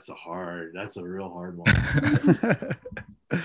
That's 0.00 0.08
a 0.08 0.14
hard. 0.14 0.72
That's 0.74 0.96
a 0.96 1.04
real 1.06 1.28
hard 1.28 1.58
one. 3.30 3.38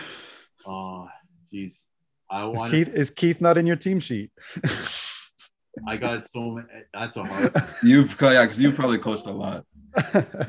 Oh, 0.68 1.08
jeez. 1.54 1.84
I 2.32 2.48
is 2.50 2.58
want. 2.58 2.72
Keith 2.72 2.88
is 2.88 3.12
Keith 3.12 3.42
not 3.42 3.58
in 3.58 3.68
your 3.68 3.76
team 3.76 4.00
sheet? 4.00 4.32
I 5.86 5.98
got 5.98 6.24
so 6.24 6.52
many. 6.52 6.68
That's 6.94 7.18
a 7.18 7.26
hard. 7.26 7.54
You've 7.84 8.16
yeah, 8.20 8.42
because 8.44 8.60
you've 8.60 8.76
probably 8.76 8.98
coached 8.98 9.28
a 9.28 9.32
lot. 9.32 9.66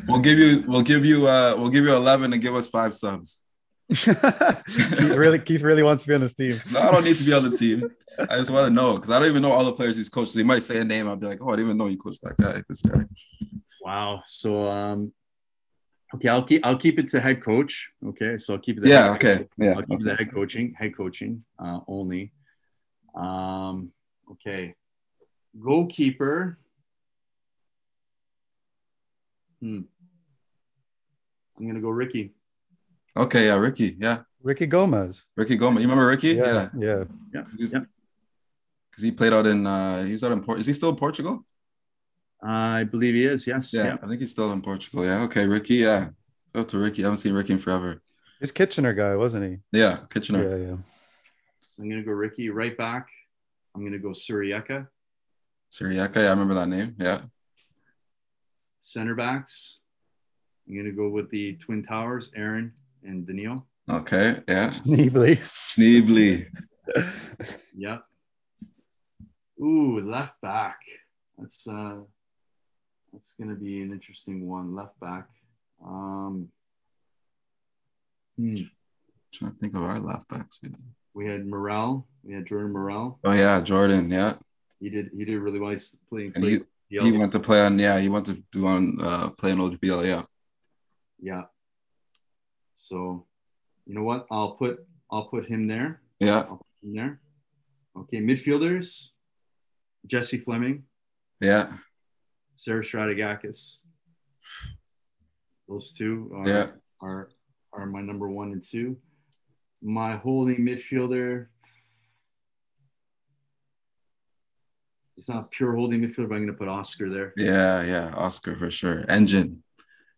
We'll 0.06 0.20
give 0.20 0.38
you 0.38 0.64
we'll 0.68 0.82
give 0.82 1.04
you 1.04 1.26
uh 1.26 1.54
we'll 1.58 1.68
give 1.68 1.84
you 1.84 1.92
eleven 1.92 2.32
and 2.32 2.40
give 2.40 2.54
us 2.54 2.68
five 2.68 2.94
subs. 2.94 3.42
Keith 3.92 4.22
really 5.16 5.40
Keith 5.40 5.60
really 5.60 5.82
wants 5.82 6.04
to 6.04 6.08
be 6.08 6.14
on 6.14 6.20
this 6.20 6.34
team. 6.34 6.62
No, 6.72 6.80
I 6.80 6.92
don't 6.92 7.04
need 7.04 7.16
to 7.16 7.24
be 7.24 7.32
on 7.34 7.50
the 7.50 7.56
team. 7.56 7.82
I 8.18 8.38
just 8.38 8.50
want 8.50 8.68
to 8.68 8.72
know 8.72 8.94
because 8.94 9.10
I 9.10 9.18
don't 9.18 9.28
even 9.28 9.42
know 9.42 9.52
all 9.52 9.64
the 9.64 9.72
players 9.72 9.96
he's 9.96 10.08
coached. 10.08 10.30
So 10.30 10.38
he 10.38 10.44
might 10.44 10.62
say 10.62 10.78
a 10.78 10.84
name. 10.84 11.08
I'll 11.08 11.16
be 11.16 11.26
like, 11.26 11.40
oh, 11.42 11.48
I 11.48 11.56
didn't 11.56 11.66
even 11.66 11.78
know 11.78 11.88
you 11.88 11.98
coached 11.98 12.22
that 12.22 12.36
guy. 12.38 12.62
This 12.68 12.80
guy. 12.80 13.02
Wow. 13.82 14.22
So 14.26 14.66
um 14.68 15.12
okay, 16.14 16.28
I'll 16.28 16.44
keep 16.44 16.64
I'll 16.64 16.78
keep 16.78 16.98
it 16.98 17.08
to 17.10 17.20
head 17.20 17.42
coach. 17.42 17.90
Okay. 18.04 18.38
So 18.38 18.54
I'll 18.54 18.60
keep 18.60 18.78
it 18.78 18.86
Yeah. 18.86 19.12
head 19.12 19.16
Okay. 19.16 19.48
Yeah. 19.58 19.74
I'll 19.76 19.82
keep 19.82 20.00
it 20.00 20.04
to 20.04 20.16
head 20.16 20.32
coaching, 20.32 20.74
head 20.78 20.96
coaching 20.96 21.44
uh 21.58 21.80
only. 21.88 22.32
Um 23.14 23.92
okay. 24.32 24.74
Goalkeeper. 25.58 26.58
Hmm. 29.60 29.80
I'm 31.58 31.66
gonna 31.66 31.80
go 31.80 31.88
Ricky. 31.90 32.34
Okay. 33.16 33.46
Yeah. 33.46 33.56
Ricky. 33.56 33.96
Yeah. 33.98 34.18
Ricky 34.42 34.66
Gomez. 34.66 35.24
Ricky 35.34 35.56
Gomez. 35.56 35.82
You 35.82 35.88
remember 35.88 36.06
Ricky? 36.08 36.34
Yeah. 36.34 36.68
Yeah. 36.78 37.04
Yeah. 37.32 37.42
Because 37.42 37.72
Yeah. 37.72 37.80
he 38.98 39.10
played 39.10 39.32
out 39.32 39.46
in 39.46 39.66
uh 39.66 40.04
he 40.04 40.12
was 40.12 40.22
out 40.24 40.32
in 40.32 40.42
Port. 40.42 40.60
Is 40.60 40.66
he 40.66 40.72
still 40.72 40.90
in 40.90 40.96
Portugal? 40.96 41.44
I 42.48 42.84
believe 42.84 43.14
he 43.14 43.24
is, 43.24 43.46
yes. 43.46 43.72
Yeah, 43.72 43.84
Yeah. 43.84 43.96
I 44.02 44.06
think 44.08 44.20
he's 44.20 44.30
still 44.30 44.52
in 44.52 44.62
Portugal. 44.62 45.04
Yeah. 45.04 45.22
Okay, 45.24 45.46
Ricky. 45.46 45.76
Yeah. 45.76 46.10
Go 46.54 46.64
to 46.64 46.78
Ricky. 46.78 47.02
I 47.02 47.06
haven't 47.06 47.18
seen 47.18 47.32
Ricky 47.34 47.54
in 47.54 47.58
forever. 47.58 48.02
He's 48.40 48.52
Kitchener 48.52 48.92
guy, 48.92 49.16
wasn't 49.16 49.44
he? 49.50 49.78
Yeah, 49.78 50.00
Kitchener. 50.12 50.42
Yeah, 50.42 50.56
yeah. 50.68 50.76
So 51.68 51.82
I'm 51.82 51.88
gonna 51.90 52.02
go 52.02 52.12
Ricky 52.12 52.50
right 52.50 52.76
back. 52.76 53.08
I'm 53.74 53.82
gonna 53.84 53.98
go 53.98 54.10
Surieka. 54.10 54.86
Siriaka, 55.72 56.16
yeah, 56.16 56.26
I 56.26 56.30
remember 56.30 56.54
that 56.54 56.68
name. 56.68 56.94
Yeah. 56.98 57.22
Center 58.80 59.14
backs. 59.14 59.78
I'm 60.68 60.76
gonna 60.76 60.92
go 60.92 61.08
with 61.08 61.30
the 61.30 61.54
Twin 61.56 61.82
Towers, 61.82 62.30
Aaron 62.36 62.72
and 63.02 63.26
Daniil. 63.26 63.66
Okay. 63.90 64.40
Yeah. 64.48 64.70
Neebly. 64.86 65.38
Schneebly. 65.70 66.46
Yep. 67.76 68.04
Ooh, 69.60 70.00
left 70.00 70.40
back. 70.40 70.78
That's 71.38 71.66
uh 71.68 72.00
that's 73.16 73.34
gonna 73.34 73.54
be 73.54 73.80
an 73.80 73.92
interesting 73.92 74.46
one. 74.46 74.74
Left 74.74 74.98
back. 75.00 75.26
Um 75.82 76.48
hmm. 78.36 78.56
trying 79.32 79.52
to 79.52 79.58
think 79.58 79.74
of 79.74 79.82
our 79.82 79.98
left 79.98 80.28
backs. 80.28 80.58
Yeah. 80.62 80.70
we 81.14 81.26
had 81.26 81.46
Morel. 81.46 82.06
We 82.22 82.34
had 82.34 82.44
Jordan 82.44 82.72
Morel. 82.72 83.18
Oh 83.24 83.32
yeah, 83.32 83.60
Jordan. 83.62 84.10
Yeah. 84.10 84.34
He 84.80 84.90
did 84.90 85.10
he 85.16 85.24
did 85.24 85.38
really 85.38 85.58
well 85.58 85.70
He's 85.70 85.96
playing. 86.10 86.32
And 86.34 86.44
he, 86.44 86.60
he 86.90 87.12
went 87.12 87.32
to 87.32 87.40
play 87.40 87.64
on. 87.64 87.78
Yeah, 87.78 87.98
he 87.98 88.10
went 88.10 88.26
to 88.26 88.42
do 88.52 88.66
on 88.66 89.00
uh, 89.00 89.30
play 89.30 89.52
on 89.52 89.58
OGBL. 89.58 90.04
Yeah. 90.04 90.22
yeah. 91.18 91.42
So, 92.74 93.26
you 93.86 93.94
know 93.94 94.02
what? 94.02 94.26
I'll 94.30 94.52
put 94.52 94.86
I'll 95.10 95.28
put 95.28 95.46
him 95.46 95.66
there. 95.66 96.02
Yeah. 96.20 96.44
Him 96.82 96.94
there. 96.94 97.20
Okay, 97.96 98.18
midfielders. 98.18 99.08
Jesse 100.06 100.38
Fleming, 100.38 100.84
Yeah. 101.40 101.76
Sarah 102.56 102.82
Stratigakis. 102.82 103.76
Those 105.68 105.92
two 105.92 106.30
are, 106.34 106.48
Yeah. 106.48 106.70
are 107.00 107.30
are 107.72 107.86
my 107.86 108.00
number 108.00 108.28
one 108.28 108.52
and 108.52 108.62
two. 108.62 108.96
My 109.82 110.16
holding 110.16 110.58
midfielder. 110.58 111.46
It's 115.16 115.28
not 115.28 115.50
pure 115.50 115.74
holding 115.74 116.00
midfielder, 116.00 116.28
but 116.28 116.34
I'm 116.36 116.42
going 116.42 116.46
to 116.48 116.52
put 116.54 116.68
Oscar 116.68 117.08
there. 117.10 117.32
Yeah. 117.36 117.82
Yeah. 117.84 118.12
Oscar 118.14 118.54
for 118.54 118.70
sure. 118.70 119.04
Engine 119.08 119.62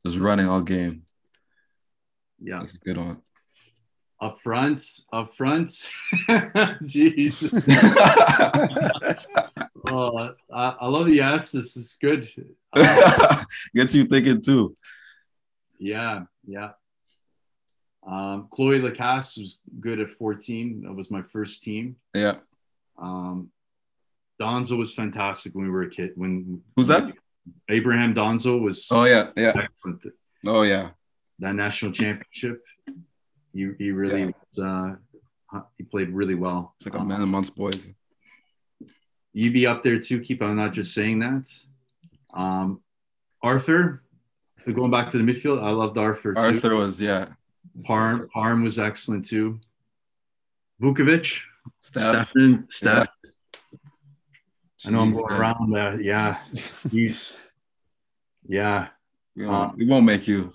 was 0.05 0.19
running 0.19 0.47
all 0.47 0.63
game. 0.63 1.03
Yeah. 2.41 2.59
That's 2.61 2.75
a 2.75 2.79
good 2.79 2.97
one. 2.97 3.23
Up 4.21 4.41
front, 4.41 4.81
up 5.13 5.37
front. 5.37 5.69
Jeez. 6.83 7.47
Oh, 9.91 10.31
I, 10.53 10.77
I 10.81 10.87
love 10.89 11.07
the 11.07 11.15
yes. 11.15 11.53
This 11.53 11.77
is 11.77 11.97
good. 12.01 12.29
Uh, 12.75 13.45
Gets 13.75 13.95
you 13.95 14.05
thinking 14.05 14.43
too. 14.43 14.75
yeah, 15.79 16.25
yeah. 16.47 16.73
Um, 18.07 18.49
Chloe 18.51 18.79
Lacasse 18.79 19.39
was 19.41 19.59
good 19.81 20.01
at 20.01 20.11
14. 20.11 20.83
That 20.83 20.93
was 20.93 21.11
my 21.11 21.23
first 21.23 21.63
team. 21.63 21.97
Yeah. 22.15 22.37
Um, 22.99 23.51
Donzo 24.41 24.77
was 24.79 24.95
fantastic 24.95 25.55
when 25.55 25.65
we 25.65 25.71
were 25.71 25.83
a 25.83 25.91
kid. 25.91 26.13
When 26.17 26.61
Who's 26.77 26.89
that? 26.89 27.11
Abraham 27.71 28.15
Donzo 28.15 28.61
was 28.61 28.87
Oh 28.91 29.05
yeah. 29.05 29.31
Yeah. 29.37 29.53
excellent. 29.57 30.03
Oh 30.47 30.63
yeah. 30.63 30.91
That 31.39 31.55
national 31.55 31.93
championship, 31.93 32.63
he, 33.55 33.71
he 33.79 33.91
really 33.93 34.21
Yeah. 34.25 34.29
was, 34.57 34.99
uh, 35.55 35.61
he 35.79 35.85
played 35.85 36.11
really 36.11 36.35
well. 36.35 36.75
It's 36.77 36.87
like 36.87 37.03
a 37.03 37.05
man 37.05 37.23
amongst 37.23 37.57
boys. 37.57 37.89
You 39.33 39.51
be 39.51 39.67
up 39.67 39.83
there 39.83 39.99
too, 39.99 40.21
Keep. 40.21 40.43
I'm 40.43 40.57
not 40.57 40.73
just 40.73 40.95
saying 40.95 41.21
that. 41.21 41.51
Um, 42.35 42.81
Arthur, 43.43 44.03
going 44.73 44.91
back 44.91 45.11
to 45.13 45.19
the 45.19 45.25
midfield, 45.25 45.63
I 45.63 45.71
loved 45.71 45.97
Arthur 45.99 46.35
too. 46.35 46.41
Arthur 46.41 46.75
was 46.77 47.01
yeah. 47.01 47.29
Parm, 47.83 48.29
Parm 48.35 48.63
was 48.63 48.79
excellent 48.79 49.27
too. 49.27 49.61
Vukovic, 50.83 51.41
Steph. 51.79 52.29
Stefan, 52.29 52.67
Steph. 52.71 53.07
I 54.87 54.91
know 54.91 55.01
I'm 55.01 55.13
going 55.13 55.33
around 55.33 55.73
that. 55.73 56.03
Yeah, 56.03 56.39
he's, 56.91 57.35
yeah. 58.49 58.89
We 59.35 59.47
won't, 59.47 59.77
we 59.77 59.87
won't 59.87 60.07
make 60.07 60.27
you. 60.29 60.53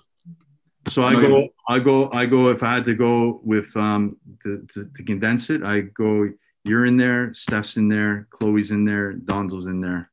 So 0.88 1.04
I 1.04 1.14
No, 1.14 1.22
go, 1.22 1.40
you- 1.40 1.50
I 1.68 1.80
go, 1.80 2.12
I 2.12 2.26
go. 2.26 2.50
If 2.50 2.64
I 2.64 2.76
had 2.76 2.86
to 2.86 2.96
go 2.96 3.42
with 3.44 3.76
um 3.78 4.18
to, 4.44 4.66
to, 4.74 4.86
to 4.96 5.04
condense 5.04 5.50
it, 5.50 5.64
I 5.64 5.82
go. 5.82 6.28
You're 6.64 6.86
in 6.86 6.98
there, 6.98 7.34
Steph's 7.34 7.78
in 7.78 7.90
there, 7.90 8.28
Chloe's 8.30 8.72
in 8.72 8.86
there, 8.86 9.14
Donzo's 9.14 9.66
in 9.66 9.82
there 9.82 10.10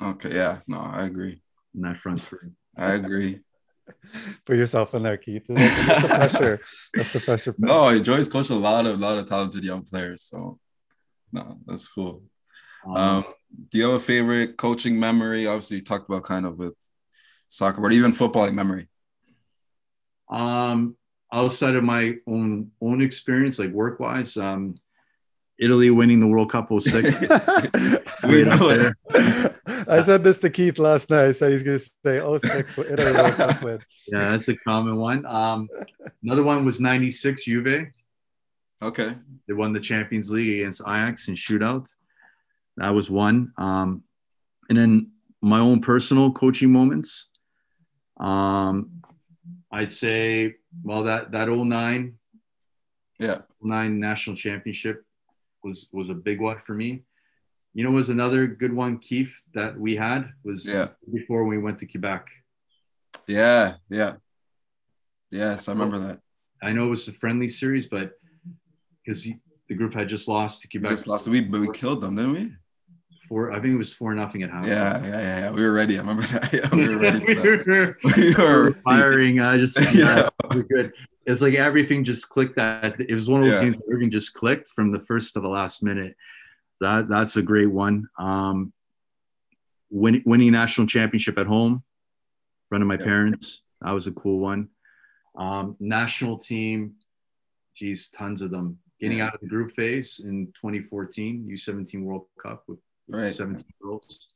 Okay. 0.00 0.34
Yeah. 0.34 0.58
No, 0.66 0.78
I 0.80 1.04
agree. 1.04 1.40
in 1.74 1.82
that 1.82 1.98
front 1.98 2.22
three. 2.22 2.50
I 2.76 2.94
agree. 2.94 3.40
Put 4.46 4.56
yourself 4.56 4.94
in 4.94 5.02
there, 5.02 5.16
Keith. 5.16 5.44
That's 5.48 6.02
the 6.02 6.08
pressure. 6.08 6.60
That's 6.94 7.12
the 7.12 7.20
pressure. 7.20 7.54
No, 7.58 7.98
Joey's 8.00 8.28
coached 8.28 8.50
a 8.50 8.54
lot 8.54 8.86
of 8.86 8.98
lot 9.00 9.18
of 9.18 9.26
talented 9.28 9.62
young 9.64 9.82
players. 9.82 10.22
So 10.24 10.58
no, 11.32 11.58
that's 11.66 11.86
cool. 11.88 12.22
Um, 12.86 12.96
Um, 12.96 13.24
do 13.70 13.78
you 13.78 13.84
have 13.84 13.94
a 13.94 14.00
favorite 14.00 14.56
coaching 14.56 14.98
memory? 14.98 15.46
Obviously, 15.46 15.76
you 15.78 15.82
talked 15.84 16.08
about 16.08 16.24
kind 16.24 16.46
of 16.46 16.56
with 16.58 16.74
soccer, 17.48 17.80
but 17.80 17.92
even 17.92 18.12
footballing 18.12 18.54
memory. 18.54 18.88
Um, 20.30 20.96
outside 21.32 21.74
of 21.76 21.84
my 21.84 22.14
own 22.26 22.70
own 22.80 23.02
experience, 23.02 23.58
like 23.58 23.70
work 23.70 24.00
wise, 24.00 24.36
um, 24.36 24.76
Italy 25.58 25.90
winning 25.90 26.18
the 26.20 26.26
World 26.26 26.50
Cup 26.50 26.68
06. 26.70 26.92
We 28.24 28.42
Right 28.44 28.48
up 28.52 28.60
know 28.60 28.68
there. 28.76 28.96
it. 29.10 29.54
I 29.88 30.02
said 30.02 30.24
this 30.24 30.38
to 30.38 30.50
Keith 30.50 30.78
last 30.78 31.10
night. 31.10 31.26
I 31.26 31.32
said 31.32 31.52
he's 31.52 31.62
going 31.62 31.78
to 31.78 31.84
say 32.04 32.38
06 32.60 32.76
with 32.76 32.90
Italy 32.90 33.12
World 33.12 33.34
Cup 33.34 33.62
win. 33.64 33.78
yeah, 34.08 34.30
that's 34.30 34.48
a 34.48 34.56
common 34.56 34.96
one. 34.96 35.26
Um, 35.26 35.68
another 36.22 36.42
one 36.42 36.64
was 36.64 36.80
96 36.80 37.44
Juve. 37.44 37.86
Okay. 38.80 39.14
They 39.46 39.54
won 39.54 39.72
the 39.72 39.80
Champions 39.80 40.30
League 40.30 40.60
against 40.60 40.80
Ajax 40.82 41.28
in 41.28 41.34
shootout. 41.34 41.88
That 42.76 42.90
was 42.90 43.10
one. 43.10 43.52
Um, 43.58 44.02
and 44.68 44.78
then 44.78 45.10
my 45.40 45.58
own 45.58 45.80
personal 45.80 46.32
coaching 46.32 46.72
moments. 46.72 47.28
Um, 48.18 49.02
I'd 49.70 49.92
say, 49.92 50.54
well, 50.82 51.04
that 51.04 51.32
that 51.32 51.48
09 51.48 52.14
Yeah. 53.18 53.38
nine 53.60 53.98
national 54.00 54.36
championship 54.36 55.04
was 55.62 55.88
was 55.92 56.08
a 56.08 56.14
big 56.14 56.40
one 56.40 56.58
for 56.66 56.74
me. 56.74 57.04
You 57.74 57.84
know, 57.84 57.90
was 57.90 58.10
another 58.10 58.46
good 58.46 58.72
one, 58.72 58.98
Keith, 58.98 59.32
that 59.54 59.78
we 59.78 59.96
had 59.96 60.30
was 60.44 60.66
Yeah. 60.66 60.88
before 61.12 61.44
we 61.44 61.58
went 61.58 61.78
to 61.78 61.86
Quebec. 61.86 62.26
Yeah. 63.26 63.76
Yeah. 63.88 64.16
Yes, 65.30 65.68
I 65.68 65.72
remember 65.72 65.98
that. 66.00 66.20
I 66.62 66.72
know 66.72 66.86
it 66.86 66.90
was 66.90 67.08
a 67.08 67.12
friendly 67.12 67.48
series, 67.48 67.86
but 67.86 68.12
because 69.04 69.26
the 69.68 69.74
group 69.74 69.94
had 69.94 70.08
just 70.08 70.28
lost 70.28 70.62
to 70.62 70.68
We 70.68 70.80
Quebec 70.80 70.92
just 70.92 71.06
lost. 71.06 71.28
We 71.28 71.40
but 71.40 71.60
we 71.60 71.70
killed 71.72 72.02
them, 72.02 72.16
didn't 72.16 72.32
we? 72.32 72.52
four, 73.32 73.50
I 73.50 73.54
think 73.60 73.72
it 73.72 73.78
was 73.78 73.94
four 73.94 74.14
nothing 74.14 74.42
at 74.42 74.50
half. 74.50 74.66
Yeah, 74.66 75.02
yeah, 75.02 75.08
yeah, 75.08 75.40
yeah. 75.40 75.50
We 75.50 75.62
were 75.62 75.72
ready. 75.72 75.96
I 75.96 76.02
remember 76.02 76.22
that. 76.24 76.52
Yeah, 76.52 76.68
we 76.74 76.86
were 76.88 76.98
ready 76.98 77.24
we 77.26 77.34
were 77.34 77.96
We 78.16 78.34
were 78.34 78.74
firing. 78.84 79.40
I 79.40 79.56
just 79.56 79.78
Yeah. 79.94 80.28
yeah, 80.28 80.28
we're 80.54 80.64
good. 80.64 80.92
It's 81.24 81.40
like 81.40 81.54
everything 81.54 82.04
just 82.04 82.28
clicked. 82.28 82.56
That 82.56 83.00
it 83.00 83.14
was 83.14 83.28
one 83.30 83.40
of 83.42 83.46
those 83.48 83.58
Yeah. 83.58 83.64
games 83.64 83.76
where 83.76 83.94
everything 83.94 84.10
just 84.10 84.34
clicked 84.34 84.68
from 84.70 84.90
the 84.92 85.00
first 85.00 85.34
to 85.34 85.40
the 85.40 85.48
last 85.48 85.82
minute. 85.82 86.16
That 86.80 87.08
that's 87.08 87.36
a 87.36 87.42
great 87.42 87.70
one. 87.70 88.08
Um, 88.18 88.72
win, 89.90 90.22
winning 90.26 90.52
national 90.52 90.86
championship 90.86 91.38
at 91.38 91.46
home, 91.46 91.84
running 92.70 92.88
my 92.88 92.96
Yeah. 92.98 93.04
parents. 93.04 93.62
That 93.80 93.92
was 93.92 94.06
a 94.06 94.12
cool 94.12 94.40
one. 94.40 94.68
Um, 95.36 95.76
national 95.80 96.38
team, 96.38 96.96
geez, 97.74 98.10
tons 98.10 98.42
of 98.42 98.50
them. 98.50 98.78
Getting 99.00 99.20
out 99.20 99.34
of 99.34 99.40
the 99.40 99.48
group 99.48 99.72
phase 99.74 100.20
in 100.20 100.52
2014 100.52 101.46
U17 101.48 102.04
World 102.04 102.26
Cup 102.40 102.64
with 102.68 102.78
Right. 103.08 103.32
17 103.32 103.64
girls. 103.80 104.28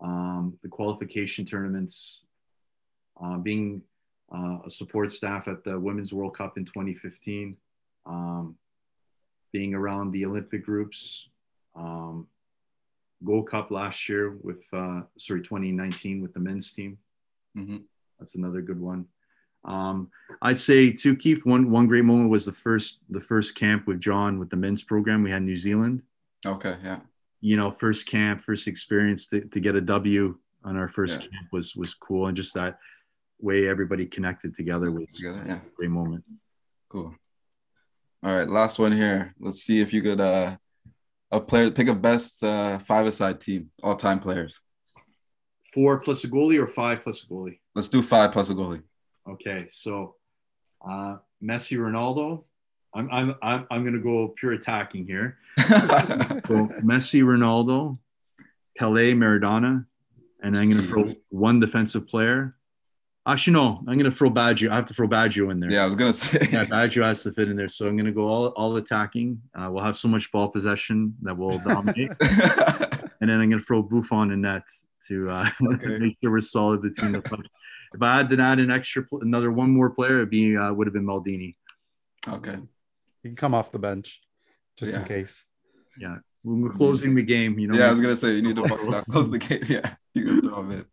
Um, 0.00 0.58
the 0.62 0.68
qualification 0.68 1.46
tournaments, 1.46 2.24
uh, 3.22 3.38
being 3.38 3.82
uh, 4.34 4.58
a 4.64 4.70
support 4.70 5.12
staff 5.12 5.48
at 5.48 5.62
the 5.64 5.78
Women's 5.78 6.12
World 6.12 6.36
Cup 6.36 6.56
in 6.56 6.64
2015, 6.64 7.56
um, 8.06 8.56
being 9.52 9.74
around 9.74 10.12
the 10.12 10.24
Olympic 10.24 10.64
groups, 10.64 11.28
um, 11.76 12.26
Gold 13.24 13.48
Cup 13.50 13.70
last 13.70 14.08
year 14.08 14.30
with, 14.42 14.64
uh, 14.72 15.02
sorry, 15.18 15.42
2019 15.42 16.22
with 16.22 16.32
the 16.32 16.40
men's 16.40 16.72
team. 16.72 16.98
Mhm. 17.56 17.84
That's 18.18 18.34
another 18.34 18.62
good 18.62 18.80
one. 18.80 19.06
Um, 19.64 20.10
I'd 20.40 20.58
say 20.58 20.90
too, 20.90 21.14
Keith. 21.14 21.44
One 21.44 21.70
one 21.70 21.86
great 21.86 22.04
moment 22.04 22.30
was 22.30 22.44
the 22.44 22.52
first 22.52 23.00
the 23.10 23.20
first 23.20 23.54
camp 23.54 23.86
with 23.86 24.00
John 24.00 24.38
with 24.40 24.50
the 24.50 24.56
men's 24.56 24.82
program 24.82 25.22
we 25.22 25.30
had 25.30 25.42
in 25.42 25.46
New 25.46 25.54
Zealand 25.56 26.02
Okay, 26.44 26.76
yeah. 26.82 27.00
you 27.40 27.56
know, 27.56 27.70
first 27.70 28.06
camp, 28.06 28.42
first 28.42 28.66
experience 28.66 29.28
to, 29.28 29.42
to 29.42 29.60
get 29.60 29.76
a 29.76 29.80
W 29.80 30.36
on 30.64 30.76
our 30.76 30.88
first 30.88 31.20
Yeah. 31.22 31.28
camp 31.28 31.52
was 31.52 31.76
was 31.76 31.94
cool, 31.94 32.26
and 32.26 32.36
just 32.36 32.54
that 32.54 32.80
way 33.42 33.68
everybody 33.68 34.06
connected 34.06 34.54
together 34.54 34.90
Together, 34.90 35.44
yeah. 35.46 35.60
great 35.76 35.90
moment. 35.90 36.24
Cool. 36.88 37.14
All 38.22 38.34
right, 38.34 38.48
last 38.48 38.78
one 38.78 38.92
here. 38.92 39.34
Let's 39.38 39.62
see 39.62 39.80
if 39.80 39.92
you 39.92 40.00
could 40.00 40.20
uh 40.20 40.56
a 41.30 41.40
player 41.40 41.70
pick 41.70 41.88
a 41.88 41.94
best 41.94 42.42
uh 42.44 42.78
five 42.78 43.06
aside 43.06 43.40
team, 43.40 43.70
all 43.82 43.96
time 43.96 44.20
players. 44.20 44.60
Four 45.74 46.00
plus 46.00 46.24
a 46.24 46.28
goalie 46.28 46.62
or 46.62 46.66
five 46.66 47.02
plus 47.02 47.24
a 47.24 47.26
goalie. 47.26 47.58
Let's 47.74 47.88
do 47.88 48.02
five 48.02 48.32
plus 48.32 48.50
a 48.50 48.54
goalie. 48.54 48.82
Okay, 49.28 49.66
so 49.70 50.16
uh, 50.86 51.16
Messi, 51.42 51.78
Ronaldo. 51.78 52.44
I'm 52.94 53.08
I'm 53.10 53.34
I'm, 53.42 53.66
I'm 53.70 53.82
going 53.82 53.94
to 53.94 54.00
go 54.00 54.28
pure 54.28 54.52
attacking 54.52 55.06
here. 55.06 55.38
so 55.56 56.68
Messi, 56.84 57.22
Ronaldo, 57.22 57.98
Pele, 58.76 59.12
Maradona, 59.14 59.86
and 60.42 60.56
I'm 60.56 60.70
going 60.70 60.82
to 60.82 60.88
throw 60.88 61.04
one 61.30 61.60
defensive 61.60 62.06
player. 62.06 62.54
Actually, 63.24 63.52
no, 63.52 63.78
I'm 63.86 63.98
going 63.98 64.10
to 64.10 64.10
throw 64.10 64.30
Baggio. 64.30 64.70
I 64.70 64.74
have 64.74 64.86
to 64.86 64.94
throw 64.94 65.06
Baggio 65.06 65.52
in 65.52 65.60
there. 65.60 65.70
Yeah, 65.70 65.84
I 65.84 65.86
was 65.86 65.94
going 65.94 66.12
to 66.12 66.18
say. 66.18 66.48
Yeah, 66.50 66.64
Baggio 66.64 67.04
has 67.04 67.22
to 67.22 67.32
fit 67.32 67.48
in 67.48 67.56
there. 67.56 67.68
So 67.68 67.86
I'm 67.86 67.96
going 67.96 68.06
to 68.06 68.12
go 68.12 68.26
all, 68.26 68.46
all 68.48 68.76
attacking. 68.76 69.40
Uh, 69.54 69.68
we'll 69.70 69.84
have 69.84 69.96
so 69.96 70.08
much 70.08 70.32
ball 70.32 70.48
possession 70.48 71.14
that 71.22 71.36
we'll 71.36 71.58
dominate. 71.60 72.10
and 72.20 73.30
then 73.30 73.40
I'm 73.40 73.48
going 73.48 73.60
to 73.60 73.64
throw 73.64 73.82
Buffon 73.82 74.32
in 74.32 74.40
net 74.40 74.64
to 75.08 75.30
uh, 75.30 75.48
okay. 75.74 75.98
make 75.98 76.16
sure 76.20 76.32
we're 76.32 76.40
solid 76.40 76.82
between 76.82 77.12
the 77.12 77.22
punch. 77.22 77.46
If 77.94 78.02
I 78.02 78.18
had 78.18 78.30
to 78.30 78.40
add 78.40 78.58
an 78.58 78.70
extra, 78.70 79.04
another 79.20 79.52
one 79.52 79.70
more 79.70 79.90
player, 79.90 80.16
it'd 80.16 80.30
be 80.30 80.56
uh, 80.56 80.72
would 80.72 80.86
have 80.86 80.94
been 80.94 81.04
Maldini. 81.04 81.56
Okay, 82.26 82.52
you 82.52 82.68
can 83.22 83.36
come 83.36 83.52
off 83.52 83.72
the 83.72 83.78
bench 83.78 84.22
just 84.78 84.92
yeah. 84.92 85.00
in 85.00 85.04
case. 85.04 85.44
Yeah, 85.98 86.16
when 86.42 86.62
we're 86.62 86.70
closing 86.70 87.14
the 87.14 87.22
game, 87.22 87.58
you 87.58 87.68
know. 87.68 87.76
Yeah, 87.76 87.86
I 87.86 87.90
was 87.90 88.00
gonna 88.00 88.16
say 88.16 88.34
you 88.36 88.42
need 88.42 88.56
to 88.56 89.02
close 89.10 89.28
the 89.28 89.38
game. 89.38 89.60
Yeah, 89.68 89.94
you 90.14 90.24
can 90.24 90.40
throw 90.40 90.60
him 90.60 90.70
in. 90.70 90.84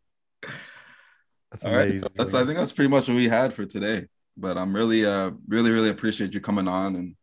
That's 1.52 1.66
All 1.66 1.74
amazing. 1.74 2.02
Right. 2.02 2.12
That's 2.16 2.34
I 2.34 2.46
think 2.46 2.58
that's 2.58 2.72
pretty 2.72 2.90
much 2.90 3.08
what 3.08 3.16
we 3.16 3.28
had 3.28 3.54
for 3.54 3.66
today. 3.66 4.08
But 4.38 4.58
I'm 4.58 4.74
really, 4.74 5.06
uh, 5.06 5.32
really, 5.48 5.72
really 5.72 5.90
appreciate 5.90 6.34
you 6.34 6.40
coming 6.40 6.68
on 6.68 6.96
and 6.96 7.16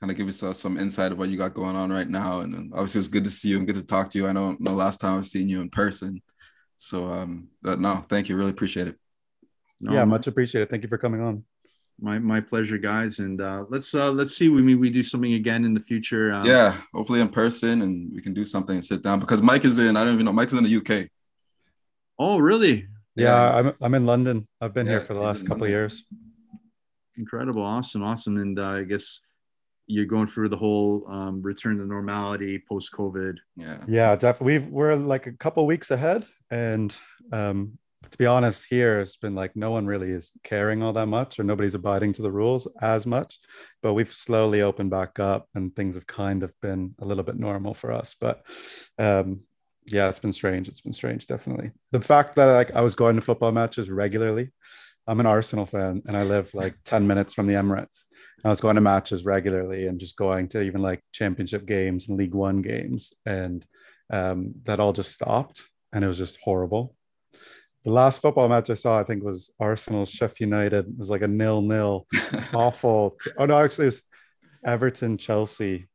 kind 0.00 0.10
of 0.10 0.16
give 0.16 0.28
us 0.28 0.42
uh, 0.42 0.52
some 0.52 0.78
insight 0.78 1.12
of 1.12 1.18
what 1.18 1.28
you 1.28 1.36
got 1.36 1.54
going 1.54 1.76
on 1.76 1.92
right 1.92 2.08
now. 2.08 2.40
And, 2.40 2.54
and 2.54 2.72
obviously, 2.72 2.98
it 2.98 3.00
was 3.00 3.08
good 3.08 3.24
to 3.24 3.30
see 3.30 3.50
you 3.50 3.58
and 3.58 3.66
good 3.66 3.76
to 3.76 3.84
talk 3.84 4.10
to 4.10 4.18
you. 4.18 4.26
I 4.26 4.32
know 4.32 4.56
the 4.58 4.72
last 4.72 5.00
time 5.00 5.18
I've 5.18 5.26
seen 5.26 5.48
you 5.48 5.60
in 5.60 5.70
person. 5.70 6.22
So, 6.76 7.06
um, 7.06 7.48
but 7.62 7.80
no, 7.80 7.96
thank 7.96 8.28
you. 8.28 8.36
Really 8.36 8.50
appreciate 8.50 8.88
it. 8.88 8.96
No, 9.80 9.92
yeah, 9.92 10.04
much 10.04 10.26
appreciated. 10.26 10.70
Thank 10.70 10.82
you 10.82 10.88
for 10.88 10.98
coming 10.98 11.20
on. 11.20 11.44
My 11.98 12.18
my 12.18 12.40
pleasure, 12.40 12.78
guys. 12.78 13.20
And 13.20 13.40
uh, 13.40 13.64
let's 13.70 13.94
uh, 13.94 14.10
let's 14.10 14.36
see. 14.36 14.48
We 14.48 14.74
we 14.74 14.90
do 14.90 15.02
something 15.02 15.34
again 15.34 15.64
in 15.64 15.72
the 15.72 15.80
future. 15.80 16.32
Um, 16.32 16.44
yeah, 16.44 16.78
hopefully 16.92 17.20
in 17.20 17.28
person, 17.28 17.82
and 17.82 18.12
we 18.12 18.20
can 18.20 18.34
do 18.34 18.44
something 18.44 18.76
and 18.76 18.84
sit 18.84 19.02
down 19.02 19.20
because 19.20 19.40
Mike 19.40 19.64
is 19.64 19.78
in. 19.78 19.96
I 19.96 20.04
don't 20.04 20.14
even 20.14 20.26
know. 20.26 20.32
Mike's 20.32 20.52
in 20.52 20.62
the 20.62 20.76
UK. 20.76 21.08
Oh, 22.18 22.38
really? 22.38 22.86
Yeah, 23.16 23.24
yeah. 23.24 23.56
I'm 23.56 23.72
I'm 23.80 23.94
in 23.94 24.06
London. 24.06 24.46
I've 24.60 24.74
been 24.74 24.86
yeah, 24.86 24.92
here 24.92 25.00
for 25.00 25.14
the 25.14 25.20
last 25.20 25.46
couple 25.46 25.64
of 25.64 25.70
years. 25.70 26.04
Incredible, 27.16 27.62
awesome, 27.62 28.02
awesome. 28.02 28.36
And 28.36 28.58
uh, 28.58 28.68
I 28.68 28.82
guess 28.84 29.20
you're 29.86 30.04
going 30.04 30.26
through 30.26 30.50
the 30.50 30.56
whole 30.56 31.06
um, 31.08 31.40
return 31.42 31.78
to 31.78 31.86
normality 31.86 32.62
post 32.68 32.92
COVID. 32.92 33.36
Yeah, 33.56 33.78
yeah, 33.88 34.16
definitely. 34.16 34.58
we 34.58 34.66
we're 34.66 34.94
like 34.94 35.26
a 35.26 35.32
couple 35.32 35.64
weeks 35.66 35.90
ahead, 35.90 36.26
and 36.50 36.94
um, 37.32 37.78
to 38.10 38.18
be 38.18 38.26
honest, 38.26 38.66
here 38.68 39.00
it's 39.00 39.16
been 39.16 39.34
like 39.34 39.56
no 39.56 39.70
one 39.70 39.86
really 39.86 40.10
is 40.10 40.32
caring 40.42 40.82
all 40.82 40.92
that 40.92 41.06
much, 41.06 41.38
or 41.38 41.44
nobody's 41.44 41.74
abiding 41.74 42.12
to 42.14 42.22
the 42.22 42.30
rules 42.30 42.68
as 42.80 43.06
much. 43.06 43.38
But 43.82 43.94
we've 43.94 44.12
slowly 44.12 44.62
opened 44.62 44.90
back 44.90 45.18
up, 45.18 45.48
and 45.54 45.74
things 45.74 45.94
have 45.94 46.06
kind 46.06 46.42
of 46.42 46.52
been 46.60 46.94
a 47.00 47.04
little 47.04 47.24
bit 47.24 47.38
normal 47.38 47.74
for 47.74 47.92
us. 47.92 48.14
But 48.20 48.42
um, 48.98 49.40
yeah, 49.86 50.08
it's 50.08 50.18
been 50.18 50.32
strange. 50.32 50.68
It's 50.68 50.80
been 50.80 50.92
strange, 50.92 51.26
definitely. 51.26 51.70
The 51.92 52.00
fact 52.00 52.36
that 52.36 52.46
like 52.46 52.74
I 52.74 52.80
was 52.80 52.94
going 52.94 53.16
to 53.16 53.22
football 53.22 53.52
matches 53.52 53.88
regularly. 53.88 54.50
I'm 55.08 55.20
an 55.20 55.26
Arsenal 55.26 55.66
fan, 55.66 56.02
and 56.06 56.16
I 56.16 56.24
live 56.24 56.52
like 56.54 56.74
ten 56.84 57.06
minutes 57.06 57.32
from 57.32 57.46
the 57.46 57.54
Emirates. 57.54 58.02
I 58.44 58.48
was 58.48 58.60
going 58.60 58.74
to 58.74 58.80
matches 58.80 59.24
regularly 59.24 59.86
and 59.86 60.00
just 60.00 60.16
going 60.16 60.48
to 60.48 60.62
even 60.62 60.82
like 60.82 61.00
championship 61.12 61.64
games 61.66 62.08
and 62.08 62.18
League 62.18 62.34
One 62.34 62.62
games, 62.62 63.12
and 63.24 63.64
um, 64.10 64.54
that 64.64 64.80
all 64.80 64.92
just 64.92 65.12
stopped, 65.12 65.62
and 65.92 66.04
it 66.04 66.08
was 66.08 66.18
just 66.18 66.38
horrible. 66.42 66.96
The 67.84 67.92
last 67.92 68.20
football 68.20 68.48
match 68.48 68.68
I 68.68 68.74
saw, 68.74 68.98
I 68.98 69.04
think, 69.04 69.22
was 69.22 69.52
Arsenal 69.60 70.06
Sheffield 70.06 70.50
United. 70.50 70.88
It 70.88 70.98
was 70.98 71.08
like 71.08 71.22
a 71.22 71.28
nil-nil, 71.28 72.08
awful. 72.52 73.16
T- 73.22 73.30
oh 73.38 73.46
no, 73.46 73.62
actually, 73.62 73.84
it 73.84 73.86
was 73.86 74.02
Everton 74.64 75.18
Chelsea, 75.18 75.88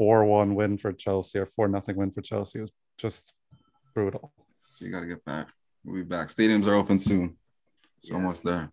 four-one 0.00 0.54
win 0.54 0.78
for 0.78 0.94
Chelsea 0.94 1.38
or 1.38 1.44
four 1.44 1.68
nothing 1.68 1.94
win 1.94 2.10
for 2.10 2.22
Chelsea. 2.22 2.58
It 2.58 2.62
was 2.62 2.72
just 2.96 3.34
brutal. 3.94 4.32
So 4.72 4.86
you 4.86 4.90
got 4.90 5.00
to 5.00 5.06
get 5.06 5.22
back. 5.26 5.50
We'll 5.84 5.96
be 5.96 6.02
back. 6.04 6.28
Stadiums 6.28 6.66
are 6.66 6.74
open 6.74 6.98
soon. 6.98 7.36
It's 7.98 8.08
yeah. 8.08 8.16
almost 8.16 8.42
there. 8.42 8.72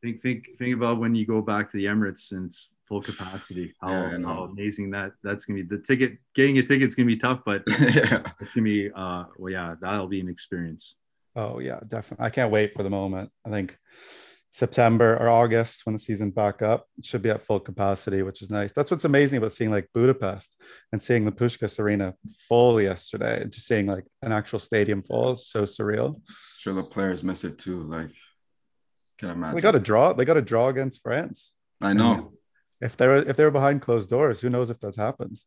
Think, 0.00 0.22
think, 0.22 0.46
think 0.56 0.76
about 0.76 1.00
when 1.00 1.16
you 1.16 1.26
go 1.26 1.42
back 1.42 1.72
to 1.72 1.76
the 1.76 1.86
Emirates 1.86 2.30
and 2.30 2.46
it's 2.46 2.74
full 2.86 3.00
capacity. 3.00 3.74
How, 3.80 3.90
yeah, 3.90 4.18
how 4.24 4.44
amazing 4.44 4.92
that 4.92 5.14
that's 5.24 5.46
gonna 5.46 5.64
be. 5.64 5.76
The 5.76 5.82
ticket, 5.82 6.18
getting 6.36 6.58
a 6.58 6.62
ticket's 6.62 6.94
gonna 6.94 7.08
be 7.08 7.16
tough, 7.16 7.40
but 7.44 7.64
yeah. 7.68 8.22
it's 8.40 8.54
gonna 8.54 8.64
be. 8.64 8.88
Uh, 8.94 9.24
well, 9.36 9.52
yeah, 9.52 9.74
that'll 9.80 10.06
be 10.06 10.20
an 10.20 10.28
experience. 10.28 10.94
Oh 11.34 11.58
yeah, 11.58 11.80
definitely. 11.88 12.24
I 12.24 12.30
can't 12.30 12.52
wait 12.52 12.72
for 12.76 12.84
the 12.84 12.90
moment. 12.90 13.32
I 13.44 13.50
think 13.50 13.76
September 14.50 15.16
or 15.16 15.28
August 15.28 15.84
when 15.84 15.92
the 15.92 15.98
season 15.98 16.30
back 16.30 16.62
up. 16.62 16.86
It 16.98 17.04
should 17.04 17.22
be 17.22 17.30
at 17.30 17.42
full 17.42 17.60
capacity, 17.60 18.22
which 18.22 18.42
is 18.42 18.50
nice. 18.50 18.72
That's 18.72 18.90
what's 18.90 19.04
amazing 19.04 19.38
about 19.38 19.52
seeing 19.52 19.70
like 19.70 19.88
Budapest 19.92 20.56
and 20.92 21.02
seeing 21.02 21.24
the 21.24 21.32
Puskás 21.32 21.78
Arena 21.78 22.14
full 22.48 22.80
yesterday. 22.80 23.44
Just 23.48 23.66
seeing 23.66 23.86
like 23.86 24.04
an 24.22 24.32
actual 24.32 24.58
stadium 24.58 25.02
full 25.02 25.32
is 25.32 25.46
so 25.46 25.64
surreal. 25.64 26.20
Sure, 26.58 26.74
the 26.74 26.82
players 26.82 27.22
miss 27.22 27.44
it 27.44 27.58
too. 27.58 27.82
Like, 27.82 28.10
can 29.18 29.30
imagine 29.30 29.56
they 29.56 29.62
got 29.62 29.72
to 29.72 29.80
draw. 29.80 30.12
They 30.12 30.24
got 30.24 30.34
to 30.34 30.42
draw 30.42 30.68
against 30.68 31.02
France. 31.02 31.52
I 31.82 31.92
know. 31.92 32.32
if 32.80 32.96
they're 32.96 33.16
if 33.16 33.36
they're 33.36 33.50
behind 33.50 33.82
closed 33.82 34.08
doors, 34.08 34.40
who 34.40 34.50
knows 34.50 34.70
if 34.70 34.80
that 34.80 34.96
happens? 34.96 35.44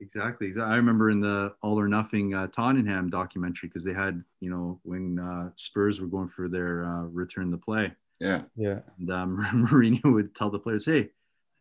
Exactly. 0.00 0.52
I 0.60 0.76
remember 0.76 1.10
in 1.10 1.20
the 1.20 1.54
All 1.62 1.78
or 1.78 1.88
Nothing 1.88 2.34
uh, 2.34 2.46
Tottenham 2.48 3.10
documentary 3.10 3.68
because 3.68 3.84
they 3.84 3.92
had, 3.92 4.22
you 4.40 4.50
know, 4.50 4.80
when 4.84 5.18
uh, 5.18 5.50
Spurs 5.56 6.00
were 6.00 6.06
going 6.06 6.28
for 6.28 6.48
their 6.48 6.84
uh, 6.84 7.02
return 7.04 7.50
to 7.50 7.56
play. 7.56 7.92
Yeah. 8.20 8.42
Yeah. 8.56 8.80
And 8.98 9.10
um, 9.10 9.68
Mourinho 9.70 10.12
would 10.12 10.34
tell 10.34 10.50
the 10.50 10.58
players, 10.58 10.86
hey, 10.86 11.10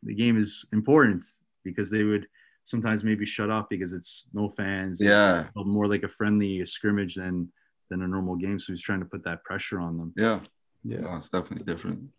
the 0.03 0.13
game 0.13 0.37
is 0.37 0.67
important 0.71 1.23
because 1.63 1.89
they 1.89 2.03
would 2.03 2.27
sometimes 2.63 3.03
maybe 3.03 3.25
shut 3.25 3.49
off 3.49 3.69
because 3.69 3.93
it's 3.93 4.29
no 4.33 4.49
fans. 4.49 5.01
Yeah. 5.01 5.45
more 5.55 5.87
like 5.87 6.03
a 6.03 6.09
friendly 6.09 6.63
scrimmage 6.65 7.15
than 7.15 7.51
than 7.89 8.03
a 8.03 8.07
normal 8.07 8.35
game. 8.35 8.59
So 8.59 8.73
he's 8.73 8.81
trying 8.81 8.99
to 8.99 9.05
put 9.05 9.23
that 9.23 9.43
pressure 9.43 9.79
on 9.79 9.97
them. 9.97 10.13
Yeah. 10.15 10.41
Yeah. 10.83 10.99
No, 10.99 11.15
it's 11.15 11.29
definitely 11.29 11.65
different. 11.71 12.09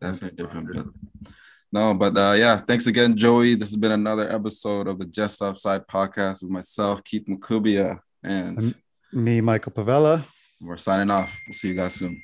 Definitely 0.00 0.36
different. 0.36 0.74
But 0.74 1.32
no, 1.72 1.94
but 1.94 2.16
uh, 2.16 2.34
yeah, 2.36 2.56
thanks 2.58 2.86
again, 2.86 3.16
Joey. 3.16 3.54
This 3.54 3.70
has 3.70 3.76
been 3.76 3.92
another 3.92 4.30
episode 4.30 4.88
of 4.88 4.98
the 4.98 5.06
Just 5.06 5.42
Offside 5.42 5.86
podcast 5.86 6.42
with 6.42 6.50
myself, 6.50 7.02
Keith 7.04 7.26
Makubia, 7.28 8.00
and 8.22 8.74
me, 9.12 9.40
Michael 9.40 9.72
Pavella. 9.72 10.24
We're 10.60 10.76
signing 10.76 11.10
off. 11.10 11.38
We'll 11.46 11.54
see 11.54 11.68
you 11.68 11.74
guys 11.74 11.94
soon. 11.94 12.22